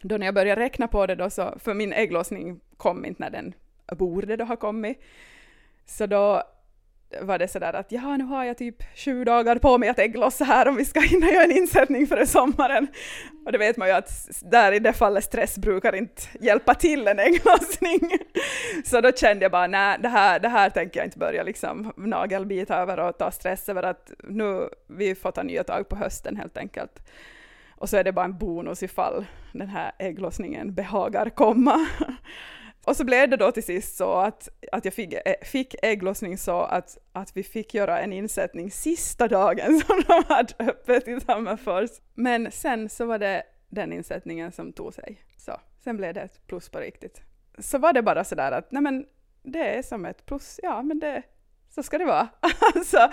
då 0.03 0.17
när 0.17 0.27
jag 0.27 0.35
började 0.35 0.61
räkna 0.61 0.89
på 0.89 1.07
det 1.07 1.15
då 1.15 1.31
så, 1.31 1.55
för 1.59 1.75
min 1.75 1.93
ägglossning 1.93 2.61
kom 2.77 3.05
inte 3.05 3.23
när 3.23 3.31
den 3.31 3.55
borde 3.99 4.37
då 4.37 4.45
ha 4.45 4.57
kommit, 4.57 5.03
så 5.87 6.07
då 6.07 6.43
var 7.21 7.38
det 7.38 7.49
sådär 7.49 7.73
att 7.73 7.92
ja, 7.92 8.16
nu 8.16 8.25
har 8.25 8.44
jag 8.44 8.59
typ 8.59 8.77
sju 8.97 9.25
dagar 9.25 9.57
på 9.57 9.79
mig 9.79 9.88
att 9.88 9.99
ägglossa 9.99 10.44
här 10.44 10.68
om 10.68 10.77
vi 10.77 10.85
ska 10.85 11.01
hinna 11.01 11.27
göra 11.27 11.44
en 11.44 11.57
insättning 11.57 12.07
före 12.07 12.27
sommaren. 12.27 12.87
Och 13.47 13.53
det 13.53 13.59
vet 13.59 13.77
man 13.77 13.88
ju 13.88 13.94
att 13.94 14.11
där 14.42 14.73
i 14.73 14.79
det 14.79 14.92
fallet 14.92 15.25
stress 15.25 15.59
brukar 15.59 15.94
inte 15.94 16.23
hjälpa 16.40 16.75
till 16.75 17.09
en 17.09 17.18
ägglossning. 17.18 18.01
Så 18.85 19.01
då 19.01 19.12
kände 19.12 19.44
jag 19.44 19.53
bara 19.53 19.66
nej, 19.66 19.99
det 20.01 20.09
här, 20.09 20.40
det 20.40 20.49
här 20.49 20.71
tänker 20.71 21.01
jag 21.01 21.07
inte 21.07 21.18
börja 21.18 21.42
liksom 21.42 21.92
nagelbita 21.97 22.77
över 22.77 22.99
och 22.99 23.18
ta 23.18 23.31
stress 23.31 23.68
över 23.68 23.83
att 23.83 24.12
nu 24.29 24.68
vi 24.87 25.14
får 25.14 25.31
ta 25.31 25.42
nya 25.42 25.64
tag 25.64 25.88
på 25.88 25.97
hösten 25.97 26.37
helt 26.37 26.57
enkelt. 26.57 27.03
Och 27.71 27.88
så 27.88 27.97
är 27.97 28.05
det 28.05 28.12
bara 28.12 28.25
en 28.25 28.38
bonus 28.38 28.83
ifall 28.83 29.27
den 29.53 29.68
här 29.68 29.92
ägglossningen 29.99 30.75
behagar 30.75 31.31
komma. 31.31 31.87
Och 32.88 32.96
så 32.96 33.05
blev 33.05 33.29
det 33.29 33.37
då 33.37 33.53
till 33.53 33.64
sist 33.64 33.96
så 33.96 34.12
att, 34.12 34.48
att 34.72 34.85
jag 34.85 34.94
fick, 34.94 35.12
eh, 35.12 35.35
fick 35.42 35.74
ägglossning 35.83 36.38
så 36.38 36.61
att, 36.61 36.98
att 37.12 37.37
vi 37.37 37.42
fick 37.42 37.74
göra 37.74 38.01
en 38.01 38.12
insättning 38.12 38.70
sista 38.70 39.29
dagen 39.29 39.81
som 39.87 40.03
de 40.07 40.24
hade 40.35 40.55
öppet 40.59 41.09
i 41.09 41.20
Tammerfors. 41.20 41.90
Men 42.14 42.53
sen 42.53 42.88
så 42.88 43.07
var 43.07 43.18
det 43.18 43.42
den 43.68 43.92
insättningen 43.92 44.53
som 44.53 44.72
tog 44.72 44.94
sig. 44.94 45.20
Så 45.37 45.61
sen 45.85 45.96
blev 45.96 46.14
det 46.14 46.20
ett 46.20 46.46
plus 46.46 46.68
på 46.68 46.79
riktigt. 46.79 47.22
Så 47.59 47.79
var 47.79 47.92
det 47.92 48.03
bara 48.03 48.24
sådär 48.24 48.53
att 48.53 48.72
nej 48.72 48.83
men 48.83 49.07
det 49.42 49.77
är 49.77 49.83
som 49.83 50.05
ett 50.05 50.27
plus, 50.27 50.61
ja 50.62 50.83
men 50.83 50.98
det, 50.98 51.22
så 51.68 51.83
ska 51.83 51.98
det 51.98 52.05
vara. 52.05 52.29
alltså, 52.74 53.11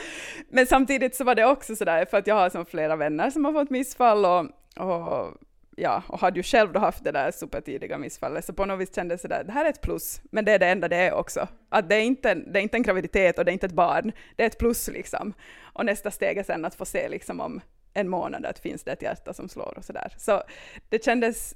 men 0.50 0.68
samtidigt 0.68 1.16
så 1.16 1.24
var 1.24 1.36
det 1.36 1.46
också 1.46 1.76
sådär, 1.76 2.06
för 2.06 2.18
att 2.18 2.28
jag 2.28 2.36
har 2.36 2.50
som 2.50 2.66
flera 2.66 2.96
vänner 2.96 3.30
som 3.30 3.46
har 3.46 3.54
fått 3.54 3.70
missfall 3.70 4.26
och, 4.26 4.46
och 4.88 5.34
ja, 5.76 6.04
och 6.08 6.20
hade 6.20 6.40
ju 6.40 6.44
själv 6.44 6.74
då 6.74 6.80
haft 6.80 7.04
det 7.04 7.12
där 7.12 7.32
supertidiga 7.32 7.98
missfallet, 7.98 8.46
så 8.46 8.54
på 8.54 8.66
något 8.66 8.80
vis 8.80 8.96
kändes 8.96 9.22
det 9.22 9.28
där, 9.28 9.44
det 9.44 9.52
här 9.52 9.66
är 9.66 9.70
ett 9.70 9.82
plus, 9.82 10.22
men 10.32 10.46
det 10.46 10.52
är 10.52 10.60
det 10.60 10.68
enda 10.68 10.88
det 10.88 10.96
är 10.96 11.14
också. 11.14 11.48
Att 11.70 11.90
det 11.90 11.96
är 11.96 12.02
inte, 12.02 12.34
det 12.34 12.60
är 12.60 12.64
inte 12.64 12.78
en 12.78 12.84
graviditet 12.84 13.40
och 13.40 13.46
det 13.46 13.52
är 13.52 13.54
inte 13.54 13.66
ett 13.66 13.72
barn, 13.72 14.12
det 14.36 14.44
är 14.44 14.48
ett 14.48 14.60
plus 14.60 14.88
liksom. 14.88 15.34
Och 15.74 15.86
nästa 15.86 16.12
steg 16.12 16.38
är 16.38 16.44
sen 16.44 16.66
att 16.66 16.76
få 16.76 16.86
se 16.86 17.10
liksom 17.10 17.40
om 17.40 17.62
en 17.94 18.10
månad 18.10 18.46
att 18.46 18.60
finns 18.60 18.84
det 18.84 18.92
ett 18.92 19.02
hjärta 19.02 19.34
som 19.34 19.50
slår 19.50 19.74
och 19.78 19.86
sådär. 19.86 20.14
Så 20.18 20.44
det 20.90 21.06
kändes 21.06 21.56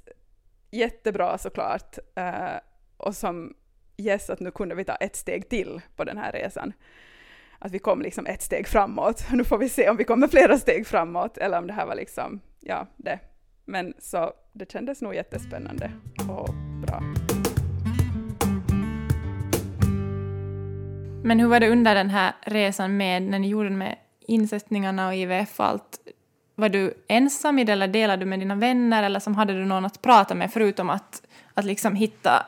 jättebra 0.70 1.38
såklart. 1.38 1.98
Uh, 2.18 2.58
och 2.96 3.16
som 3.16 3.54
yes, 3.96 4.30
att 4.30 4.40
nu 4.40 4.50
kunde 4.50 4.74
vi 4.74 4.84
ta 4.84 4.94
ett 4.94 5.16
steg 5.16 5.48
till 5.48 5.80
på 5.96 6.04
den 6.04 6.18
här 6.18 6.32
resan. 6.32 6.72
Att 7.58 7.72
vi 7.72 7.78
kom 7.78 8.02
liksom 8.02 8.26
ett 8.26 8.42
steg 8.42 8.68
framåt. 8.68 9.24
Nu 9.32 9.44
får 9.44 9.58
vi 9.58 9.68
se 9.68 9.90
om 9.90 9.96
vi 9.96 10.04
kommer 10.04 10.28
flera 10.28 10.58
steg 10.58 10.86
framåt 10.86 11.38
eller 11.38 11.58
om 11.58 11.66
det 11.66 11.72
här 11.72 11.86
var 11.86 11.94
liksom, 11.94 12.40
ja, 12.60 12.86
det. 12.96 13.18
Men 13.64 13.94
så 13.98 14.32
det 14.52 14.72
kändes 14.72 15.02
nog 15.02 15.14
jättespännande 15.14 15.92
och 16.28 16.54
bra. 16.82 17.02
Men 21.22 21.40
hur 21.40 21.48
var 21.48 21.60
det 21.60 21.70
under 21.70 21.94
den 21.94 22.10
här 22.10 22.32
resan 22.42 22.96
med, 22.96 23.22
när 23.22 23.38
ni 23.38 23.48
gjorde 23.48 23.70
med 23.70 23.96
insättningarna 24.20 25.06
och 25.06 25.14
IVF 25.14 25.60
och 25.60 25.66
allt? 25.66 25.98
Var 26.54 26.68
du 26.68 26.94
ensam 27.08 27.58
i 27.58 27.64
det 27.64 27.72
eller 27.72 27.88
delade 27.88 28.24
du 28.24 28.26
med 28.26 28.38
dina 28.38 28.54
vänner 28.54 29.02
eller 29.02 29.20
som 29.20 29.34
hade 29.34 29.52
du 29.52 29.64
någon 29.64 29.84
att 29.84 30.02
prata 30.02 30.34
med 30.34 30.52
förutom 30.52 30.90
att, 30.90 31.22
att 31.54 31.64
liksom 31.64 31.94
hitta 31.94 32.46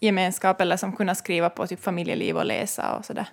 gemenskap 0.00 0.60
eller 0.60 0.76
som 0.76 0.92
kunna 0.92 1.14
skriva 1.14 1.50
på 1.50 1.66
typ 1.66 1.80
familjeliv 1.80 2.36
och 2.36 2.46
läsa 2.46 2.96
och 2.96 3.04
sådär? 3.04 3.26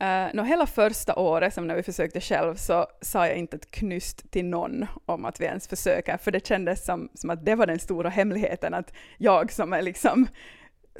Eh, 0.00 0.26
uh, 0.26 0.34
no, 0.34 0.42
hela 0.42 0.66
första 0.66 1.16
året 1.16 1.54
som 1.54 1.66
när 1.66 1.74
vi 1.74 1.82
försökte 1.82 2.20
själv 2.20 2.54
så 2.54 2.86
sa 3.00 3.26
jag 3.26 3.36
inte 3.36 3.56
ett 3.56 3.70
knyst 3.70 4.30
till 4.30 4.44
någon 4.44 4.86
om 5.06 5.24
att 5.24 5.40
vi 5.40 5.44
ens 5.44 5.68
försöker, 5.68 6.16
för 6.16 6.30
det 6.30 6.46
kändes 6.46 6.84
som, 6.84 7.08
som 7.14 7.30
att 7.30 7.44
det 7.44 7.54
var 7.54 7.66
den 7.66 7.78
stora 7.78 8.08
hemligheten, 8.08 8.74
att 8.74 8.92
jag 9.18 9.52
som 9.52 9.72
är 9.72 9.82
liksom 9.82 10.28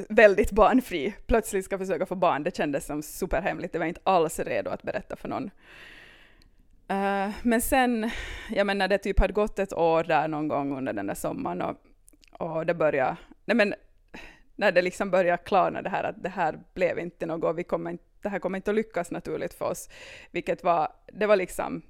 väldigt 0.08 0.50
barnfri 0.50 1.14
plötsligt 1.26 1.64
ska 1.64 1.78
försöka 1.78 2.06
få 2.06 2.14
barn. 2.14 2.42
Det 2.42 2.56
kändes 2.56 2.86
som 2.86 3.02
superhemligt, 3.02 3.72
det 3.72 3.78
var 3.78 3.86
inte 3.86 4.00
alls 4.04 4.38
redo 4.38 4.70
att 4.70 4.82
berätta 4.82 5.16
för 5.16 5.28
någon. 5.28 5.50
Uh, 6.90 7.30
men 7.42 7.60
sen, 7.60 8.10
jag 8.50 8.66
menar 8.66 8.88
det 8.88 8.98
typ 8.98 9.20
hade 9.20 9.32
gått 9.32 9.58
ett 9.58 9.72
år 9.72 10.04
där 10.04 10.28
någon 10.28 10.48
gång 10.48 10.78
under 10.78 10.92
den 10.92 11.06
där 11.06 11.14
sommaren 11.14 11.62
och, 11.62 11.76
och 12.32 12.66
det 12.66 12.74
började, 12.74 13.16
nej 13.44 13.56
men 13.56 13.74
när 14.56 14.72
det 14.72 14.82
liksom 14.82 15.10
började 15.10 15.42
klarna 15.42 15.82
det 15.82 15.90
här 15.90 16.04
att 16.04 16.22
det 16.22 16.28
här 16.28 16.58
blev 16.74 16.98
inte 16.98 17.26
något, 17.26 17.56
vi 17.56 17.64
kommer 17.64 17.90
inte, 17.90 18.04
det 18.22 18.28
här 18.28 18.38
kommer 18.38 18.58
inte 18.58 18.70
att 18.70 18.76
lyckas 18.76 19.10
naturligt 19.10 19.54
för 19.54 19.64
oss, 19.64 19.88
vilket 20.30 20.64
var, 20.64 20.92
det 21.12 21.26
var 21.26 21.36
liksom 21.36 21.82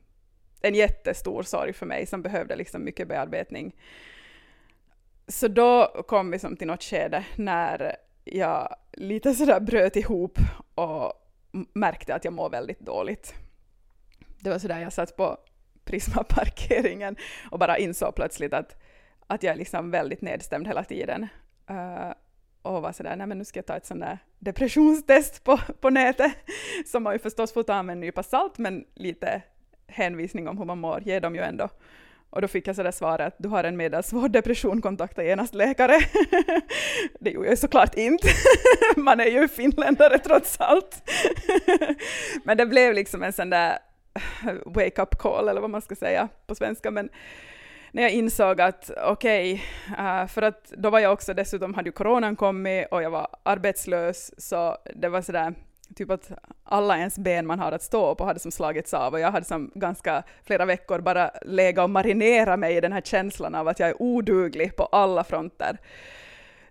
en 0.60 0.74
jättestor 0.74 1.42
sorg 1.42 1.72
för 1.72 1.86
mig 1.86 2.06
som 2.06 2.22
behövde 2.22 2.56
liksom 2.56 2.84
mycket 2.84 3.08
bearbetning. 3.08 3.76
Så 5.28 5.48
då 5.48 6.04
kom 6.08 6.30
vi 6.30 6.38
som 6.38 6.56
till 6.56 6.66
något 6.66 6.82
skede 6.82 7.24
när 7.36 7.96
jag 8.24 8.76
lite 8.92 9.34
sådär 9.34 9.60
bröt 9.60 9.96
ihop 9.96 10.38
och 10.74 11.12
märkte 11.72 12.14
att 12.14 12.24
jag 12.24 12.34
mår 12.34 12.50
väldigt 12.50 12.80
dåligt. 12.80 13.34
Det 14.40 14.50
var 14.50 14.58
sådär 14.58 14.80
jag 14.80 14.92
satt 14.92 15.16
på 15.16 15.38
Prisma-parkeringen 15.84 17.16
och 17.50 17.58
bara 17.58 17.78
insåg 17.78 18.14
plötsligt 18.14 18.52
att, 18.52 18.82
att 19.26 19.42
jag 19.42 19.52
är 19.52 19.56
liksom 19.56 19.90
väldigt 19.90 20.20
nedstämd 20.20 20.66
hela 20.66 20.84
tiden. 20.84 21.22
Uh, 21.70 22.12
och 22.76 22.82
var 22.82 22.92
sådär, 22.92 23.16
nej 23.16 23.26
men 23.26 23.38
nu 23.38 23.44
ska 23.44 23.58
jag 23.58 23.66
ta 23.66 23.76
ett 23.76 23.86
sånt 23.86 24.00
där 24.00 24.18
depressionstest 24.38 25.44
på, 25.44 25.60
på 25.80 25.90
nätet, 25.90 26.32
som 26.86 27.02
man 27.02 27.12
ju 27.12 27.18
förstås 27.18 27.52
får 27.52 27.62
ta 27.62 27.82
med 27.82 27.92
en 27.92 28.00
nypa 28.00 28.22
salt, 28.22 28.58
men 28.58 28.84
lite 28.94 29.42
hänvisning 29.86 30.48
om 30.48 30.58
hur 30.58 30.64
man 30.64 30.78
mår 30.78 31.00
ger 31.00 31.20
de 31.20 31.34
ju 31.34 31.40
ändå. 31.40 31.68
Och 32.30 32.42
då 32.42 32.48
fick 32.48 32.66
jag 32.66 32.76
sådär 32.76 32.90
svaret 32.90 33.26
att 33.26 33.34
du 33.38 33.48
har 33.48 33.64
en 33.64 33.76
medelsvår 33.76 34.28
depression, 34.28 34.82
kontakta 34.82 35.24
genast 35.24 35.54
läkare. 35.54 35.98
det 37.20 37.30
gjorde 37.30 37.48
jag 37.48 37.58
såklart 37.58 37.94
inte. 37.94 38.28
man 38.96 39.20
är 39.20 39.26
ju 39.26 39.48
finländare 39.48 40.18
trots 40.18 40.60
allt. 40.60 41.10
men 42.44 42.56
det 42.56 42.66
blev 42.66 42.94
liksom 42.94 43.22
en 43.22 43.32
sån 43.32 43.50
där 43.50 43.78
wake-up 44.64 45.18
call, 45.18 45.48
eller 45.48 45.60
vad 45.60 45.70
man 45.70 45.82
ska 45.82 45.94
säga 45.94 46.28
på 46.46 46.54
svenska. 46.54 46.90
Men 46.90 47.08
när 47.92 48.02
jag 48.02 48.12
insåg 48.12 48.60
att 48.60 48.90
okej, 49.04 49.64
okay, 49.92 50.22
uh, 50.22 50.26
för 50.26 50.42
att 50.42 50.72
då 50.76 50.90
var 50.90 50.98
jag 50.98 51.12
också 51.12 51.34
dessutom, 51.34 51.74
hade 51.74 51.88
ju 51.88 51.92
coronan 51.92 52.36
kommit 52.36 52.86
och 52.90 53.02
jag 53.02 53.10
var 53.10 53.28
arbetslös, 53.42 54.46
så 54.46 54.76
det 54.94 55.08
var 55.08 55.22
sådär 55.22 55.54
typ 55.96 56.10
att 56.10 56.30
alla 56.64 56.98
ens 56.98 57.18
ben 57.18 57.46
man 57.46 57.58
har 57.58 57.72
att 57.72 57.82
stå 57.82 58.14
på 58.14 58.24
hade 58.24 58.40
som 58.40 58.50
slagits 58.50 58.94
av 58.94 59.12
och 59.12 59.20
jag 59.20 59.30
hade 59.30 59.46
som 59.46 59.70
ganska 59.74 60.22
flera 60.44 60.64
veckor 60.64 60.98
bara 61.00 61.30
legat 61.42 61.82
och 61.82 61.90
marinera 61.90 62.56
mig 62.56 62.76
i 62.76 62.80
den 62.80 62.92
här 62.92 63.00
känslan 63.00 63.54
av 63.54 63.68
att 63.68 63.80
jag 63.80 63.88
är 63.88 64.02
oduglig 64.02 64.76
på 64.76 64.84
alla 64.84 65.24
fronter. 65.24 65.78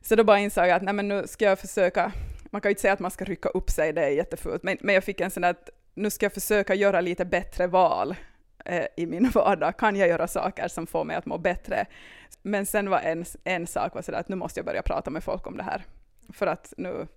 Så 0.01 0.15
då 0.15 0.23
bara 0.23 0.39
insåg 0.39 0.63
jag 0.63 0.71
att 0.71 0.81
nej 0.81 0.93
men 0.93 1.07
nu 1.07 1.27
ska 1.27 1.45
jag 1.45 1.59
försöka, 1.59 2.11
man 2.51 2.61
kan 2.61 2.69
ju 2.69 2.71
inte 2.71 2.81
säga 2.81 2.93
att 2.93 2.99
man 2.99 3.11
ska 3.11 3.25
rycka 3.25 3.49
upp 3.49 3.69
sig, 3.69 3.93
det 3.93 4.03
är 4.03 4.09
jättefult, 4.09 4.63
men, 4.63 4.77
men 4.81 4.95
jag 4.95 5.03
fick 5.03 5.21
en 5.21 5.31
sån 5.31 5.41
där 5.41 5.49
att 5.49 5.69
nu 5.93 6.09
ska 6.09 6.25
jag 6.25 6.33
försöka 6.33 6.75
göra 6.75 7.01
lite 7.01 7.25
bättre 7.25 7.67
val 7.67 8.15
Eh, 8.67 8.87
i 8.97 9.05
min 9.05 9.29
vardag? 9.33 9.77
Kan 9.77 9.95
jag 9.95 10.09
göra 10.09 10.27
saker 10.27 10.67
som 10.67 10.87
får 10.87 11.03
mig 11.03 11.15
att 11.15 11.25
må 11.25 11.37
bättre? 11.37 11.85
Men 12.41 12.65
sen 12.65 12.89
var 12.89 12.99
en, 12.99 13.25
en 13.43 13.67
sak 13.67 13.95
var 13.95 14.01
sådär 14.01 14.19
att 14.19 14.29
nu 14.29 14.35
måste 14.35 14.59
jag 14.59 14.65
börja 14.65 14.81
prata 14.81 15.09
med 15.09 15.23
folk 15.23 15.47
om 15.47 15.57
det 15.57 15.63
här. 15.63 15.85
För 16.33 16.47
att 16.47 16.73
nu, 16.77 17.07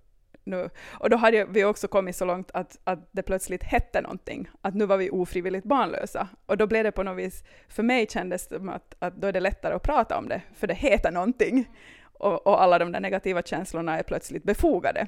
nu 0.43 0.69
och 0.91 1.09
då 1.09 1.17
hade 1.17 1.45
vi 1.45 1.65
också 1.65 1.87
kommit 1.87 2.15
så 2.15 2.25
långt 2.25 2.51
att, 2.53 2.79
att 2.83 3.09
det 3.11 3.23
plötsligt 3.23 3.63
hette 3.63 4.01
någonting, 4.01 4.49
att 4.61 4.75
nu 4.75 4.85
var 4.85 4.97
vi 4.97 5.09
ofrivilligt 5.09 5.65
barnlösa. 5.65 6.27
Och 6.45 6.57
då 6.57 6.67
blev 6.67 6.83
det 6.83 6.91
på 6.91 7.03
något 7.03 7.17
vis, 7.17 7.43
för 7.67 7.83
mig 7.83 8.07
kändes 8.09 8.47
det 8.47 8.57
som 8.57 8.69
att, 8.69 8.95
att 8.99 9.15
då 9.15 9.27
är 9.27 9.33
det 9.33 9.39
lättare 9.39 9.73
att 9.73 9.83
prata 9.83 10.17
om 10.17 10.29
det, 10.29 10.41
för 10.53 10.67
det 10.67 10.73
heter 10.73 11.11
någonting. 11.11 11.69
Och, 12.13 12.47
och 12.47 12.63
alla 12.63 12.79
de 12.79 12.91
där 12.91 12.99
negativa 12.99 13.41
känslorna 13.41 13.99
är 13.99 14.03
plötsligt 14.03 14.43
befogade. 14.43 15.07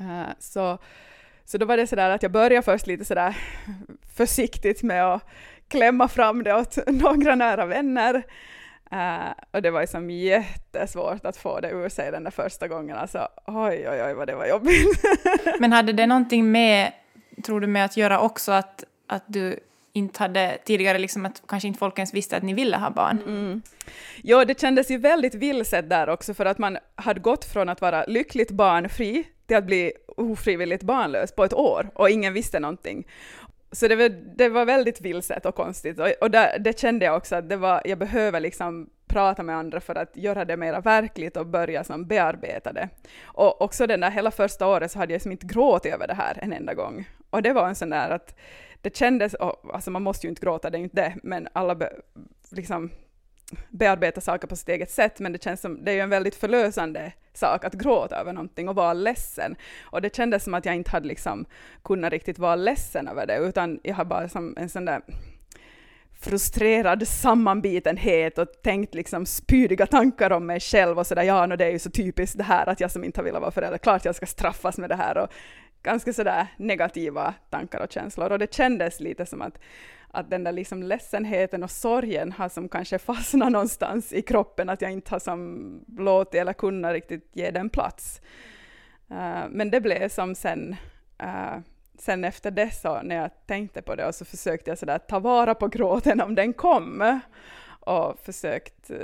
Uh, 0.00 0.28
så 0.38 0.78
så 1.44 1.58
då 1.58 1.66
var 1.66 1.76
det 1.76 1.86
sådär 1.86 2.10
att 2.10 2.22
jag 2.22 2.32
började 2.32 2.62
först 2.62 2.86
lite 2.86 3.04
sådär 3.04 3.36
försiktigt 4.16 4.82
med 4.82 5.04
att 5.04 5.28
klämma 5.68 6.08
fram 6.08 6.42
det 6.42 6.54
åt 6.54 6.78
några 6.86 7.34
nära 7.34 7.66
vänner. 7.66 8.22
Uh, 8.92 9.32
och 9.50 9.62
det 9.62 9.70
var 9.70 9.80
liksom 9.80 10.10
jättesvårt 10.10 11.26
att 11.26 11.36
få 11.36 11.60
det 11.60 11.70
ur 11.70 11.88
sig 11.88 12.10
den 12.10 12.24
där 12.24 12.30
första 12.30 12.68
gången. 12.68 12.96
Alltså 12.96 13.28
oj, 13.46 13.88
oj, 13.90 14.02
oj 14.02 14.14
vad 14.14 14.26
det 14.26 14.34
var 14.34 14.46
jobbigt. 14.46 15.04
Men 15.60 15.72
hade 15.72 15.92
det 15.92 16.06
någonting 16.06 16.52
med, 16.52 16.92
tror 17.44 17.60
du, 17.60 17.66
med 17.66 17.84
att 17.84 17.96
göra 17.96 18.20
också 18.20 18.52
att, 18.52 18.84
att 19.06 19.24
du 19.26 19.60
inte 19.92 20.22
hade 20.22 20.58
tidigare, 20.64 20.98
liksom 20.98 21.26
att 21.26 21.42
kanske 21.48 21.68
inte 21.68 21.78
folk 21.78 21.98
ens 21.98 22.14
visste 22.14 22.36
att 22.36 22.42
ni 22.42 22.54
ville 22.54 22.76
ha 22.76 22.90
barn? 22.90 23.18
Mm. 23.26 23.62
Jo, 24.22 24.44
det 24.44 24.60
kändes 24.60 24.90
ju 24.90 24.98
väldigt 24.98 25.34
vilset 25.34 25.90
där 25.90 26.08
också, 26.08 26.34
för 26.34 26.46
att 26.46 26.58
man 26.58 26.78
hade 26.94 27.20
gått 27.20 27.44
från 27.44 27.68
att 27.68 27.80
vara 27.80 28.04
lyckligt 28.04 28.50
barnfri 28.50 29.24
till 29.46 29.56
att 29.56 29.64
bli 29.64 29.92
ofrivilligt 30.06 30.82
barnlös 30.82 31.32
på 31.32 31.44
ett 31.44 31.54
år 31.54 31.90
och 31.94 32.10
ingen 32.10 32.32
visste 32.32 32.60
någonting. 32.60 33.06
Så 33.72 33.88
det 33.88 33.96
var, 33.96 34.08
det 34.36 34.48
var 34.48 34.64
väldigt 34.64 35.00
vilset 35.00 35.46
och 35.46 35.54
konstigt 35.54 35.98
och, 35.98 36.08
och 36.20 36.30
där, 36.30 36.58
det 36.58 36.78
kände 36.78 37.04
jag 37.04 37.16
också 37.16 37.36
att 37.36 37.48
det 37.48 37.56
var, 37.56 37.82
jag 37.84 37.98
behöver 37.98 38.40
liksom 38.40 38.90
prata 39.06 39.42
med 39.42 39.56
andra 39.56 39.80
för 39.80 39.94
att 39.94 40.16
göra 40.16 40.44
det 40.44 40.56
mer 40.56 40.80
verkligt 40.80 41.36
och 41.36 41.46
börja 41.46 41.84
som 41.84 42.06
bearbeta 42.06 42.72
det. 42.72 42.88
Och 43.24 43.62
också 43.62 43.86
den 43.86 44.00
där 44.00 44.10
hela 44.10 44.30
första 44.30 44.66
året 44.66 44.90
så 44.92 44.98
hade 44.98 45.12
jag 45.12 45.16
liksom 45.16 45.32
inte 45.32 45.46
gråtit 45.46 45.94
över 45.94 46.06
det 46.06 46.14
här 46.14 46.38
en 46.42 46.52
enda 46.52 46.74
gång. 46.74 47.08
Och 47.30 47.42
det 47.42 47.52
var 47.52 47.68
en 47.68 47.74
sån 47.74 47.90
där 47.90 48.10
att 48.10 48.34
det 48.80 48.96
kändes, 48.96 49.34
och, 49.34 49.74
alltså 49.74 49.90
man 49.90 50.02
måste 50.02 50.26
ju 50.26 50.28
inte 50.28 50.42
gråta, 50.42 50.70
det 50.70 50.76
är 50.76 50.78
ju 50.78 50.84
inte 50.84 51.02
det, 51.02 51.14
men 51.22 51.48
alla 51.52 51.74
be, 51.74 51.92
liksom 52.50 52.90
bearbeta 53.70 54.20
saker 54.20 54.48
på 54.48 54.56
sitt 54.56 54.68
eget 54.68 54.90
sätt, 54.90 55.20
men 55.20 55.32
det 55.32 55.42
känns 55.42 55.60
som, 55.60 55.84
det 55.84 55.90
är 55.90 55.94
ju 55.94 56.00
en 56.00 56.10
väldigt 56.10 56.34
förlösande 56.34 57.12
sak 57.32 57.64
att 57.64 57.74
gråta 57.74 58.16
över 58.16 58.32
någonting 58.32 58.68
och 58.68 58.74
vara 58.74 58.92
ledsen. 58.92 59.56
Och 59.82 60.02
det 60.02 60.16
kändes 60.16 60.44
som 60.44 60.54
att 60.54 60.64
jag 60.64 60.74
inte 60.74 60.90
hade 60.90 61.08
liksom 61.08 61.44
kunnat 61.82 62.12
riktigt 62.12 62.38
vara 62.38 62.56
ledsen 62.56 63.08
över 63.08 63.26
det, 63.26 63.36
utan 63.36 63.80
jag 63.82 63.94
har 63.94 64.04
bara 64.04 64.28
som 64.28 64.56
en 64.56 64.68
sån 64.68 64.84
där 64.84 65.02
frustrerad 66.20 67.08
sammanbitenhet 67.08 68.38
och 68.38 68.46
tänkt 68.62 68.94
liksom 68.94 69.26
spydiga 69.26 69.86
tankar 69.86 70.30
om 70.30 70.46
mig 70.46 70.60
själv 70.60 70.98
och 70.98 71.06
sådär, 71.06 71.22
ja, 71.22 71.46
no, 71.46 71.56
det 71.56 71.64
är 71.64 71.70
ju 71.70 71.78
så 71.78 71.90
typiskt 71.90 72.38
det 72.38 72.44
här 72.44 72.68
att 72.68 72.80
jag 72.80 72.90
som 72.90 73.04
inte 73.04 73.20
har 73.20 73.24
velat 73.24 73.40
vara 73.40 73.50
förälder, 73.50 73.78
klart 73.78 74.04
jag 74.04 74.14
ska 74.14 74.26
straffas 74.26 74.78
med 74.78 74.90
det 74.90 74.96
här 74.96 75.18
och 75.18 75.28
ganska 75.82 76.12
sådär 76.12 76.46
negativa 76.56 77.34
tankar 77.50 77.80
och 77.80 77.92
känslor. 77.92 78.32
Och 78.32 78.38
det 78.38 78.54
kändes 78.54 79.00
lite 79.00 79.26
som 79.26 79.42
att 79.42 79.58
att 80.14 80.30
den 80.30 80.44
där 80.44 80.52
liksom 80.52 80.82
ledsenheten 80.82 81.62
och 81.62 81.70
sorgen 81.70 82.32
har 82.32 82.48
som 82.48 82.68
kanske 82.68 82.98
fastnat 82.98 83.52
någonstans 83.52 84.12
i 84.12 84.22
kroppen, 84.22 84.68
att 84.68 84.82
jag 84.82 84.92
inte 84.92 85.10
har 85.10 85.18
som 85.18 85.84
låtit 85.98 86.40
eller 86.40 86.52
kunnat 86.52 86.92
riktigt 86.92 87.30
ge 87.32 87.50
den 87.50 87.68
plats. 87.68 88.20
Uh, 89.10 89.44
men 89.50 89.70
det 89.70 89.80
blev 89.80 90.08
som 90.08 90.34
sen, 90.34 90.76
uh, 91.22 91.58
sen 91.98 92.24
efter 92.24 92.50
det 92.50 92.70
så 92.70 93.02
när 93.02 93.16
jag 93.16 93.30
tänkte 93.46 93.82
på 93.82 93.94
det 93.94 94.06
och 94.06 94.14
så 94.14 94.24
försökte 94.24 94.70
jag 94.70 94.78
sådär 94.78 94.98
ta 94.98 95.18
vara 95.18 95.54
på 95.54 95.68
gråten 95.68 96.20
om 96.20 96.34
den 96.34 96.52
kom. 96.52 97.20
Och 97.80 98.18
försökt 98.20 98.90
eh, 98.90 98.96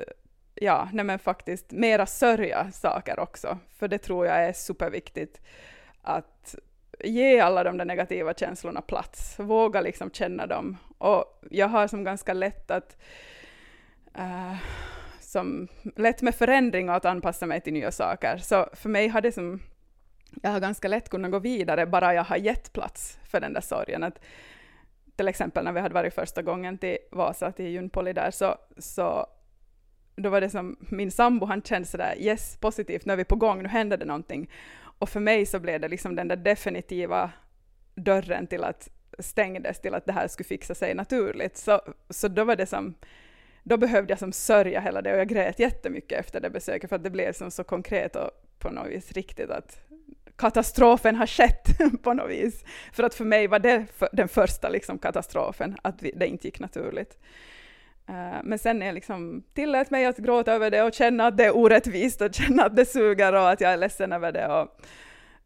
ja, 0.54 0.88
nej 0.92 1.04
men 1.04 1.18
faktiskt 1.18 1.72
mera 1.72 2.06
sörja 2.06 2.72
saker 2.72 3.20
också, 3.20 3.58
för 3.78 3.88
det 3.88 3.98
tror 3.98 4.26
jag 4.26 4.36
är 4.36 4.52
superviktigt 4.52 5.40
att 6.02 6.54
ge 7.04 7.40
alla 7.40 7.64
de 7.64 7.76
där 7.76 7.84
negativa 7.84 8.34
känslorna 8.34 8.80
plats, 8.80 9.38
våga 9.38 9.80
liksom 9.80 10.10
känna 10.10 10.46
dem. 10.46 10.76
Och 10.98 11.40
jag 11.50 11.68
har 11.68 11.86
som 11.86 12.04
ganska 12.04 12.32
lätt 12.32 12.70
att 12.70 12.96
uh, 14.18 14.56
som 15.20 15.68
lätt 15.96 16.22
med 16.22 16.34
förändring 16.34 16.88
och 16.88 16.96
att 16.96 17.04
anpassa 17.04 17.46
mig 17.46 17.60
till 17.60 17.72
nya 17.72 17.92
saker. 17.92 18.38
Så 18.38 18.66
för 18.72 18.88
mig 18.88 19.08
har 19.08 19.20
det 19.20 19.32
som, 19.32 19.60
jag 20.42 20.50
har 20.50 20.60
ganska 20.60 20.88
lätt 20.88 21.08
kunnat 21.08 21.30
gå 21.30 21.38
vidare 21.38 21.86
bara 21.86 22.14
jag 22.14 22.24
har 22.24 22.36
gett 22.36 22.72
plats 22.72 23.18
för 23.30 23.40
den 23.40 23.52
där 23.52 23.60
sorgen. 23.60 24.02
Att, 24.02 24.20
till 25.16 25.28
exempel 25.28 25.64
när 25.64 25.72
vi 25.72 25.80
hade 25.80 25.94
varit 25.94 26.14
första 26.14 26.42
gången 26.42 26.78
till 26.78 26.98
Vasa, 27.10 27.52
till 27.52 27.68
Junpoli 27.68 28.12
där, 28.12 28.30
så, 28.30 28.56
så 28.78 29.26
då 30.16 30.30
var 30.30 30.40
det 30.40 30.50
som 30.50 30.76
min 30.80 31.10
sambo, 31.10 31.46
han 31.46 31.62
kände 31.62 31.88
sådär 31.88 32.14
yes, 32.18 32.56
positivt, 32.56 33.04
nu 33.04 33.12
är 33.12 33.16
vi 33.16 33.24
på 33.24 33.36
gång, 33.36 33.62
nu 33.62 33.68
händer 33.68 33.96
det 33.96 34.04
någonting. 34.04 34.50
Och 34.98 35.08
för 35.08 35.20
mig 35.20 35.46
så 35.46 35.58
blev 35.58 35.80
det 35.80 35.88
liksom 35.88 36.16
den 36.16 36.28
där 36.28 36.36
definitiva 36.36 37.32
dörren 37.94 38.46
till 38.46 38.64
att 38.64 38.88
stängdes 39.18 39.80
till 39.80 39.94
att 39.94 40.06
det 40.06 40.12
här 40.12 40.28
skulle 40.28 40.46
fixa 40.46 40.74
sig 40.74 40.94
naturligt. 40.94 41.56
Så, 41.56 41.80
så 42.10 42.28
då 42.28 42.44
var 42.44 42.56
det 42.56 42.66
som, 42.66 42.94
då 43.62 43.76
behövde 43.76 44.12
jag 44.12 44.18
som 44.18 44.32
sörja 44.32 44.80
hela 44.80 45.02
det 45.02 45.12
och 45.12 45.18
jag 45.18 45.28
grät 45.28 45.58
jättemycket 45.58 46.18
efter 46.18 46.40
det 46.40 46.50
besöket 46.50 46.88
för 46.88 46.96
att 46.96 47.04
det 47.04 47.10
blev 47.10 47.32
som 47.32 47.50
så 47.50 47.64
konkret 47.64 48.16
och 48.16 48.30
på 48.58 48.70
något 48.70 48.88
vis 48.88 49.12
riktigt 49.12 49.50
att 49.50 49.80
katastrofen 50.36 51.16
har 51.16 51.26
skett 51.26 51.78
på 52.02 52.14
något 52.14 52.30
vis. 52.30 52.64
För 52.92 53.02
att 53.02 53.14
för 53.14 53.24
mig 53.24 53.46
var 53.46 53.58
det 53.58 53.86
för, 53.94 54.08
den 54.12 54.28
första 54.28 54.68
liksom 54.68 54.98
katastrofen, 54.98 55.76
att 55.82 56.02
vi, 56.02 56.12
det 56.16 56.26
inte 56.26 56.46
gick 56.46 56.60
naturligt. 56.60 57.18
Uh, 58.08 58.40
men 58.44 58.58
sen 58.58 58.80
jag 58.80 58.94
liksom 58.94 59.42
tillät 59.54 59.90
mig 59.90 60.06
att 60.06 60.18
gråta 60.18 60.52
över 60.52 60.70
det 60.70 60.82
och 60.82 60.94
känna 60.94 61.26
att 61.26 61.36
det 61.36 61.44
är 61.44 61.56
orättvist 61.56 62.20
och 62.20 62.34
känna 62.34 62.64
att 62.64 62.76
det 62.76 62.84
suger 62.84 63.32
och 63.32 63.50
att 63.50 63.60
jag 63.60 63.72
är 63.72 63.76
ledsen 63.76 64.12
över 64.12 64.32
det. 64.32 64.46
Och 64.46 64.80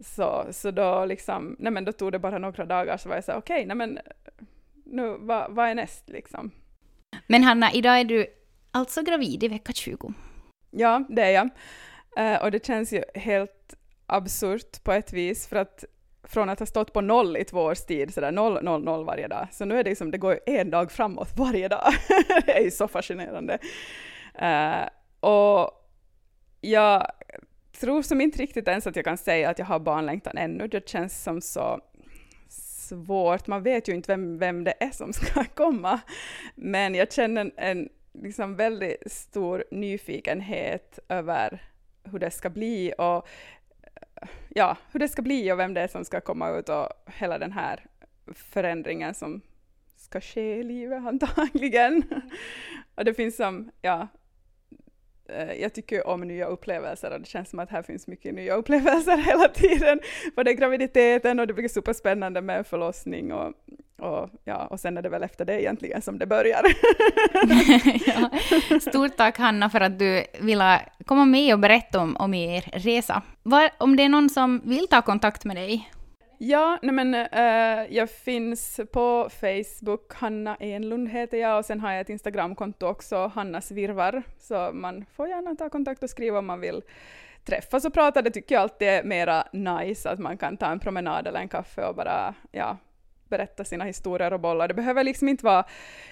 så, 0.00 0.46
så 0.50 0.70
då, 0.70 1.04
liksom, 1.04 1.56
nej 1.58 1.72
men 1.72 1.84
då 1.84 1.92
tog 1.92 2.12
det 2.12 2.18
bara 2.18 2.38
några 2.38 2.64
dagar 2.64 2.96
så 2.96 3.08
var 3.08 3.16
jag 3.16 3.24
så 3.24 3.32
okej, 3.32 3.64
okay, 3.64 3.74
men 3.74 3.98
nu, 4.84 5.16
vad, 5.20 5.54
vad 5.54 5.68
är 5.68 5.74
näst 5.74 6.08
liksom? 6.08 6.50
Men 7.26 7.42
Hanna, 7.42 7.72
idag 7.72 8.00
är 8.00 8.04
du 8.04 8.26
alltså 8.70 9.02
gravid 9.02 9.44
i 9.44 9.48
vecka 9.48 9.72
20. 9.72 10.14
Ja, 10.70 11.04
det 11.08 11.22
är 11.22 11.30
jag. 11.30 11.48
Uh, 12.18 12.42
och 12.42 12.50
det 12.50 12.66
känns 12.66 12.92
ju 12.92 13.02
helt 13.14 13.74
absurt 14.06 14.84
på 14.84 14.92
ett 14.92 15.12
vis, 15.12 15.48
för 15.48 15.56
att 15.56 15.84
från 16.24 16.48
att 16.48 16.58
ha 16.58 16.66
stått 16.66 16.92
på 16.92 17.00
noll 17.00 17.36
i 17.36 17.44
två 17.44 17.60
års 17.60 17.80
tid, 17.80 18.14
sådär 18.14 18.32
noll, 18.32 18.64
noll, 18.64 18.84
noll 18.84 19.04
varje 19.04 19.28
dag, 19.28 19.48
så 19.52 19.64
nu 19.64 19.78
är 19.78 19.84
det 19.84 19.90
liksom, 19.90 20.10
det 20.10 20.18
går 20.18 20.40
en 20.46 20.70
dag 20.70 20.92
framåt 20.92 21.28
varje 21.36 21.68
dag. 21.68 21.92
det 22.46 22.52
är 22.52 22.62
ju 22.62 22.70
så 22.70 22.88
fascinerande. 22.88 23.58
Uh, 24.42 24.88
och 25.20 25.88
jag 26.60 27.06
tror 27.80 28.02
som 28.02 28.20
inte 28.20 28.42
riktigt 28.42 28.68
ens 28.68 28.86
att 28.86 28.96
jag 28.96 29.04
kan 29.04 29.18
säga 29.18 29.50
att 29.50 29.58
jag 29.58 29.66
har 29.66 29.78
barnlängtan 29.78 30.38
ännu, 30.38 30.68
det 30.68 30.88
känns 30.88 31.22
som 31.22 31.40
så 31.40 31.80
svårt, 32.48 33.46
man 33.46 33.62
vet 33.62 33.88
ju 33.88 33.94
inte 33.94 34.12
vem, 34.12 34.38
vem 34.38 34.64
det 34.64 34.74
är 34.80 34.90
som 34.90 35.12
ska 35.12 35.44
komma, 35.54 36.00
men 36.54 36.94
jag 36.94 37.12
känner 37.12 37.50
en 37.56 37.88
liksom 38.12 38.56
väldigt 38.56 39.12
stor 39.12 39.64
nyfikenhet 39.70 40.98
över 41.08 41.62
hur 42.04 42.18
det 42.18 42.30
ska 42.30 42.50
bli 42.50 42.92
och 42.98 43.28
ja, 44.48 44.76
hur 44.92 45.00
det 45.00 45.08
ska 45.08 45.22
bli 45.22 45.52
och 45.52 45.58
vem 45.58 45.74
det 45.74 45.80
är 45.80 45.88
som 45.88 46.04
ska 46.04 46.20
komma 46.20 46.50
ut 46.50 46.68
och 46.68 46.88
hela 47.06 47.38
den 47.38 47.52
här 47.52 47.86
förändringen 48.34 49.14
som 49.14 49.40
ska 49.96 50.20
ske 50.20 50.56
i 50.56 50.62
livet 50.62 51.02
antagligen. 51.06 52.02
och 52.94 53.04
det 53.04 53.14
finns 53.14 53.36
som, 53.36 53.70
ja, 53.82 54.08
eh, 55.28 55.52
jag 55.52 55.74
tycker 55.74 56.06
om 56.06 56.20
nya 56.20 56.46
upplevelser 56.46 57.10
och 57.10 57.20
det 57.20 57.26
känns 57.26 57.50
som 57.50 57.58
att 57.58 57.70
här 57.70 57.82
finns 57.82 58.06
mycket 58.06 58.34
nya 58.34 58.54
upplevelser 58.60 59.16
hela 59.16 59.48
tiden. 59.48 60.00
Både 60.36 60.54
graviditeten 60.54 61.40
och 61.40 61.46
det 61.46 61.54
blir 61.54 61.68
superspännande 61.68 62.40
med 62.40 62.66
förlossning 62.66 63.32
och, 63.32 63.54
och, 64.02 64.30
ja, 64.44 64.66
och 64.66 64.80
sen 64.80 64.96
är 64.96 65.02
det 65.02 65.08
väl 65.08 65.22
efter 65.22 65.44
det 65.44 65.62
egentligen 65.62 66.02
som 66.02 66.18
det 66.18 66.26
börjar. 66.26 66.62
ja. 68.06 68.30
Stort 68.80 69.16
tack 69.16 69.38
Hanna 69.38 69.70
för 69.70 69.80
att 69.80 69.98
du 69.98 70.24
ville 70.40 70.80
komma 71.04 71.24
med 71.24 71.54
och 71.54 71.60
berätta 71.60 72.00
om, 72.00 72.16
om 72.16 72.34
er 72.34 72.70
resa. 72.72 73.22
Var, 73.42 73.70
om 73.78 73.96
det 73.96 74.02
är 74.02 74.08
någon 74.08 74.30
som 74.30 74.60
vill 74.64 74.88
ta 74.88 75.02
kontakt 75.02 75.44
med 75.44 75.56
dig? 75.56 75.90
Ja, 76.38 76.78
nej 76.82 76.94
men, 76.94 77.14
uh, 77.14 77.96
jag 77.96 78.10
finns 78.10 78.80
på 78.92 79.28
Facebook, 79.40 80.14
Hanna 80.14 80.56
Enlund 80.60 81.08
heter 81.08 81.38
jag, 81.38 81.58
och 81.58 81.64
sen 81.64 81.80
har 81.80 81.92
jag 81.92 82.00
ett 82.00 82.08
Instagramkonto 82.08 82.86
också, 82.86 83.26
Hannas 83.34 83.70
virvar, 83.70 84.22
så 84.38 84.70
man 84.72 85.04
får 85.16 85.28
gärna 85.28 85.54
ta 85.54 85.70
kontakt 85.70 86.02
och 86.02 86.10
skriva 86.10 86.38
om 86.38 86.46
man 86.46 86.60
vill 86.60 86.82
träffas 87.44 87.84
och 87.84 87.94
prata. 87.94 88.22
Det 88.22 88.30
tycker 88.30 88.54
jag 88.54 88.62
alltid 88.62 88.88
är 88.88 89.04
mera 89.04 89.44
nice, 89.52 90.10
att 90.10 90.18
man 90.18 90.38
kan 90.38 90.56
ta 90.56 90.66
en 90.66 90.80
promenad 90.80 91.26
eller 91.26 91.40
en 91.40 91.48
kaffe 91.48 91.84
och 91.84 91.94
bara 91.94 92.34
ja, 92.52 92.76
berätta 93.32 93.64
sina 93.64 93.84
historier 93.84 94.32
och 94.32 94.40
bollar. 94.40 94.68
Det 94.68 94.74
behöver 94.74 95.04
liksom 95.04 95.28
inte 95.28 95.44
vara, 95.44 95.64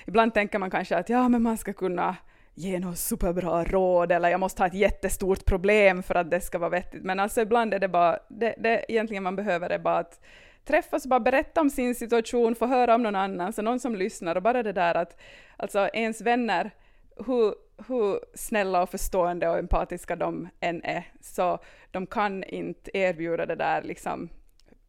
ibland 0.06 0.34
tänker 0.34 0.58
man 0.58 0.70
kanske 0.70 0.96
att 0.96 1.08
ja, 1.08 1.28
men 1.28 1.42
man 1.42 1.58
ska 1.58 1.72
kunna 1.72 2.16
ge 2.54 2.78
något 2.78 2.98
superbra 2.98 3.64
råd 3.64 4.12
eller 4.12 4.28
jag 4.28 4.40
måste 4.40 4.62
ha 4.62 4.66
ett 4.66 4.74
jättestort 4.74 5.44
problem 5.44 6.02
för 6.02 6.14
att 6.14 6.30
det 6.30 6.40
ska 6.40 6.58
vara 6.58 6.70
vettigt. 6.70 7.02
Men 7.02 7.20
alltså 7.20 7.40
ibland 7.40 7.74
är 7.74 7.78
det 7.78 7.88
bara, 7.88 8.18
det, 8.28 8.54
det 8.58 8.84
egentligen 8.88 9.22
man 9.22 9.36
behöver 9.36 9.70
är 9.70 9.78
bara 9.78 9.98
att 9.98 10.20
träffas 10.64 11.04
och 11.04 11.10
bara 11.10 11.20
berätta 11.20 11.60
om 11.60 11.70
sin 11.70 11.94
situation, 11.94 12.54
få 12.54 12.66
höra 12.66 12.94
om 12.94 13.02
någon 13.02 13.16
annan, 13.16 13.52
så 13.52 13.62
någon 13.62 13.80
som 13.80 13.96
lyssnar 13.96 14.36
och 14.36 14.42
bara 14.42 14.62
det 14.62 14.72
där 14.72 14.94
att 14.94 15.20
alltså 15.56 15.88
ens 15.92 16.20
vänner, 16.20 16.70
hur, 17.26 17.54
hur 17.88 18.20
snälla 18.34 18.82
och 18.82 18.90
förstående 18.90 19.48
och 19.48 19.58
empatiska 19.58 20.16
de 20.16 20.48
än 20.60 20.84
är, 20.84 21.04
så 21.20 21.58
de 21.90 22.06
kan 22.06 22.44
inte 22.44 22.90
erbjuda 22.98 23.46
det 23.46 23.56
där 23.56 23.82
liksom 23.82 24.28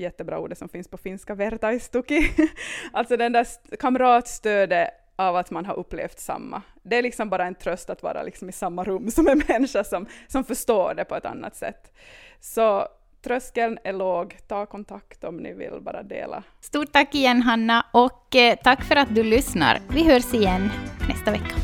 jättebra 0.02 0.40
ordet 0.40 0.58
som 0.58 0.70
finns 0.70 0.88
på 0.88 0.98
finska, 0.98 1.36
vertaistuki. 1.36 2.32
alltså 2.92 3.18
den 3.18 3.32
där 3.32 3.48
kamratstödet 3.80 4.90
av 5.16 5.36
att 5.36 5.52
man 5.52 5.66
har 5.66 5.80
upplevt 5.80 6.20
samma. 6.20 6.62
Det 6.84 6.98
är 6.98 7.02
liksom 7.02 7.30
bara 7.30 7.46
en 7.46 7.56
tröst 7.56 7.90
att 7.90 8.04
vara 8.04 8.24
liksom 8.24 8.50
i 8.50 8.52
samma 8.52 8.84
rum 8.84 9.12
som 9.12 9.28
en 9.28 9.42
människa 9.48 9.84
som, 9.84 10.06
som 10.28 10.44
förstår 10.44 10.94
det 10.94 11.06
på 11.06 11.16
ett 11.16 11.26
annat 11.26 11.56
sätt. 11.56 11.94
Så 12.40 12.88
tröskeln 13.24 13.78
är 13.84 13.94
låg, 13.94 14.38
ta 14.48 14.66
kontakt 14.66 15.24
om 15.24 15.38
ni 15.38 15.54
vill 15.54 15.82
bara 15.82 16.04
dela. 16.04 16.44
Stort 16.62 16.92
tack 16.92 17.16
igen 17.16 17.42
Hanna 17.42 17.86
och 17.94 18.36
eh, 18.36 18.56
tack 18.64 18.84
för 18.84 18.96
att 18.96 19.16
du 19.16 19.24
lyssnar. 19.24 19.80
Vi 19.90 20.04
hörs 20.04 20.34
igen 20.34 20.70
nästa 21.08 21.32
vecka. 21.32 21.56